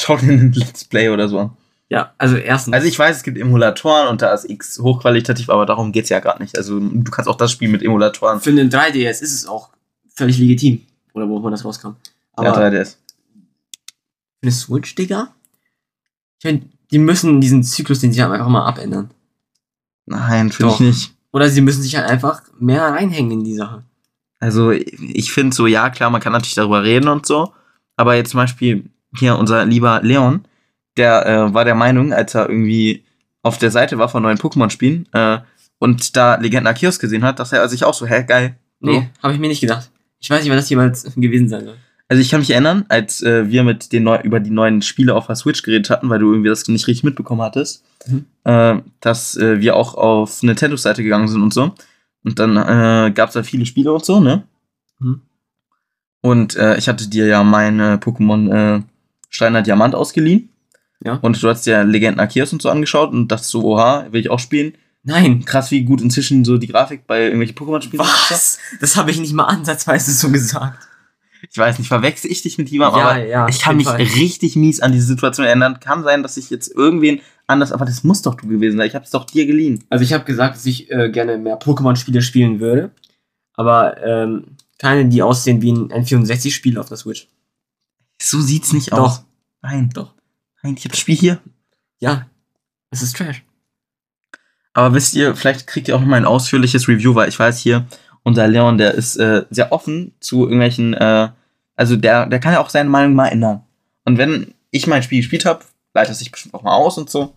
Schau 0.00 0.16
dir 0.16 0.32
ein 0.32 0.52
Let's 0.52 0.84
Play 0.84 1.08
oder 1.10 1.28
so 1.28 1.38
an. 1.38 1.56
Ja, 1.90 2.14
also 2.18 2.36
erstens. 2.36 2.72
Also 2.72 2.86
ich 2.86 2.96
weiß, 2.96 3.16
es 3.16 3.22
gibt 3.24 3.36
Emulatoren 3.36 4.08
und 4.08 4.22
da 4.22 4.32
ist 4.32 4.48
X 4.48 4.78
hochqualitativ, 4.78 5.50
aber 5.50 5.66
darum 5.66 5.90
geht's 5.90 6.08
ja 6.08 6.20
gerade 6.20 6.40
nicht. 6.40 6.56
Also 6.56 6.78
du 6.78 7.10
kannst 7.10 7.28
auch 7.28 7.36
das 7.36 7.50
spielen 7.50 7.72
mit 7.72 7.82
Emulatoren. 7.82 8.40
für 8.40 8.50
einen 8.50 8.70
3DS 8.70 9.20
ist 9.20 9.32
es 9.34 9.46
auch 9.46 9.70
völlig 10.14 10.38
legitim. 10.38 10.82
Oder 11.14 11.28
wo 11.28 11.40
man 11.40 11.50
das 11.50 11.64
rauskam. 11.64 11.96
Aber 12.34 12.48
ja, 12.48 12.54
3DS. 12.54 12.90
für 12.94 14.42
eine 14.42 14.52
Switch, 14.52 14.94
Digga? 14.94 15.34
Ich 16.38 16.44
meine, 16.44 16.62
die 16.92 16.98
müssen 16.98 17.40
diesen 17.40 17.64
Zyklus, 17.64 17.98
den 17.98 18.12
sie 18.12 18.22
haben, 18.22 18.32
einfach 18.32 18.48
mal 18.48 18.66
abändern. 18.66 19.10
Nein, 20.06 20.52
finde 20.52 20.72
ich 20.74 20.80
nicht. 20.80 21.14
Oder 21.32 21.48
sie 21.48 21.60
müssen 21.60 21.82
sich 21.82 21.96
halt 21.96 22.08
einfach 22.08 22.42
mehr 22.58 22.82
reinhängen 22.84 23.32
in 23.32 23.44
die 23.44 23.54
Sache. 23.54 23.82
Also 24.38 24.70
ich 24.70 25.32
finde 25.32 25.54
so, 25.54 25.66
ja 25.66 25.90
klar, 25.90 26.10
man 26.10 26.20
kann 26.20 26.32
natürlich 26.32 26.54
darüber 26.54 26.82
reden 26.82 27.08
und 27.08 27.26
so, 27.26 27.52
aber 27.96 28.14
jetzt 28.14 28.30
zum 28.30 28.38
Beispiel 28.38 28.88
hier 29.16 29.36
unser 29.36 29.66
lieber 29.66 30.00
Leon, 30.02 30.44
der 30.96 31.26
äh, 31.26 31.54
war 31.54 31.64
der 31.64 31.74
Meinung, 31.74 32.12
als 32.12 32.34
er 32.34 32.48
irgendwie 32.48 33.04
auf 33.42 33.58
der 33.58 33.70
Seite 33.70 33.98
war 33.98 34.08
von 34.08 34.22
neuen 34.22 34.38
Pokémon-Spielen 34.38 35.08
äh, 35.12 35.38
und 35.78 36.16
da 36.16 36.34
Legenden 36.36 36.66
Arceus 36.66 36.98
gesehen 36.98 37.24
hat, 37.24 37.38
dass 37.38 37.52
er 37.52 37.68
sich 37.68 37.84
auch 37.84 37.94
so, 37.94 38.06
hä, 38.06 38.24
geil. 38.26 38.56
So. 38.80 38.90
Nee, 38.90 39.08
habe 39.22 39.32
ich 39.34 39.40
mir 39.40 39.48
nicht 39.48 39.60
gedacht. 39.60 39.90
Ich 40.18 40.28
weiß 40.28 40.42
nicht, 40.42 40.50
was 40.50 40.58
das 40.60 40.70
jemals 40.70 41.04
gewesen 41.16 41.48
sein 41.48 41.64
soll. 41.64 41.76
Also 42.08 42.20
ich 42.20 42.30
kann 42.30 42.40
mich 42.40 42.50
erinnern, 42.50 42.84
als 42.88 43.22
äh, 43.22 43.48
wir 43.48 43.62
mit 43.62 43.92
den 43.92 44.02
neu 44.02 44.18
über 44.22 44.40
die 44.40 44.50
neuen 44.50 44.82
Spiele 44.82 45.14
auf 45.14 45.28
der 45.28 45.36
Switch 45.36 45.62
geredet 45.62 45.90
hatten, 45.90 46.10
weil 46.10 46.18
du 46.18 46.32
irgendwie 46.32 46.48
das 46.48 46.66
nicht 46.66 46.86
richtig 46.88 47.04
mitbekommen 47.04 47.40
hattest, 47.42 47.84
Mhm. 48.06 48.24
äh, 48.44 48.76
dass 49.00 49.36
äh, 49.36 49.60
wir 49.60 49.76
auch 49.76 49.94
auf 49.94 50.42
Nintendo-Seite 50.42 51.02
gegangen 51.02 51.28
sind 51.28 51.42
und 51.42 51.52
so. 51.54 51.74
Und 52.24 52.38
dann 52.38 52.56
äh, 52.56 53.12
gab 53.12 53.28
es 53.28 53.34
da 53.34 53.42
viele 53.42 53.64
Spiele 53.64 53.92
und 53.92 54.04
so, 54.04 54.20
ne? 54.20 54.42
Mhm. 54.98 55.22
Und 56.22 56.56
äh, 56.56 56.76
ich 56.76 56.88
hatte 56.88 57.08
dir 57.08 57.26
ja 57.26 57.42
meine 57.44 57.96
Pokémon 57.96 58.50
äh, 58.78 58.82
Steiner 59.28 59.62
Diamant 59.62 59.94
ausgeliehen. 59.94 60.50
Ja. 61.04 61.14
Und 61.14 61.42
du 61.42 61.48
hast 61.48 61.66
dir 61.66 61.84
Legenden 61.84 62.20
Arceus 62.20 62.52
und 62.52 62.60
so 62.62 62.68
angeschaut 62.68 63.12
und 63.12 63.28
dachtest 63.28 63.50
so, 63.50 63.64
oha, 63.64 64.06
will 64.10 64.20
ich 64.20 64.30
auch 64.30 64.38
spielen. 64.38 64.74
Nein. 65.02 65.44
Krass, 65.46 65.70
wie 65.70 65.82
gut 65.84 66.02
inzwischen 66.02 66.44
so 66.44 66.58
die 66.58 66.66
Grafik 66.66 67.06
bei 67.06 67.22
irgendwelchen 67.22 67.56
Pokémon-Spielen 67.56 68.02
ist. 68.02 68.30
Was? 68.30 68.58
Das 68.80 68.96
habe 68.96 69.10
ich 69.10 69.18
nicht 69.18 69.32
mal 69.32 69.44
ansatzweise 69.44 70.12
so 70.12 70.30
gesagt. 70.30 70.86
Ich 71.50 71.56
weiß 71.56 71.78
nicht, 71.78 71.88
verwechsel 71.88 72.30
ich 72.30 72.42
dich 72.42 72.58
mit 72.58 72.68
jemandem, 72.68 73.00
Ja, 73.00 73.08
aber 73.08 73.24
ja, 73.24 73.48
ich 73.48 73.60
kann 73.60 73.78
mich 73.78 73.86
Fall. 73.86 73.96
richtig 73.96 74.56
mies 74.56 74.80
an 74.80 74.92
diese 74.92 75.06
Situation 75.06 75.46
erinnern. 75.46 75.80
Kann 75.80 76.04
sein, 76.04 76.22
dass 76.22 76.36
ich 76.36 76.50
jetzt 76.50 76.70
irgendwen 76.74 77.20
anders, 77.46 77.72
aber 77.72 77.86
das 77.86 78.04
muss 78.04 78.20
doch 78.20 78.34
du 78.34 78.46
gewesen 78.46 78.76
sein. 78.76 78.86
Ich 78.86 78.94
habe 78.94 79.06
es 79.06 79.10
doch 79.10 79.24
dir 79.24 79.46
geliehen. 79.46 79.82
Also 79.88 80.04
ich 80.04 80.12
habe 80.12 80.24
gesagt, 80.24 80.56
dass 80.56 80.66
ich 80.66 80.90
äh, 80.90 81.08
gerne 81.10 81.38
mehr 81.38 81.58
Pokémon-Spiele 81.58 82.20
spielen 82.20 82.60
würde. 82.60 82.90
Aber 83.54 84.02
ähm, 84.04 84.56
keine, 84.78 85.06
die 85.08 85.22
aussehen 85.22 85.62
wie 85.62 85.72
ein 85.72 85.88
N64-Spiel 85.90 86.76
auf 86.78 86.88
der 86.88 86.98
Switch. 86.98 87.28
So 88.20 88.40
sieht's 88.42 88.74
nicht 88.74 88.92
Doch. 88.92 88.98
aus. 88.98 89.24
Nein, 89.62 89.88
Doch. 89.94 90.14
Nein, 90.62 90.74
ich 90.76 90.84
habe 90.84 90.90
das 90.90 90.98
Spiel 90.98 91.16
hier. 91.16 91.38
Ja, 91.98 92.26
es 92.90 93.02
ist 93.02 93.16
Trash. 93.16 93.42
Aber 94.72 94.94
wisst 94.94 95.14
ihr, 95.14 95.34
vielleicht 95.34 95.66
kriegt 95.66 95.88
ihr 95.88 95.96
auch 95.96 96.00
noch 96.00 96.06
mal 96.06 96.16
ein 96.16 96.24
ausführliches 96.24 96.88
Review, 96.88 97.14
weil 97.14 97.28
ich 97.28 97.38
weiß 97.38 97.58
hier, 97.58 97.86
unser 98.22 98.46
Leon, 98.46 98.78
der 98.78 98.94
ist 98.94 99.16
äh, 99.16 99.44
sehr 99.50 99.72
offen 99.72 100.12
zu 100.20 100.42
irgendwelchen, 100.42 100.94
äh, 100.94 101.28
also 101.76 101.96
der, 101.96 102.26
der 102.26 102.38
kann 102.38 102.52
ja 102.52 102.60
auch 102.60 102.68
seine 102.68 102.88
Meinung 102.88 103.14
mal 103.14 103.28
ändern. 103.28 103.62
Und 104.04 104.18
wenn 104.18 104.54
ich 104.70 104.86
mein 104.86 105.02
Spiel 105.02 105.20
gespielt 105.20 105.44
habe, 105.44 105.64
leitet 105.94 106.12
er 106.12 106.14
sich 106.14 106.30
bestimmt 106.30 106.54
auch 106.54 106.62
mal 106.62 106.74
aus 106.74 106.98
und 106.98 107.10
so. 107.10 107.34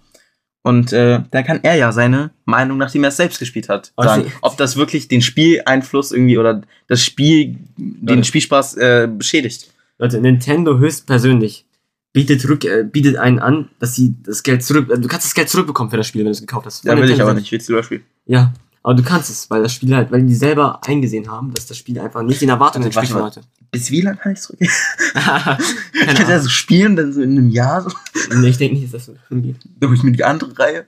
Und 0.62 0.94
äh, 0.94 1.22
dann 1.32 1.44
kann 1.44 1.60
er 1.64 1.76
ja 1.76 1.92
seine 1.92 2.32
Meinung, 2.46 2.78
nachdem 2.78 3.04
er 3.04 3.10
es 3.10 3.18
selbst 3.18 3.40
gespielt 3.40 3.68
hat, 3.68 3.92
sagen, 3.98 4.32
ob 4.42 4.56
das 4.56 4.78
wirklich 4.78 5.10
den 5.10 5.22
Spieleinfluss 5.22 6.14
irgendwie 6.14 6.38
oder 6.38 6.62
das 6.88 7.04
Spiel, 7.04 7.58
den 7.76 8.08
Leute. 8.08 8.24
Spielspaß 8.24 8.78
äh, 8.78 9.10
beschädigt. 9.12 9.74
Leute, 9.98 10.22
Nintendo 10.22 10.78
höchstpersönlich 10.78 11.66
bietet, 12.14 12.48
rück, 12.48 12.64
äh, 12.64 12.84
bietet 12.84 13.18
einen 13.18 13.40
an, 13.40 13.70
dass 13.80 13.96
sie 13.96 14.16
das 14.24 14.44
Geld 14.44 14.64
zurück. 14.64 14.90
Äh, 14.90 15.00
du 15.00 15.08
kannst 15.08 15.26
das 15.26 15.34
Geld 15.34 15.50
zurückbekommen 15.50 15.90
für 15.90 15.98
das 15.98 16.08
Spiel, 16.08 16.22
wenn 16.22 16.28
du 16.28 16.32
es 16.32 16.40
gekauft 16.42 16.66
hast. 16.66 16.86
Ja, 16.86 16.96
will 16.96 17.10
ich 17.10 17.22
aber 17.22 17.34
nicht, 17.34 17.46
ich 17.46 17.52
will 17.52 17.60
es 17.60 17.68
lieber 17.68 17.84
spielen. 17.84 18.04
Ja, 18.26 18.54
aber 18.84 18.94
du 18.96 19.04
kannst 19.04 19.30
es, 19.30 19.50
weil 19.50 19.64
das 19.64 19.74
Spiel 19.74 19.96
halt, 19.96 20.12
weil 20.12 20.24
die 20.24 20.36
selber 20.36 20.80
eingesehen 20.86 21.30
haben, 21.30 21.54
dass 21.54 21.66
das 21.66 21.78
Spiel 21.78 22.00
einfach 22.00 22.22
nicht 22.22 22.42
den 22.42 22.50
Erwartungen 22.50 22.86
Also, 22.86 23.00
entspricht 23.00 23.22
heute. 23.22 23.42
Bis 23.72 23.90
wie 23.90 24.02
lange 24.02 24.18
kann 24.18 24.34
ich 24.34 24.40
zurückgehen? 24.42 24.72
Keine 25.14 25.58
Kann 26.06 26.16
ich 26.16 26.28
das 26.28 26.44
so 26.44 26.50
spielen, 26.50 26.96
dann 26.96 27.12
so 27.14 27.22
in 27.22 27.32
einem 27.32 27.50
Jahr 27.50 27.82
so? 27.82 27.90
Nee, 28.36 28.50
ich 28.50 28.58
denke 28.58 28.76
nicht, 28.76 28.94
dass 28.94 29.08
das 29.08 29.16
so 29.30 29.36
geht. 29.36 29.56
Dann 29.80 29.90
hol 29.90 29.96
ich 29.96 30.04
mir 30.04 30.12
die 30.12 30.24
andere 30.24 30.58
Reihe. 30.58 30.86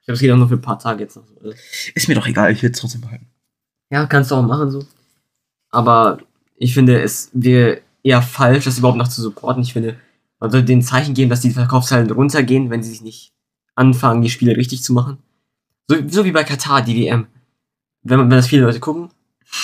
Ich 0.00 0.06
glaube, 0.06 0.14
es 0.14 0.20
geht 0.20 0.30
auch 0.30 0.36
nur 0.36 0.48
für 0.48 0.54
ein 0.54 0.60
paar 0.60 0.78
Tage 0.78 1.02
jetzt 1.02 1.16
noch. 1.16 1.24
so. 1.26 1.48
Also, 1.48 1.56
Ist 1.94 2.06
mir 2.06 2.14
doch 2.14 2.26
egal, 2.26 2.52
ich 2.52 2.62
will 2.62 2.70
es 2.70 2.78
trotzdem 2.78 3.00
behalten. 3.00 3.26
Ja, 3.90 4.06
kannst 4.06 4.30
du 4.30 4.36
auch 4.36 4.42
machen 4.42 4.70
so. 4.70 4.84
Aber 5.70 6.18
ich 6.56 6.74
finde, 6.74 7.00
es 7.02 7.30
wäre 7.32 7.80
eher 8.02 8.22
falsch, 8.22 8.64
das 8.64 8.78
überhaupt 8.78 8.98
noch 8.98 9.08
zu 9.08 9.20
supporten. 9.20 9.62
Ich 9.62 9.72
finde, 9.72 9.96
man 10.40 10.50
sollte 10.50 10.66
den 10.66 10.82
Zeichen 10.82 11.14
geben, 11.14 11.30
dass 11.30 11.40
die 11.40 11.50
Verkaufszahlen 11.50 12.10
runtergehen, 12.10 12.70
wenn 12.70 12.82
sie 12.82 12.90
sich 12.90 13.02
nicht 13.02 13.32
anfangen, 13.74 14.22
die 14.22 14.30
Spiele 14.30 14.56
richtig 14.56 14.82
zu 14.82 14.92
machen. 14.92 15.18
So, 15.88 15.96
so 16.08 16.24
wie 16.24 16.32
bei 16.32 16.44
Katar, 16.44 16.82
die 16.82 16.96
WM. 16.96 17.26
Wenn, 18.02 18.18
man, 18.18 18.30
wenn 18.30 18.36
das 18.36 18.46
viele 18.48 18.62
Leute 18.62 18.80
gucken, 18.80 19.10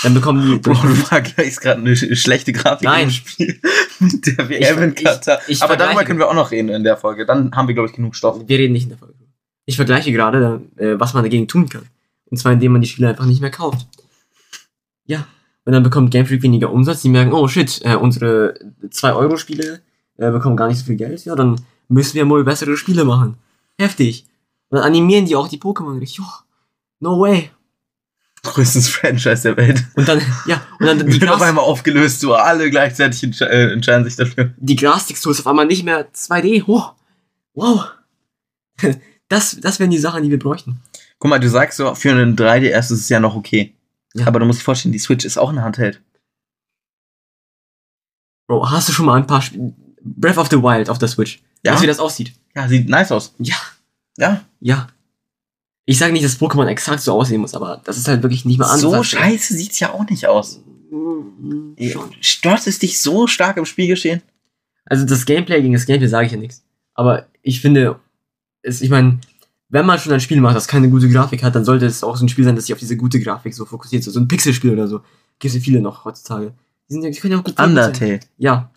dann 0.03 0.15
bekommen 0.15 0.47
die. 0.47 0.59
Bro, 0.59 0.75
du 0.75 0.95
vergleichst 0.95 1.61
gerade 1.61 1.81
eine 1.81 1.97
sch 1.97 2.17
schlechte 2.17 2.53
Grafik 2.53 2.85
Nein. 2.85 3.05
im 3.05 3.11
Spiel 3.11 3.61
mit 4.01 4.27
der 4.27 4.49
WM 4.49 4.83
in 4.83 4.95
ich- 4.97 5.05
Katar. 5.05 5.39
ich 5.49 5.63
Aber 5.63 5.77
darüber 5.77 6.05
können 6.05 6.19
wir 6.19 6.29
auch 6.29 6.35
noch 6.35 6.51
reden 6.51 6.69
in 6.69 6.85
der 6.85 6.97
Folge. 6.97 7.27
Dann 7.27 7.53
haben 7.55 7.69
wir, 7.69 7.75
glaube 7.75 7.89
ich, 7.89 7.95
genug 7.97 8.15
Stoff. 8.17 8.41
Wir 8.47 8.59
reden 8.59 8.73
nicht 8.73 8.85
in 8.85 8.91
der 8.91 8.99
Folge. 8.99 9.15
Ich 9.65 9.77
vergleiche 9.77 10.13
gerade, 10.13 10.63
äh, 10.77 10.99
was 10.99 11.15
man 11.15 11.23
dagegen 11.23 11.49
tun 11.49 11.69
kann. 11.69 11.83
Und 12.27 12.37
zwar, 12.39 12.53
indem 12.53 12.73
man 12.73 12.81
die 12.81 12.89
Spiele 12.89 13.09
einfach 13.09 13.27
nicht 13.27 13.41
mehr 13.41 13.51
kauft. 13.51 13.87
Ja. 15.05 15.27
Und 15.65 15.73
dann 15.73 15.83
bekommt 15.85 16.11
Game 16.11 16.27
Freak 16.27 16.43
weniger 16.43 16.73
Umsatz. 16.73 17.03
Die 17.03 17.09
merken, 17.09 17.33
oh 17.33 17.47
shit, 17.47 17.81
äh, 17.85 17.95
unsere 17.95 18.55
2-Euro-Spiele 18.89 19.81
äh, 20.19 20.31
bekommen 20.31 20.57
gar 20.57 20.69
nicht 20.69 20.79
so 20.79 20.85
viel 20.85 20.97
Geld. 20.97 21.25
Ja, 21.25 21.35
dann 21.35 21.61
müssen 21.89 22.15
wir 22.15 22.25
mal 22.25 22.45
bessere 22.45 22.77
Spiele 22.77 23.05
machen. 23.05 23.37
Heftig. 23.79 24.27
Und 24.69 24.79
dann 24.79 24.87
animieren 24.87 25.27
die 25.27 25.37
auch 25.37 25.49
die 25.49 25.59
Pokémon. 25.59 26.01
Oh, 26.21 26.43
no 27.01 27.21
way. 27.21 27.51
Größtes 28.45 28.89
Franchise 28.89 29.43
der 29.43 29.57
Welt. 29.57 29.85
Und 29.95 30.09
dann, 30.09 30.21
ja, 30.47 30.63
und 30.81 30.87
dann 30.87 30.99
die, 31.07 31.21
wird 31.21 31.31
auf 31.31 31.39
Gras, 31.39 31.49
einmal 31.49 31.65
aufgelöst, 31.65 32.21
so 32.21 32.35
alle 32.35 32.71
gleichzeitig 32.71 33.23
entsche 33.23 33.49
äh, 33.49 33.73
entscheiden 33.73 34.05
sich 34.05 34.17
dafür. 34.17 34.53
die 34.57 34.75
Gras-Textur 34.75 35.31
ist 35.31 35.41
auf 35.41 35.47
einmal 35.47 35.67
nicht 35.67 35.85
mehr 35.85 36.13
2D. 36.13 36.65
Oh, 36.67 36.83
wow. 37.55 37.93
Das, 39.29 39.59
das 39.59 39.81
wären 39.81 39.89
die 39.89 39.97
Sachen, 39.97 40.23
die 40.23 40.29
wir 40.29 40.39
bräuchten. 40.39 40.83
Guck 41.19 41.31
mal, 41.31 41.39
du 41.39 41.49
sagst 41.49 41.79
so, 41.79 41.95
für 41.95 42.11
einen 42.11 42.37
3DS 42.37 42.79
ist 42.79 42.91
es 42.91 43.09
ja 43.09 43.19
noch 43.19 43.35
okay. 43.35 43.75
Ja. 44.13 44.27
Aber 44.27 44.41
du 44.41 44.45
musst 44.45 44.61
dir 44.61 44.65
vorstellen, 44.65 44.93
die 44.93 44.99
Switch 44.99 45.25
ist 45.25 45.39
auch 45.39 45.49
eine 45.49 45.63
Handheld. 45.63 46.03
Bro, 48.47 48.71
hast 48.71 48.91
du 48.91 48.93
schon 48.93 49.07
mal 49.07 49.17
ein 49.17 49.27
paar 49.27 49.41
Sp 49.41 49.73
Breath 50.05 50.39
of 50.39 50.49
the 50.51 50.57
Wild 50.63 50.89
auf 50.91 50.99
der 50.99 51.09
Switch? 51.09 51.43
Ja. 51.65 51.73
Weißt 51.73 51.81
du, 51.81 51.85
wie 51.85 51.89
das 51.89 51.99
aussieht? 52.01 52.33
Ja, 52.55 52.69
sieht 52.69 52.89
nice 52.89 53.13
aus. 53.13 53.35
Ja. 53.39 53.57
Ja. 54.19 54.43
Ja. 54.61 54.89
Ich 55.85 55.99
sage 55.99 56.13
nicht, 56.13 56.25
dass 56.25 56.39
Pokémon 56.41 56.67
exakt 56.67 57.01
so 57.01 57.13
aussehen 57.13 57.41
muss, 57.41 57.55
aber 57.55 57.81
das 57.85 57.97
ist 57.99 58.07
halt 58.09 58.23
wirklich 58.23 58.45
nicht 58.45 58.59
mal 58.59 58.77
So 58.79 58.89
anders. 58.93 59.07
scheiße 59.09 59.55
sieht's 59.55 59.81
ja 59.81 59.93
auch 59.93 60.09
nicht 60.09 60.27
aus. 60.27 60.61
Schon. 60.91 62.11
Stört 62.21 62.67
es 62.67 62.79
dich 62.79 63.01
so 63.01 63.27
stark 63.27 63.57
im 63.57 63.65
Spielgeschehen? 63.65 64.23
Also 64.85 65.05
das 65.07 65.25
Gameplay 65.25 65.61
gegen 65.63 65.73
das 65.75 65.87
Gameplay 65.87 66.09
sage 66.09 66.27
ich 66.27 66.33
ja 66.33 66.39
nichts. 66.39 66.63
Aber 66.95 67.27
ich 67.43 67.61
finde, 67.61 67.99
es, 68.63 68.81
ich 68.83 68.91
meine, 68.91 69.19
wenn 69.69 69.87
man 69.87 69.99
schon 69.99 70.13
ein 70.13 70.21
Spiel 70.21 70.41
macht, 70.41 70.55
das 70.57 70.69
keine 70.69 70.91
gute 70.91 71.09
Grafik 71.09 71.43
hat, 71.43 71.55
dann 71.55 71.65
sollte 71.65 71.87
es 71.87 72.05
auch 72.05 72.17
so 72.17 72.25
ein 72.25 72.29
Spiel 72.29 72.45
sein, 72.45 72.55
das 72.57 72.67
sich 72.67 72.75
auf 72.75 72.79
diese 72.79 72.97
gute 72.97 73.19
Grafik 73.21 73.55
so 73.55 73.65
fokussiert. 73.65 74.05
So, 74.05 74.11
so 74.11 74.21
ein 74.21 74.29
Pixelspiel 74.29 74.73
oder 74.73 74.87
so. 74.87 74.99
Gibt 75.39 75.51
es 75.51 75.55
ja 75.55 75.61
viele 75.61 75.81
noch 75.81 76.05
heutzutage. 76.05 76.53
Die, 76.89 76.93
sind, 76.95 77.05
ja- 77.05 77.11
die 77.11 77.19
können 77.19 77.33
ja 77.33 77.39
auch 77.41 77.45
gut 77.45 77.57
sein. 77.57 77.71
Undertale. 77.71 78.21
Ja. 78.39 78.71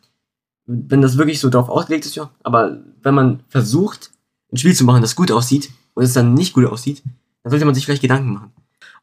Wenn 0.67 1.01
das 1.01 1.17
wirklich 1.17 1.39
so 1.39 1.49
drauf 1.49 1.69
ausgelegt 1.69 2.05
ist, 2.05 2.15
ja. 2.15 2.29
Aber 2.43 2.77
wenn 3.03 3.13
man 3.13 3.41
versucht, 3.49 4.11
ein 4.51 4.57
Spiel 4.57 4.73
zu 4.75 4.83
machen, 4.83 5.01
das 5.01 5.15
gut 5.15 5.31
aussieht 5.31 5.69
und 5.93 6.03
es 6.03 6.13
dann 6.13 6.33
nicht 6.33 6.53
gut 6.53 6.65
aussieht, 6.65 7.03
dann 7.43 7.51
sollte 7.51 7.65
man 7.65 7.75
sich 7.75 7.85
vielleicht 7.85 8.01
Gedanken 8.01 8.33
machen. 8.33 8.51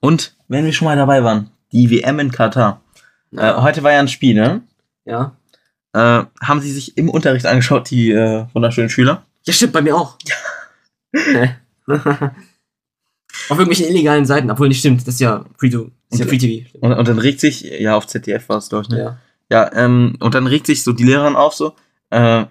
Und 0.01 0.35
wenn 0.48 0.64
wir 0.64 0.72
schon 0.72 0.87
mal 0.87 0.96
dabei 0.96 1.22
waren, 1.22 1.51
die 1.70 1.90
WM 1.90 2.18
in 2.18 2.33
Katar. 2.33 2.83
Äh, 3.31 3.55
heute 3.55 3.83
war 3.83 3.92
ja 3.92 4.01
ein 4.01 4.09
Spiel, 4.09 4.35
ne? 4.35 4.62
ja. 5.05 5.37
Äh, 5.94 6.25
haben 6.42 6.61
sie 6.61 6.72
sich 6.72 6.96
im 6.96 7.11
Unterricht 7.11 7.44
angeschaut, 7.46 7.90
die 7.90 8.11
äh, 8.12 8.46
wunderschönen 8.55 8.88
Schüler? 8.88 9.25
Ja, 9.44 9.53
stimmt, 9.53 9.72
bei 9.75 9.83
mir 9.83 9.94
auch. 9.94 10.16
Ja. 11.14 11.57
Auf 13.48 13.59
irgendwelchen 13.59 13.87
illegalen 13.87 14.25
Seiten, 14.25 14.51
obwohl 14.51 14.68
nicht 14.68 14.79
stimmt, 14.81 15.01
das 15.03 15.14
ist 15.14 15.20
ja 15.20 15.44
Free 15.59 15.70
to, 15.70 15.90
ist 16.11 16.18
ja 16.18 16.25
Und- 16.25 16.29
Free 16.31 16.38
TV. 16.38 16.79
Und, 16.81 16.92
und 16.92 17.09
dann 17.09 17.18
regt 17.18 17.40
sich, 17.40 17.62
ja, 17.62 17.96
auf 17.96 18.07
ZDF 18.07 18.48
war 18.48 18.59
es, 18.59 18.68
glaube 18.68 18.85
ich, 18.85 18.88
ne? 18.90 18.98
Ja. 18.98 19.18
Ja, 19.53 19.71
ähm, 19.75 20.17
und 20.19 20.35
dann 20.35 20.47
regt 20.47 20.65
sich 20.67 20.83
so 20.83 20.95
die 20.95 21.05
Lehrerin 21.05 21.37
auf, 21.37 21.53
so. 21.53 21.75
Äh, 22.09 22.47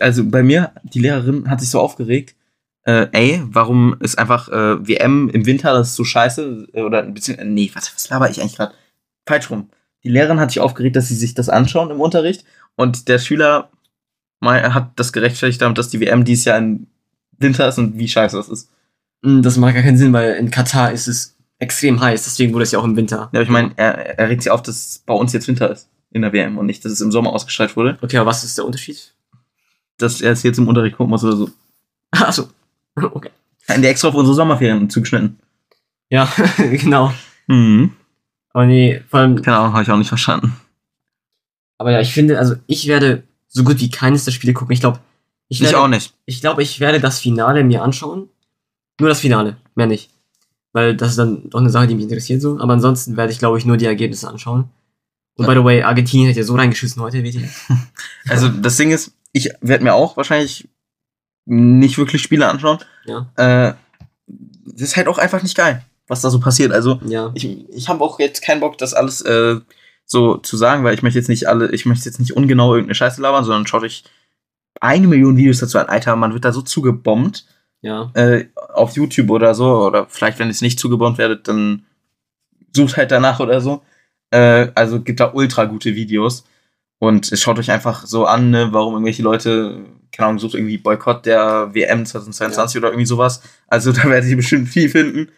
also 0.00 0.24
bei 0.24 0.42
mir, 0.42 0.72
die 0.82 1.00
Lehrerin 1.00 1.50
hat 1.50 1.60
sich 1.60 1.68
so 1.68 1.78
aufgeregt, 1.78 2.34
äh, 2.84 3.08
ey, 3.12 3.42
warum 3.44 3.96
ist 4.00 4.18
einfach 4.18 4.48
äh, 4.48 4.88
WM 4.88 5.28
im 5.28 5.44
Winter, 5.44 5.74
das 5.74 5.88
ist 5.88 5.96
so 5.96 6.04
scheiße, 6.04 6.68
äh, 6.72 6.80
oder 6.80 7.02
beziehungsweise, 7.02 7.50
nee, 7.50 7.70
was, 7.74 7.94
was 7.94 8.08
laber 8.08 8.30
ich 8.30 8.40
eigentlich 8.40 8.56
gerade? 8.56 8.72
Falsch 9.28 9.50
rum. 9.50 9.68
Die 10.04 10.08
Lehrerin 10.08 10.40
hat 10.40 10.52
sich 10.52 10.60
aufgeregt, 10.60 10.96
dass 10.96 11.08
sie 11.08 11.16
sich 11.16 11.34
das 11.34 11.50
anschauen 11.50 11.90
im 11.90 12.00
Unterricht 12.00 12.46
und 12.76 13.08
der 13.08 13.18
Schüler 13.18 13.68
hat 14.42 14.92
das 14.96 15.12
gerechtfertigt 15.12 15.60
damit, 15.60 15.76
dass 15.76 15.90
die 15.90 16.00
WM 16.00 16.24
dieses 16.24 16.46
Jahr 16.46 16.56
im 16.56 16.86
Winter 17.36 17.68
ist 17.68 17.78
und 17.78 17.98
wie 17.98 18.08
scheiße 18.08 18.38
das 18.38 18.48
ist. 18.48 18.70
Mm, 19.20 19.42
Das 19.42 19.58
macht 19.58 19.74
gar 19.74 19.82
keinen 19.82 19.98
Sinn, 19.98 20.14
weil 20.14 20.32
in 20.34 20.50
Katar 20.50 20.92
ist 20.92 21.08
es 21.08 21.36
extrem 21.58 22.00
heiß, 22.00 22.24
deswegen 22.24 22.54
wurde 22.54 22.62
es 22.62 22.72
ja 22.72 22.78
auch 22.78 22.84
im 22.84 22.96
Winter. 22.96 23.16
Ja, 23.16 23.40
aber 23.40 23.42
ich 23.42 23.50
meine, 23.50 23.72
er, 23.76 24.18
er 24.18 24.28
regt 24.30 24.42
sich 24.42 24.50
auf, 24.52 24.62
dass 24.62 25.02
bei 25.04 25.12
uns 25.12 25.34
jetzt 25.34 25.48
Winter 25.48 25.70
ist 25.70 25.90
in 26.16 26.22
der 26.22 26.32
WM 26.32 26.58
und 26.58 26.66
nicht, 26.66 26.84
dass 26.84 26.92
es 26.92 27.00
im 27.00 27.12
Sommer 27.12 27.32
ausgestrahlt 27.32 27.76
wurde, 27.76 27.98
Okay, 28.02 28.16
aber 28.16 28.26
was 28.30 28.42
ist 28.44 28.58
der 28.58 28.64
Unterschied? 28.64 29.12
dass 29.98 30.20
er 30.20 30.32
es 30.32 30.42
jetzt 30.42 30.58
im 30.58 30.68
Unterricht 30.68 30.96
gucken 30.96 31.10
muss 31.10 31.24
oder 31.24 31.36
so. 31.36 31.50
Achso. 32.10 32.48
Okay. 32.96 33.30
Haben 33.68 33.82
die 33.82 33.88
extra 33.88 34.08
auf 34.08 34.14
unsere 34.14 34.34
Sommerferien 34.34 34.90
zugeschnitten. 34.90 35.38
Ja, 36.10 36.28
genau. 36.58 37.12
Mhm. 37.46 37.92
Aber 38.52 38.66
nee, 38.66 39.00
vor 39.08 39.20
allem, 39.20 39.40
Keine 39.42 39.56
Ahnung, 39.58 39.72
habe 39.72 39.82
ich 39.84 39.90
auch 39.90 39.96
nicht 39.96 40.08
verstanden. 40.08 40.54
aber 41.78 41.92
ja, 41.92 42.00
ich 42.00 42.12
finde, 42.12 42.38
also 42.38 42.56
ich 42.66 42.86
werde 42.88 43.22
so 43.48 43.64
gut 43.64 43.80
wie 43.80 43.90
keines 43.90 44.24
der 44.24 44.32
Spiele 44.32 44.52
gucken. 44.52 44.72
Ich 44.72 44.80
glaube, 44.80 44.98
ich, 45.48 45.60
Ich 45.62 45.74
auch 45.74 45.88
nicht. 45.88 46.12
Ich 46.26 46.40
glaube, 46.40 46.62
ich 46.62 46.80
werde 46.80 47.00
das 47.00 47.20
Finale 47.20 47.64
mir 47.64 47.82
anschauen. 47.82 48.28
Nur 49.00 49.08
das 49.08 49.20
Finale, 49.20 49.56
mehr 49.74 49.86
nicht. 49.86 50.10
Weil 50.72 50.94
das 50.96 51.10
ist 51.10 51.18
dann 51.18 51.48
doch 51.50 51.60
eine 51.60 51.70
Sache, 51.70 51.86
die 51.86 51.94
mich 51.94 52.04
interessiert 52.04 52.42
so. 52.42 52.58
Aber 52.60 52.74
ansonsten 52.74 53.16
werde 53.16 53.32
ich, 53.32 53.38
glaube 53.38 53.56
ich, 53.58 53.64
nur 53.64 53.76
die 53.78 53.86
Ergebnisse 53.86 54.28
anschauen. 54.28 54.68
Und 55.36 55.46
by 55.46 55.52
the 55.54 55.62
way, 55.64 55.82
Argentinien 55.82 56.30
hat 56.30 56.36
ja 56.36 56.42
so 56.44 56.54
reingeschissen 56.54 57.02
heute, 57.02 57.22
WTF. 57.22 57.70
Also 58.28 58.48
das 58.48 58.76
Ding 58.76 58.90
ist, 58.90 59.12
ich 59.32 59.50
werde 59.60 59.84
mir 59.84 59.94
auch 59.94 60.16
wahrscheinlich 60.16 60.68
nicht 61.44 61.98
wirklich 61.98 62.22
Spiele 62.22 62.48
anschauen. 62.48 62.78
Ja. 63.04 63.30
Äh, 63.36 63.74
das 64.26 64.80
ist 64.82 64.96
halt 64.96 65.08
auch 65.08 65.18
einfach 65.18 65.42
nicht 65.42 65.56
geil, 65.56 65.84
was 66.08 66.22
da 66.22 66.30
so 66.30 66.40
passiert. 66.40 66.72
Also 66.72 67.00
Ja. 67.04 67.30
ich, 67.34 67.68
ich 67.70 67.88
habe 67.88 68.02
auch 68.02 68.18
jetzt 68.18 68.42
keinen 68.42 68.60
Bock, 68.60 68.78
das 68.78 68.94
alles 68.94 69.20
äh, 69.22 69.60
so 70.04 70.36
zu 70.38 70.56
sagen, 70.56 70.84
weil 70.84 70.94
ich 70.94 71.02
möchte 71.02 71.18
jetzt 71.18 71.28
nicht 71.28 71.46
alle, 71.48 71.70
ich 71.72 71.86
möchte 71.86 72.06
jetzt 72.06 72.18
nicht 72.18 72.32
ungenau 72.36 72.74
irgendeine 72.74 72.94
Scheiße 72.94 73.20
labern, 73.20 73.44
sondern 73.44 73.66
schaut 73.66 73.82
euch 73.82 74.04
eine 74.80 75.06
Million 75.06 75.36
Videos 75.36 75.58
dazu 75.60 75.78
an. 75.78 75.86
Alter, 75.86 76.16
man 76.16 76.32
wird 76.32 76.44
da 76.44 76.52
so 76.52 76.62
zugebombt. 76.62 77.46
Ja. 77.82 78.10
äh, 78.14 78.46
auf 78.74 78.96
YouTube 78.96 79.30
oder 79.30 79.54
so, 79.54 79.66
oder 79.86 80.06
vielleicht, 80.08 80.38
wenn 80.40 80.48
es 80.50 80.60
nicht 80.62 80.80
zugebombt 80.80 81.18
werdet, 81.18 81.46
dann 81.46 81.84
sucht 82.74 82.96
halt 82.96 83.12
danach 83.12 83.38
oder 83.38 83.60
so. 83.60 83.82
Äh, 84.30 84.68
also 84.74 85.00
gibt 85.00 85.20
da 85.20 85.32
ultra 85.32 85.64
gute 85.64 85.94
Videos. 85.94 86.44
Und 86.98 87.30
schaut 87.34 87.58
euch 87.58 87.70
einfach 87.70 88.06
so 88.06 88.26
an, 88.26 88.50
ne, 88.50 88.68
warum 88.72 88.94
irgendwelche 88.94 89.22
Leute, 89.22 89.84
keine 90.12 90.28
Ahnung, 90.28 90.38
sucht 90.38 90.54
irgendwie 90.54 90.78
Boykott 90.78 91.26
der 91.26 91.74
WM 91.74 92.06
2022 92.06 92.78
oder 92.78 92.88
irgendwie 92.88 93.06
sowas. 93.06 93.42
Also 93.68 93.92
da 93.92 94.04
werdet 94.04 94.30
ihr 94.30 94.36
bestimmt 94.36 94.68
viel 94.68 94.88
finden. 94.88 95.28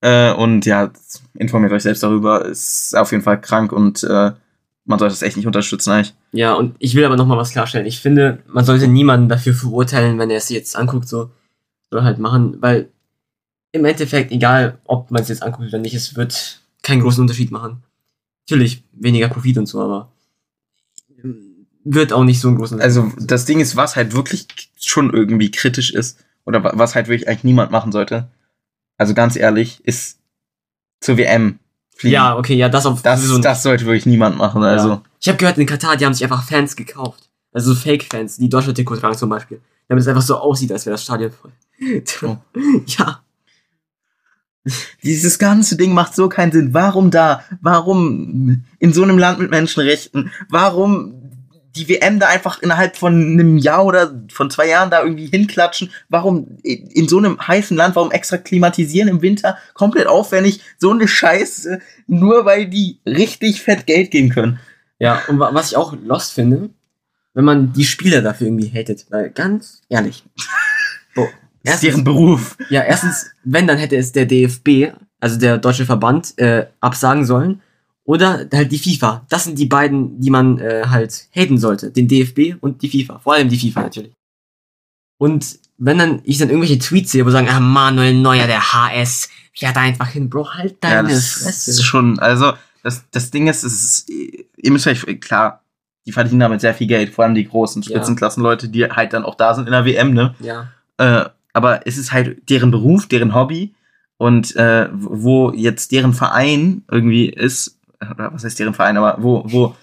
Äh, 0.00 0.32
und 0.32 0.66
ja, 0.66 0.90
informiert 1.34 1.72
euch 1.72 1.82
selbst 1.82 2.02
darüber. 2.02 2.44
Ist 2.44 2.96
auf 2.96 3.12
jeden 3.12 3.22
Fall 3.22 3.40
krank 3.40 3.72
und 3.72 4.02
äh, 4.04 4.32
man 4.84 4.98
sollte 4.98 5.14
es 5.14 5.22
echt 5.22 5.36
nicht 5.36 5.46
unterstützen 5.46 5.90
eigentlich. 5.90 6.14
Ja, 6.32 6.54
und 6.54 6.76
ich 6.78 6.94
will 6.94 7.04
aber 7.04 7.16
nochmal 7.16 7.38
was 7.38 7.50
klarstellen. 7.50 7.86
Ich 7.86 8.00
finde, 8.00 8.42
man 8.46 8.64
sollte 8.64 8.88
niemanden 8.88 9.28
dafür 9.28 9.54
verurteilen, 9.54 10.18
wenn 10.18 10.30
er 10.30 10.38
es 10.38 10.48
jetzt 10.48 10.76
anguckt, 10.76 11.08
so. 11.08 11.30
Soll 11.90 12.02
halt 12.02 12.18
machen, 12.18 12.56
weil 12.60 12.88
im 13.72 13.84
Endeffekt, 13.84 14.32
egal 14.32 14.78
ob 14.84 15.10
man 15.10 15.22
es 15.22 15.28
jetzt 15.28 15.42
anguckt 15.42 15.68
oder 15.68 15.78
nicht, 15.78 15.94
es 15.94 16.16
wird 16.16 16.60
keinen 16.82 17.00
großen 17.00 17.20
Unterschied 17.20 17.52
machen. 17.52 17.82
Natürlich 18.48 18.84
weniger 18.92 19.28
Profit 19.28 19.58
und 19.58 19.66
so, 19.66 19.80
aber 19.80 20.12
wird 21.84 22.12
auch 22.12 22.24
nicht 22.24 22.40
so 22.40 22.48
einen 22.48 22.56
großen 22.58 22.80
Also 22.80 23.12
das 23.18 23.44
Ding 23.44 23.60
ist, 23.60 23.76
was 23.76 23.96
halt 23.96 24.14
wirklich 24.14 24.46
schon 24.80 25.12
irgendwie 25.12 25.50
kritisch 25.50 25.92
ist, 25.92 26.18
oder 26.44 26.62
wa- 26.62 26.72
was 26.74 26.94
halt 26.94 27.08
wirklich 27.08 27.28
eigentlich 27.28 27.44
niemand 27.44 27.70
machen 27.70 27.92
sollte, 27.92 28.28
also 28.98 29.14
ganz 29.14 29.36
ehrlich, 29.36 29.80
ist 29.84 30.18
zur 31.00 31.16
WM 31.16 31.58
fliegen. 31.96 32.14
Ja, 32.14 32.36
okay, 32.36 32.54
ja, 32.54 32.68
das 32.68 32.86
auf 32.86 33.02
Das, 33.02 33.26
nicht. 33.28 33.44
das 33.44 33.62
sollte 33.62 33.84
wirklich 33.84 34.06
niemand 34.06 34.36
machen. 34.36 34.62
Also, 34.62 34.88
Ja. 34.88 35.02
Ich 35.20 35.28
habe 35.28 35.38
gehört, 35.38 35.58
in 35.58 35.66
Katar, 35.66 35.96
die 35.96 36.04
haben 36.06 36.14
sich 36.14 36.22
einfach 36.24 36.44
Fans 36.46 36.76
gekauft. 36.76 37.28
Also 37.52 37.72
so 37.72 37.80
Fake-Fans, 37.80 38.36
die 38.36 38.48
Deutschland-Trikot 38.48 38.96
tragen 38.96 39.16
zum 39.16 39.28
Beispiel. 39.30 39.60
Damit 39.88 40.02
es 40.02 40.08
einfach 40.08 40.22
so 40.22 40.36
aussieht, 40.36 40.70
als 40.72 40.84
wäre 40.86 40.94
das 40.94 41.02
Stadion 41.04 41.30
voll. 41.32 41.52
Oh. 42.22 42.36
Ja, 42.86 43.22
dieses 45.02 45.38
ganze 45.38 45.76
Ding 45.76 45.92
macht 45.92 46.14
so 46.14 46.28
keinen 46.28 46.52
Sinn. 46.52 46.74
Warum 46.74 47.10
da? 47.10 47.42
Warum 47.60 48.64
in 48.78 48.92
so 48.92 49.02
einem 49.02 49.18
Land 49.18 49.38
mit 49.38 49.50
Menschenrechten? 49.50 50.30
Warum 50.48 51.14
die 51.76 51.88
WM 51.90 52.18
da 52.18 52.28
einfach 52.28 52.62
innerhalb 52.62 52.96
von 52.96 53.12
einem 53.14 53.58
Jahr 53.58 53.84
oder 53.84 54.22
von 54.32 54.50
zwei 54.50 54.66
Jahren 54.68 54.90
da 54.90 55.02
irgendwie 55.02 55.26
hinklatschen? 55.26 55.90
Warum 56.08 56.56
in 56.62 57.06
so 57.06 57.18
einem 57.18 57.38
heißen 57.38 57.76
Land, 57.76 57.96
warum 57.96 58.10
extra 58.12 58.38
klimatisieren 58.38 59.08
im 59.10 59.20
Winter? 59.22 59.58
Komplett 59.74 60.06
aufwendig, 60.06 60.60
so 60.78 60.90
eine 60.90 61.06
Scheiße, 61.06 61.80
nur 62.06 62.44
weil 62.46 62.66
die 62.66 62.98
richtig 63.06 63.60
fett 63.62 63.86
Geld 63.86 64.10
geben 64.10 64.30
können. 64.30 64.58
Ja, 64.98 65.20
und 65.28 65.38
wa- 65.38 65.50
was 65.52 65.70
ich 65.72 65.76
auch 65.76 65.94
lost 66.02 66.32
finde, 66.32 66.70
wenn 67.34 67.44
man 67.44 67.74
die 67.74 67.84
Spieler 67.84 68.22
dafür 68.22 68.46
irgendwie 68.46 68.70
hatet, 68.72 69.04
weil 69.10 69.28
ganz 69.28 69.82
ehrlich. 69.90 70.24
Ist 71.74 71.82
deren 71.82 72.04
Beruf. 72.04 72.56
ja, 72.70 72.82
erstens, 72.82 73.26
wenn, 73.44 73.66
dann 73.66 73.78
hätte 73.78 73.96
es 73.96 74.12
der 74.12 74.26
DFB, 74.26 74.94
also 75.20 75.38
der 75.38 75.58
deutsche 75.58 75.84
Verband, 75.86 76.38
äh, 76.38 76.66
absagen 76.80 77.24
sollen. 77.24 77.60
Oder 78.04 78.46
halt 78.52 78.70
die 78.70 78.78
FIFA. 78.78 79.26
Das 79.28 79.44
sind 79.44 79.58
die 79.58 79.66
beiden, 79.66 80.20
die 80.20 80.30
man 80.30 80.58
äh, 80.60 80.84
halt 80.86 81.26
haten 81.34 81.58
sollte. 81.58 81.90
Den 81.90 82.06
DFB 82.06 82.54
und 82.60 82.80
die 82.82 82.88
FIFA. 82.88 83.18
Vor 83.18 83.34
allem 83.34 83.48
die 83.48 83.58
FIFA 83.58 83.82
natürlich. 83.82 84.12
Und 85.18 85.58
wenn 85.78 85.98
dann 85.98 86.20
ich 86.24 86.38
dann 86.38 86.48
irgendwelche 86.48 86.78
Tweets 86.78 87.12
sehe, 87.12 87.26
wo 87.26 87.30
sagen, 87.30 87.48
ah, 87.48 87.58
Manuel 87.60 88.14
Neuer, 88.14 88.46
der 88.46 88.72
HS, 88.72 89.28
ja 89.56 89.72
da 89.72 89.80
einfach 89.80 90.08
hin, 90.08 90.30
Bro, 90.30 90.54
halt 90.54 90.76
Ja, 90.84 91.02
deine 91.02 91.08
das 91.08 91.28
Fresse. 91.32 91.70
ist 91.70 91.82
schon, 91.82 92.18
also, 92.18 92.52
das, 92.82 93.04
das 93.10 93.30
Ding 93.30 93.48
ist, 93.48 93.64
es 93.64 93.82
ist, 93.84 94.08
ihr 94.10 94.70
müsst 94.70 94.86
euch, 94.86 95.04
klar, 95.20 95.62
die 96.06 96.12
verdienen 96.12 96.40
damit 96.40 96.60
sehr 96.60 96.74
viel 96.74 96.86
Geld, 96.86 97.12
vor 97.12 97.24
allem 97.24 97.34
die 97.34 97.48
großen 97.48 97.82
Ja. 97.82 97.88
Spitzenklassenleute, 97.96 98.68
die 98.68 98.84
halt 98.84 99.12
dann 99.12 99.24
auch 99.24 99.34
da 99.34 99.54
sind 99.54 99.66
in 99.66 99.72
der 99.72 99.84
WM, 99.84 100.12
ne? 100.14 100.34
ja. 100.40 100.68
Äh, 100.98 101.28
aber 101.56 101.86
es 101.86 101.96
ist 101.96 102.12
halt 102.12 102.48
deren 102.50 102.70
Beruf, 102.70 103.06
deren 103.06 103.34
Hobby 103.34 103.74
und 104.18 104.54
äh, 104.56 104.88
wo 104.92 105.52
jetzt 105.52 105.90
deren 105.92 106.12
Verein 106.12 106.82
irgendwie 106.90 107.28
ist, 107.28 107.78
oder 108.00 108.32
was 108.32 108.44
heißt 108.44 108.58
deren 108.58 108.74
Verein, 108.74 108.96
aber 108.96 109.16
wo, 109.22 109.42
wo 109.46 109.74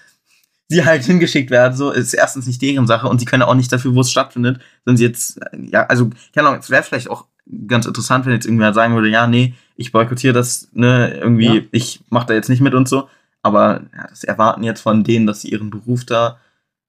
sie 0.70 0.86
halt 0.86 1.04
hingeschickt 1.04 1.50
werden, 1.52 1.76
so 1.76 1.92
ist 1.92 2.14
erstens 2.14 2.48
nicht 2.48 2.62
deren 2.62 2.88
Sache 2.88 3.08
und 3.08 3.20
sie 3.20 3.26
können 3.26 3.44
auch 3.44 3.56
nicht 3.56 3.72
dafür, 3.72 3.94
wo 3.96 4.02
es 4.02 4.12
stattfindet, 4.12 4.60
sondern 4.86 4.98
sie 4.98 5.04
jetzt, 5.06 5.40
ja, 5.72 5.86
also, 5.88 6.10
keine 6.34 6.48
Ahnung, 6.48 6.60
es 6.60 6.70
wäre 6.70 6.84
vielleicht 6.84 7.10
auch 7.10 7.26
ganz 7.68 7.86
interessant, 7.86 8.26
wenn 8.26 8.34
jetzt 8.34 8.46
irgendwer 8.46 8.74
sagen 8.74 8.96
würde, 8.96 9.10
ja, 9.10 9.28
nee, 9.28 9.54
ich 9.76 9.92
boykottiere 9.92 10.34
das, 10.34 10.70
ne, 10.74 11.14
irgendwie, 11.16 11.58
Ja. 11.58 11.62
ich 11.72 12.02
mach 12.10 12.24
da 12.24 12.34
jetzt 12.34 12.50
nicht 12.50 12.62
mit 12.62 12.74
und 12.74 12.88
so, 12.88 13.10
aber 13.42 13.82
ja, 13.96 14.08
das 14.08 14.24
erwarten 14.24 14.64
jetzt 14.64 14.82
von 14.82 15.04
denen, 15.04 15.28
dass 15.28 15.42
sie 15.42 15.50
ihren 15.50 15.70
Beruf 15.70 16.06
da 16.06 16.38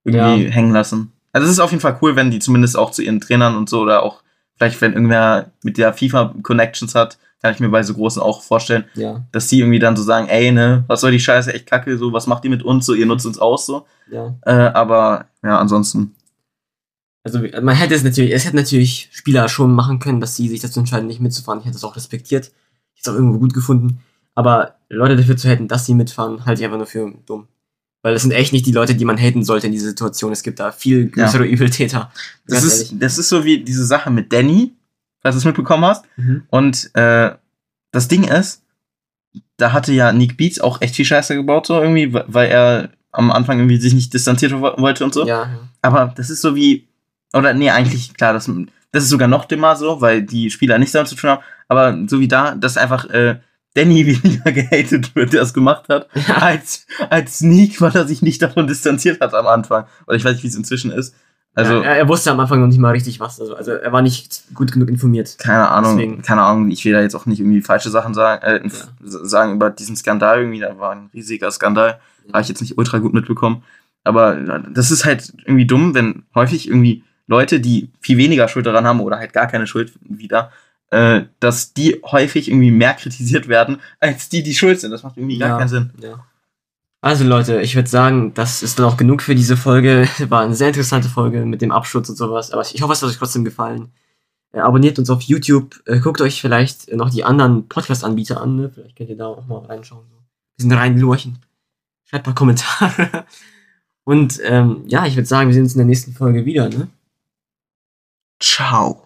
irgendwie 0.04 0.44
Ja. 0.44 0.50
hängen 0.50 0.72
lassen. 0.72 1.12
Also 1.32 1.46
es 1.46 1.52
ist 1.52 1.58
auf 1.60 1.72
jeden 1.72 1.80
Fall 1.80 1.98
cool, 2.02 2.14
wenn 2.14 2.30
die 2.30 2.38
zumindest 2.38 2.76
auch 2.76 2.90
zu 2.92 3.02
ihren 3.02 3.20
Trainern 3.20 3.56
und 3.56 3.68
so 3.68 3.80
oder 3.80 4.02
auch 4.04 4.22
vielleicht, 4.56 4.80
wenn 4.80 4.92
irgendwer 4.92 5.50
mit 5.62 5.78
der 5.78 5.92
FIFA 5.92 6.34
Connections 6.42 6.94
hat, 6.94 7.18
kann 7.42 7.52
ich 7.52 7.60
mir 7.60 7.68
bei 7.68 7.82
so 7.82 7.92
großen 7.94 8.22
auch 8.22 8.42
vorstellen, 8.42 8.84
Ja, 8.94 9.24
dass 9.32 9.48
die 9.48 9.60
irgendwie 9.60 9.78
dann 9.78 9.96
so 9.96 10.02
sagen, 10.02 10.28
ey, 10.28 10.50
ne, 10.50 10.84
was 10.86 11.02
soll 11.02 11.10
die 11.10 11.20
Scheiße, 11.20 11.52
echt 11.52 11.66
kacke, 11.66 11.98
so, 11.98 12.12
was 12.12 12.26
macht 12.26 12.44
ihr 12.44 12.50
mit 12.50 12.62
uns, 12.62 12.86
so, 12.86 12.94
ihr 12.94 13.04
nutzt 13.06 13.26
uns 13.26 13.38
aus, 13.38 13.66
so. 13.66 13.86
ja. 14.10 14.34
Äh, 14.46 14.52
aber 14.52 15.26
ja, 15.42 15.58
ansonsten, 15.58 16.14
Also 17.22 17.40
man 17.60 17.74
hätte 17.74 17.94
es 17.94 18.02
natürlich, 18.02 18.32
es 18.32 18.44
hätte 18.46 18.56
natürlich 18.56 19.10
Spieler 19.12 19.48
schon 19.48 19.74
machen 19.74 19.98
können, 19.98 20.20
dass 20.20 20.36
sie 20.36 20.48
sich 20.48 20.60
dazu 20.60 20.80
entscheiden, 20.80 21.06
nicht 21.06 21.20
mitzufahren. 21.20 21.60
Ich 21.60 21.66
hätte 21.66 21.76
es 21.76 21.84
auch 21.84 21.96
respektiert. 21.96 22.46
Ich 22.94 23.00
hätte 23.00 23.10
es 23.10 23.14
auch 23.14 23.14
irgendwo 23.18 23.38
gut 23.38 23.52
gefunden. 23.54 24.00
Aber 24.34 24.76
Leute 24.88 25.16
dafür 25.16 25.36
zu 25.36 25.48
haten, 25.48 25.68
dass 25.68 25.86
sie 25.86 25.94
mitfahren, 25.94 26.44
halte 26.46 26.60
ich 26.60 26.64
einfach 26.64 26.78
nur 26.78 26.86
für 26.86 27.12
dumm. 27.26 27.46
Weil 28.04 28.12
das 28.12 28.20
sind 28.22 28.32
echt 28.32 28.52
nicht 28.52 28.66
die 28.66 28.72
Leute, 28.72 28.94
die 28.94 29.04
man 29.06 29.16
haten 29.16 29.42
sollte 29.44 29.66
in 29.66 29.72
dieser 29.72 29.88
Situation. 29.88 30.30
Es 30.30 30.42
gibt 30.42 30.60
da 30.60 30.72
viel 30.72 31.08
größere 31.08 31.44
Übeltäter. 31.46 32.12
das 32.46 32.62
ist, 32.82 32.94
das 33.00 33.16
ist 33.18 33.30
so 33.30 33.44
wie 33.44 33.64
diese 33.64 33.86
Sache 33.86 34.10
mit 34.10 34.30
Danny, 34.30 34.72
falls 35.22 35.34
du 35.34 35.38
es 35.38 35.44
mitbekommen 35.46 35.86
hast. 35.86 36.04
Mhm. 36.18 36.42
Und 36.50 36.90
äh, 36.94 37.30
das 37.92 38.08
Ding 38.08 38.24
ist, 38.24 38.62
da 39.56 39.72
hatte 39.72 39.92
ja 39.94 40.12
Nick 40.12 40.36
Beats 40.36 40.60
auch 40.60 40.82
echt 40.82 40.96
viel 40.96 41.04
Scheiße 41.06 41.34
gebaut, 41.34 41.66
so 41.66 41.80
irgendwie, 41.80 42.12
weil- 42.12 42.48
er 42.50 42.90
am 43.12 43.30
Anfang 43.30 43.58
irgendwie 43.58 43.80
sich 43.80 43.94
nicht 43.94 44.12
distanziert 44.12 44.52
wo- 44.52 44.76
wollte 44.76 45.04
und 45.04 45.14
so. 45.14 45.24
Ja, 45.26 45.42
ja. 45.44 45.68
Aber 45.82 46.12
das 46.16 46.28
ist 46.30 46.42
so 46.42 46.54
wie, 46.56 46.86
oder 47.32 47.54
nee, 47.54 47.70
eigentlich, 47.70 48.12
klar, 48.14 48.32
das, 48.32 48.50
das 48.90 49.04
ist 49.04 49.08
sogar 49.10 49.28
noch 49.28 49.44
dümmer 49.44 49.76
so, 49.76 50.00
weil 50.00 50.22
die 50.22 50.50
Spieler 50.50 50.78
nichts 50.78 50.92
damit 50.92 51.08
zu 51.08 51.14
tun 51.14 51.30
haben. 51.30 51.42
Aber 51.68 51.96
so 52.08 52.18
wie 52.20 52.26
da, 52.28 52.54
dass 52.56 52.76
einfach 52.76 53.04
äh, 53.06 53.36
Danny 53.74 54.06
weniger 54.06 54.52
gehatet 54.52 55.14
wird, 55.14 55.32
der 55.32 55.42
es 55.42 55.52
gemacht 55.54 55.84
hat, 55.88 56.08
Ja. 56.28 56.36
als, 56.38 56.86
als 57.10 57.38
Sneak, 57.38 57.80
weil 57.80 57.94
er 57.94 58.06
sich 58.06 58.22
nicht 58.22 58.40
davon 58.40 58.66
distanziert 58.66 59.20
hat 59.20 59.34
am 59.34 59.46
Anfang. 59.46 59.84
Oder 60.06 60.16
ich 60.16 60.24
weiß 60.24 60.34
nicht, 60.34 60.44
wie 60.44 60.48
es 60.48 60.54
inzwischen 60.56 60.90
ist. 60.92 61.14
Also, 61.56 61.74
ja, 61.74 61.82
er, 61.82 61.96
er 61.98 62.08
wusste 62.08 62.32
am 62.32 62.40
Anfang 62.40 62.60
noch 62.60 62.66
nicht 62.66 62.78
mal 62.80 62.90
richtig 62.90 63.20
was. 63.20 63.40
Also, 63.40 63.54
also 63.54 63.72
er 63.72 63.92
war 63.92 64.02
nicht 64.02 64.42
gut 64.54 64.72
genug 64.72 64.88
informiert. 64.88 65.36
keine 65.38 65.68
Ahnung, 65.68 65.96
deswegen- 65.96 66.22
keine 66.22 66.42
Ahnung, 66.42 66.70
ich 66.70 66.84
will 66.84 66.92
da 66.92 67.00
jetzt 67.00 67.14
auch 67.14 67.26
nicht 67.26 67.38
irgendwie 67.38 67.60
falsche 67.62 67.90
Sachen 67.90 68.12
sagen, 68.12 68.42
äh, 68.42 68.56
inf- 68.66 68.88
sagen 69.02 69.54
über 69.54 69.70
diesen 69.70 69.94
Skandal 69.96 70.40
irgendwie, 70.40 70.58
da 70.60 70.76
war 70.78 70.90
ein 70.92 71.10
riesiger 71.14 71.50
Skandal, 71.52 72.00
habe 72.32 72.42
ich 72.42 72.48
jetzt 72.48 72.60
nicht 72.60 72.76
ultra 72.76 72.98
gut 72.98 73.14
mitbekommen. 73.14 73.62
Aber 74.02 74.36
äh, 74.36 74.60
das 74.72 74.90
ist 74.90 75.04
halt 75.04 75.32
irgendwie 75.44 75.66
dumm, 75.66 75.94
wenn 75.94 76.24
häufig 76.34 76.66
irgendwie 76.68 77.04
Leute, 77.28 77.60
die 77.60 77.88
viel 78.00 78.18
weniger 78.18 78.48
Schuld 78.48 78.66
daran 78.66 78.84
haben 78.84 79.00
oder 79.00 79.18
halt 79.18 79.32
gar 79.32 79.46
keine 79.46 79.66
Schuld 79.68 79.92
wieder, 80.02 80.50
äh, 80.94 81.26
dass 81.40 81.74
die 81.74 82.00
häufig 82.04 82.48
irgendwie 82.48 82.70
mehr 82.70 82.94
kritisiert 82.94 83.48
werden, 83.48 83.80
als 84.00 84.28
die, 84.28 84.42
die 84.42 84.54
schuld 84.54 84.80
sind. 84.80 84.90
Das 84.92 85.02
macht 85.02 85.16
irgendwie 85.16 85.38
gar 85.38 85.48
Ja. 85.50 85.58
keinen 85.58 85.68
Sinn. 85.68 85.90
Ja. 86.00 86.24
Also 87.00 87.24
Leute, 87.24 87.60
ich 87.60 87.74
würde 87.74 87.88
sagen, 87.88 88.32
das 88.34 88.62
ist 88.62 88.78
dann 88.78 88.86
auch 88.86 88.96
genug 88.96 89.20
für 89.20 89.34
diese 89.34 89.56
Folge. 89.56 90.08
War 90.28 90.42
eine 90.42 90.54
sehr 90.54 90.68
interessante 90.68 91.08
Folge 91.08 91.44
mit 91.44 91.60
dem 91.60 91.72
Absturz 91.72 92.08
und 92.08 92.16
sowas. 92.16 92.50
Aber 92.50 92.62
ich 92.62 92.80
hoffe, 92.80 92.92
es 92.94 93.02
hat 93.02 93.10
euch 93.10 93.18
trotzdem 93.18 93.44
gefallen. 93.44 93.92
Äh, 94.52 94.60
abonniert 94.60 94.98
uns 94.98 95.10
auf 95.10 95.20
YouTube. 95.22 95.82
Äh, 95.86 95.98
guckt 95.98 96.20
euch 96.20 96.40
vielleicht 96.40 96.90
noch 96.94 97.10
die 97.10 97.24
anderen 97.24 97.68
Podcast-Anbieter 97.68 98.40
an. 98.40 98.56
Ne? 98.56 98.70
Vielleicht 98.72 98.96
könnt 98.96 99.10
ihr 99.10 99.16
da 99.16 99.26
auch 99.26 99.46
mal 99.46 99.66
reinschauen. 99.66 100.06
So. 100.10 100.16
Bisschen 100.56 100.72
reinlurchen. 100.72 101.38
Schreibt 102.04 102.22
ein 102.22 102.32
paar 102.32 102.34
Kommentare. 102.34 103.24
Und 104.04 104.38
ähm, 104.44 104.84
ja, 104.86 105.06
ich 105.06 105.16
würde 105.16 105.26
sagen, 105.26 105.48
wir 105.48 105.54
sehen 105.54 105.64
uns 105.64 105.72
in 105.74 105.78
der 105.78 105.86
nächsten 105.86 106.12
Folge 106.12 106.44
wieder. 106.44 106.68
Ne? 106.68 106.88
Ciao. 108.40 109.03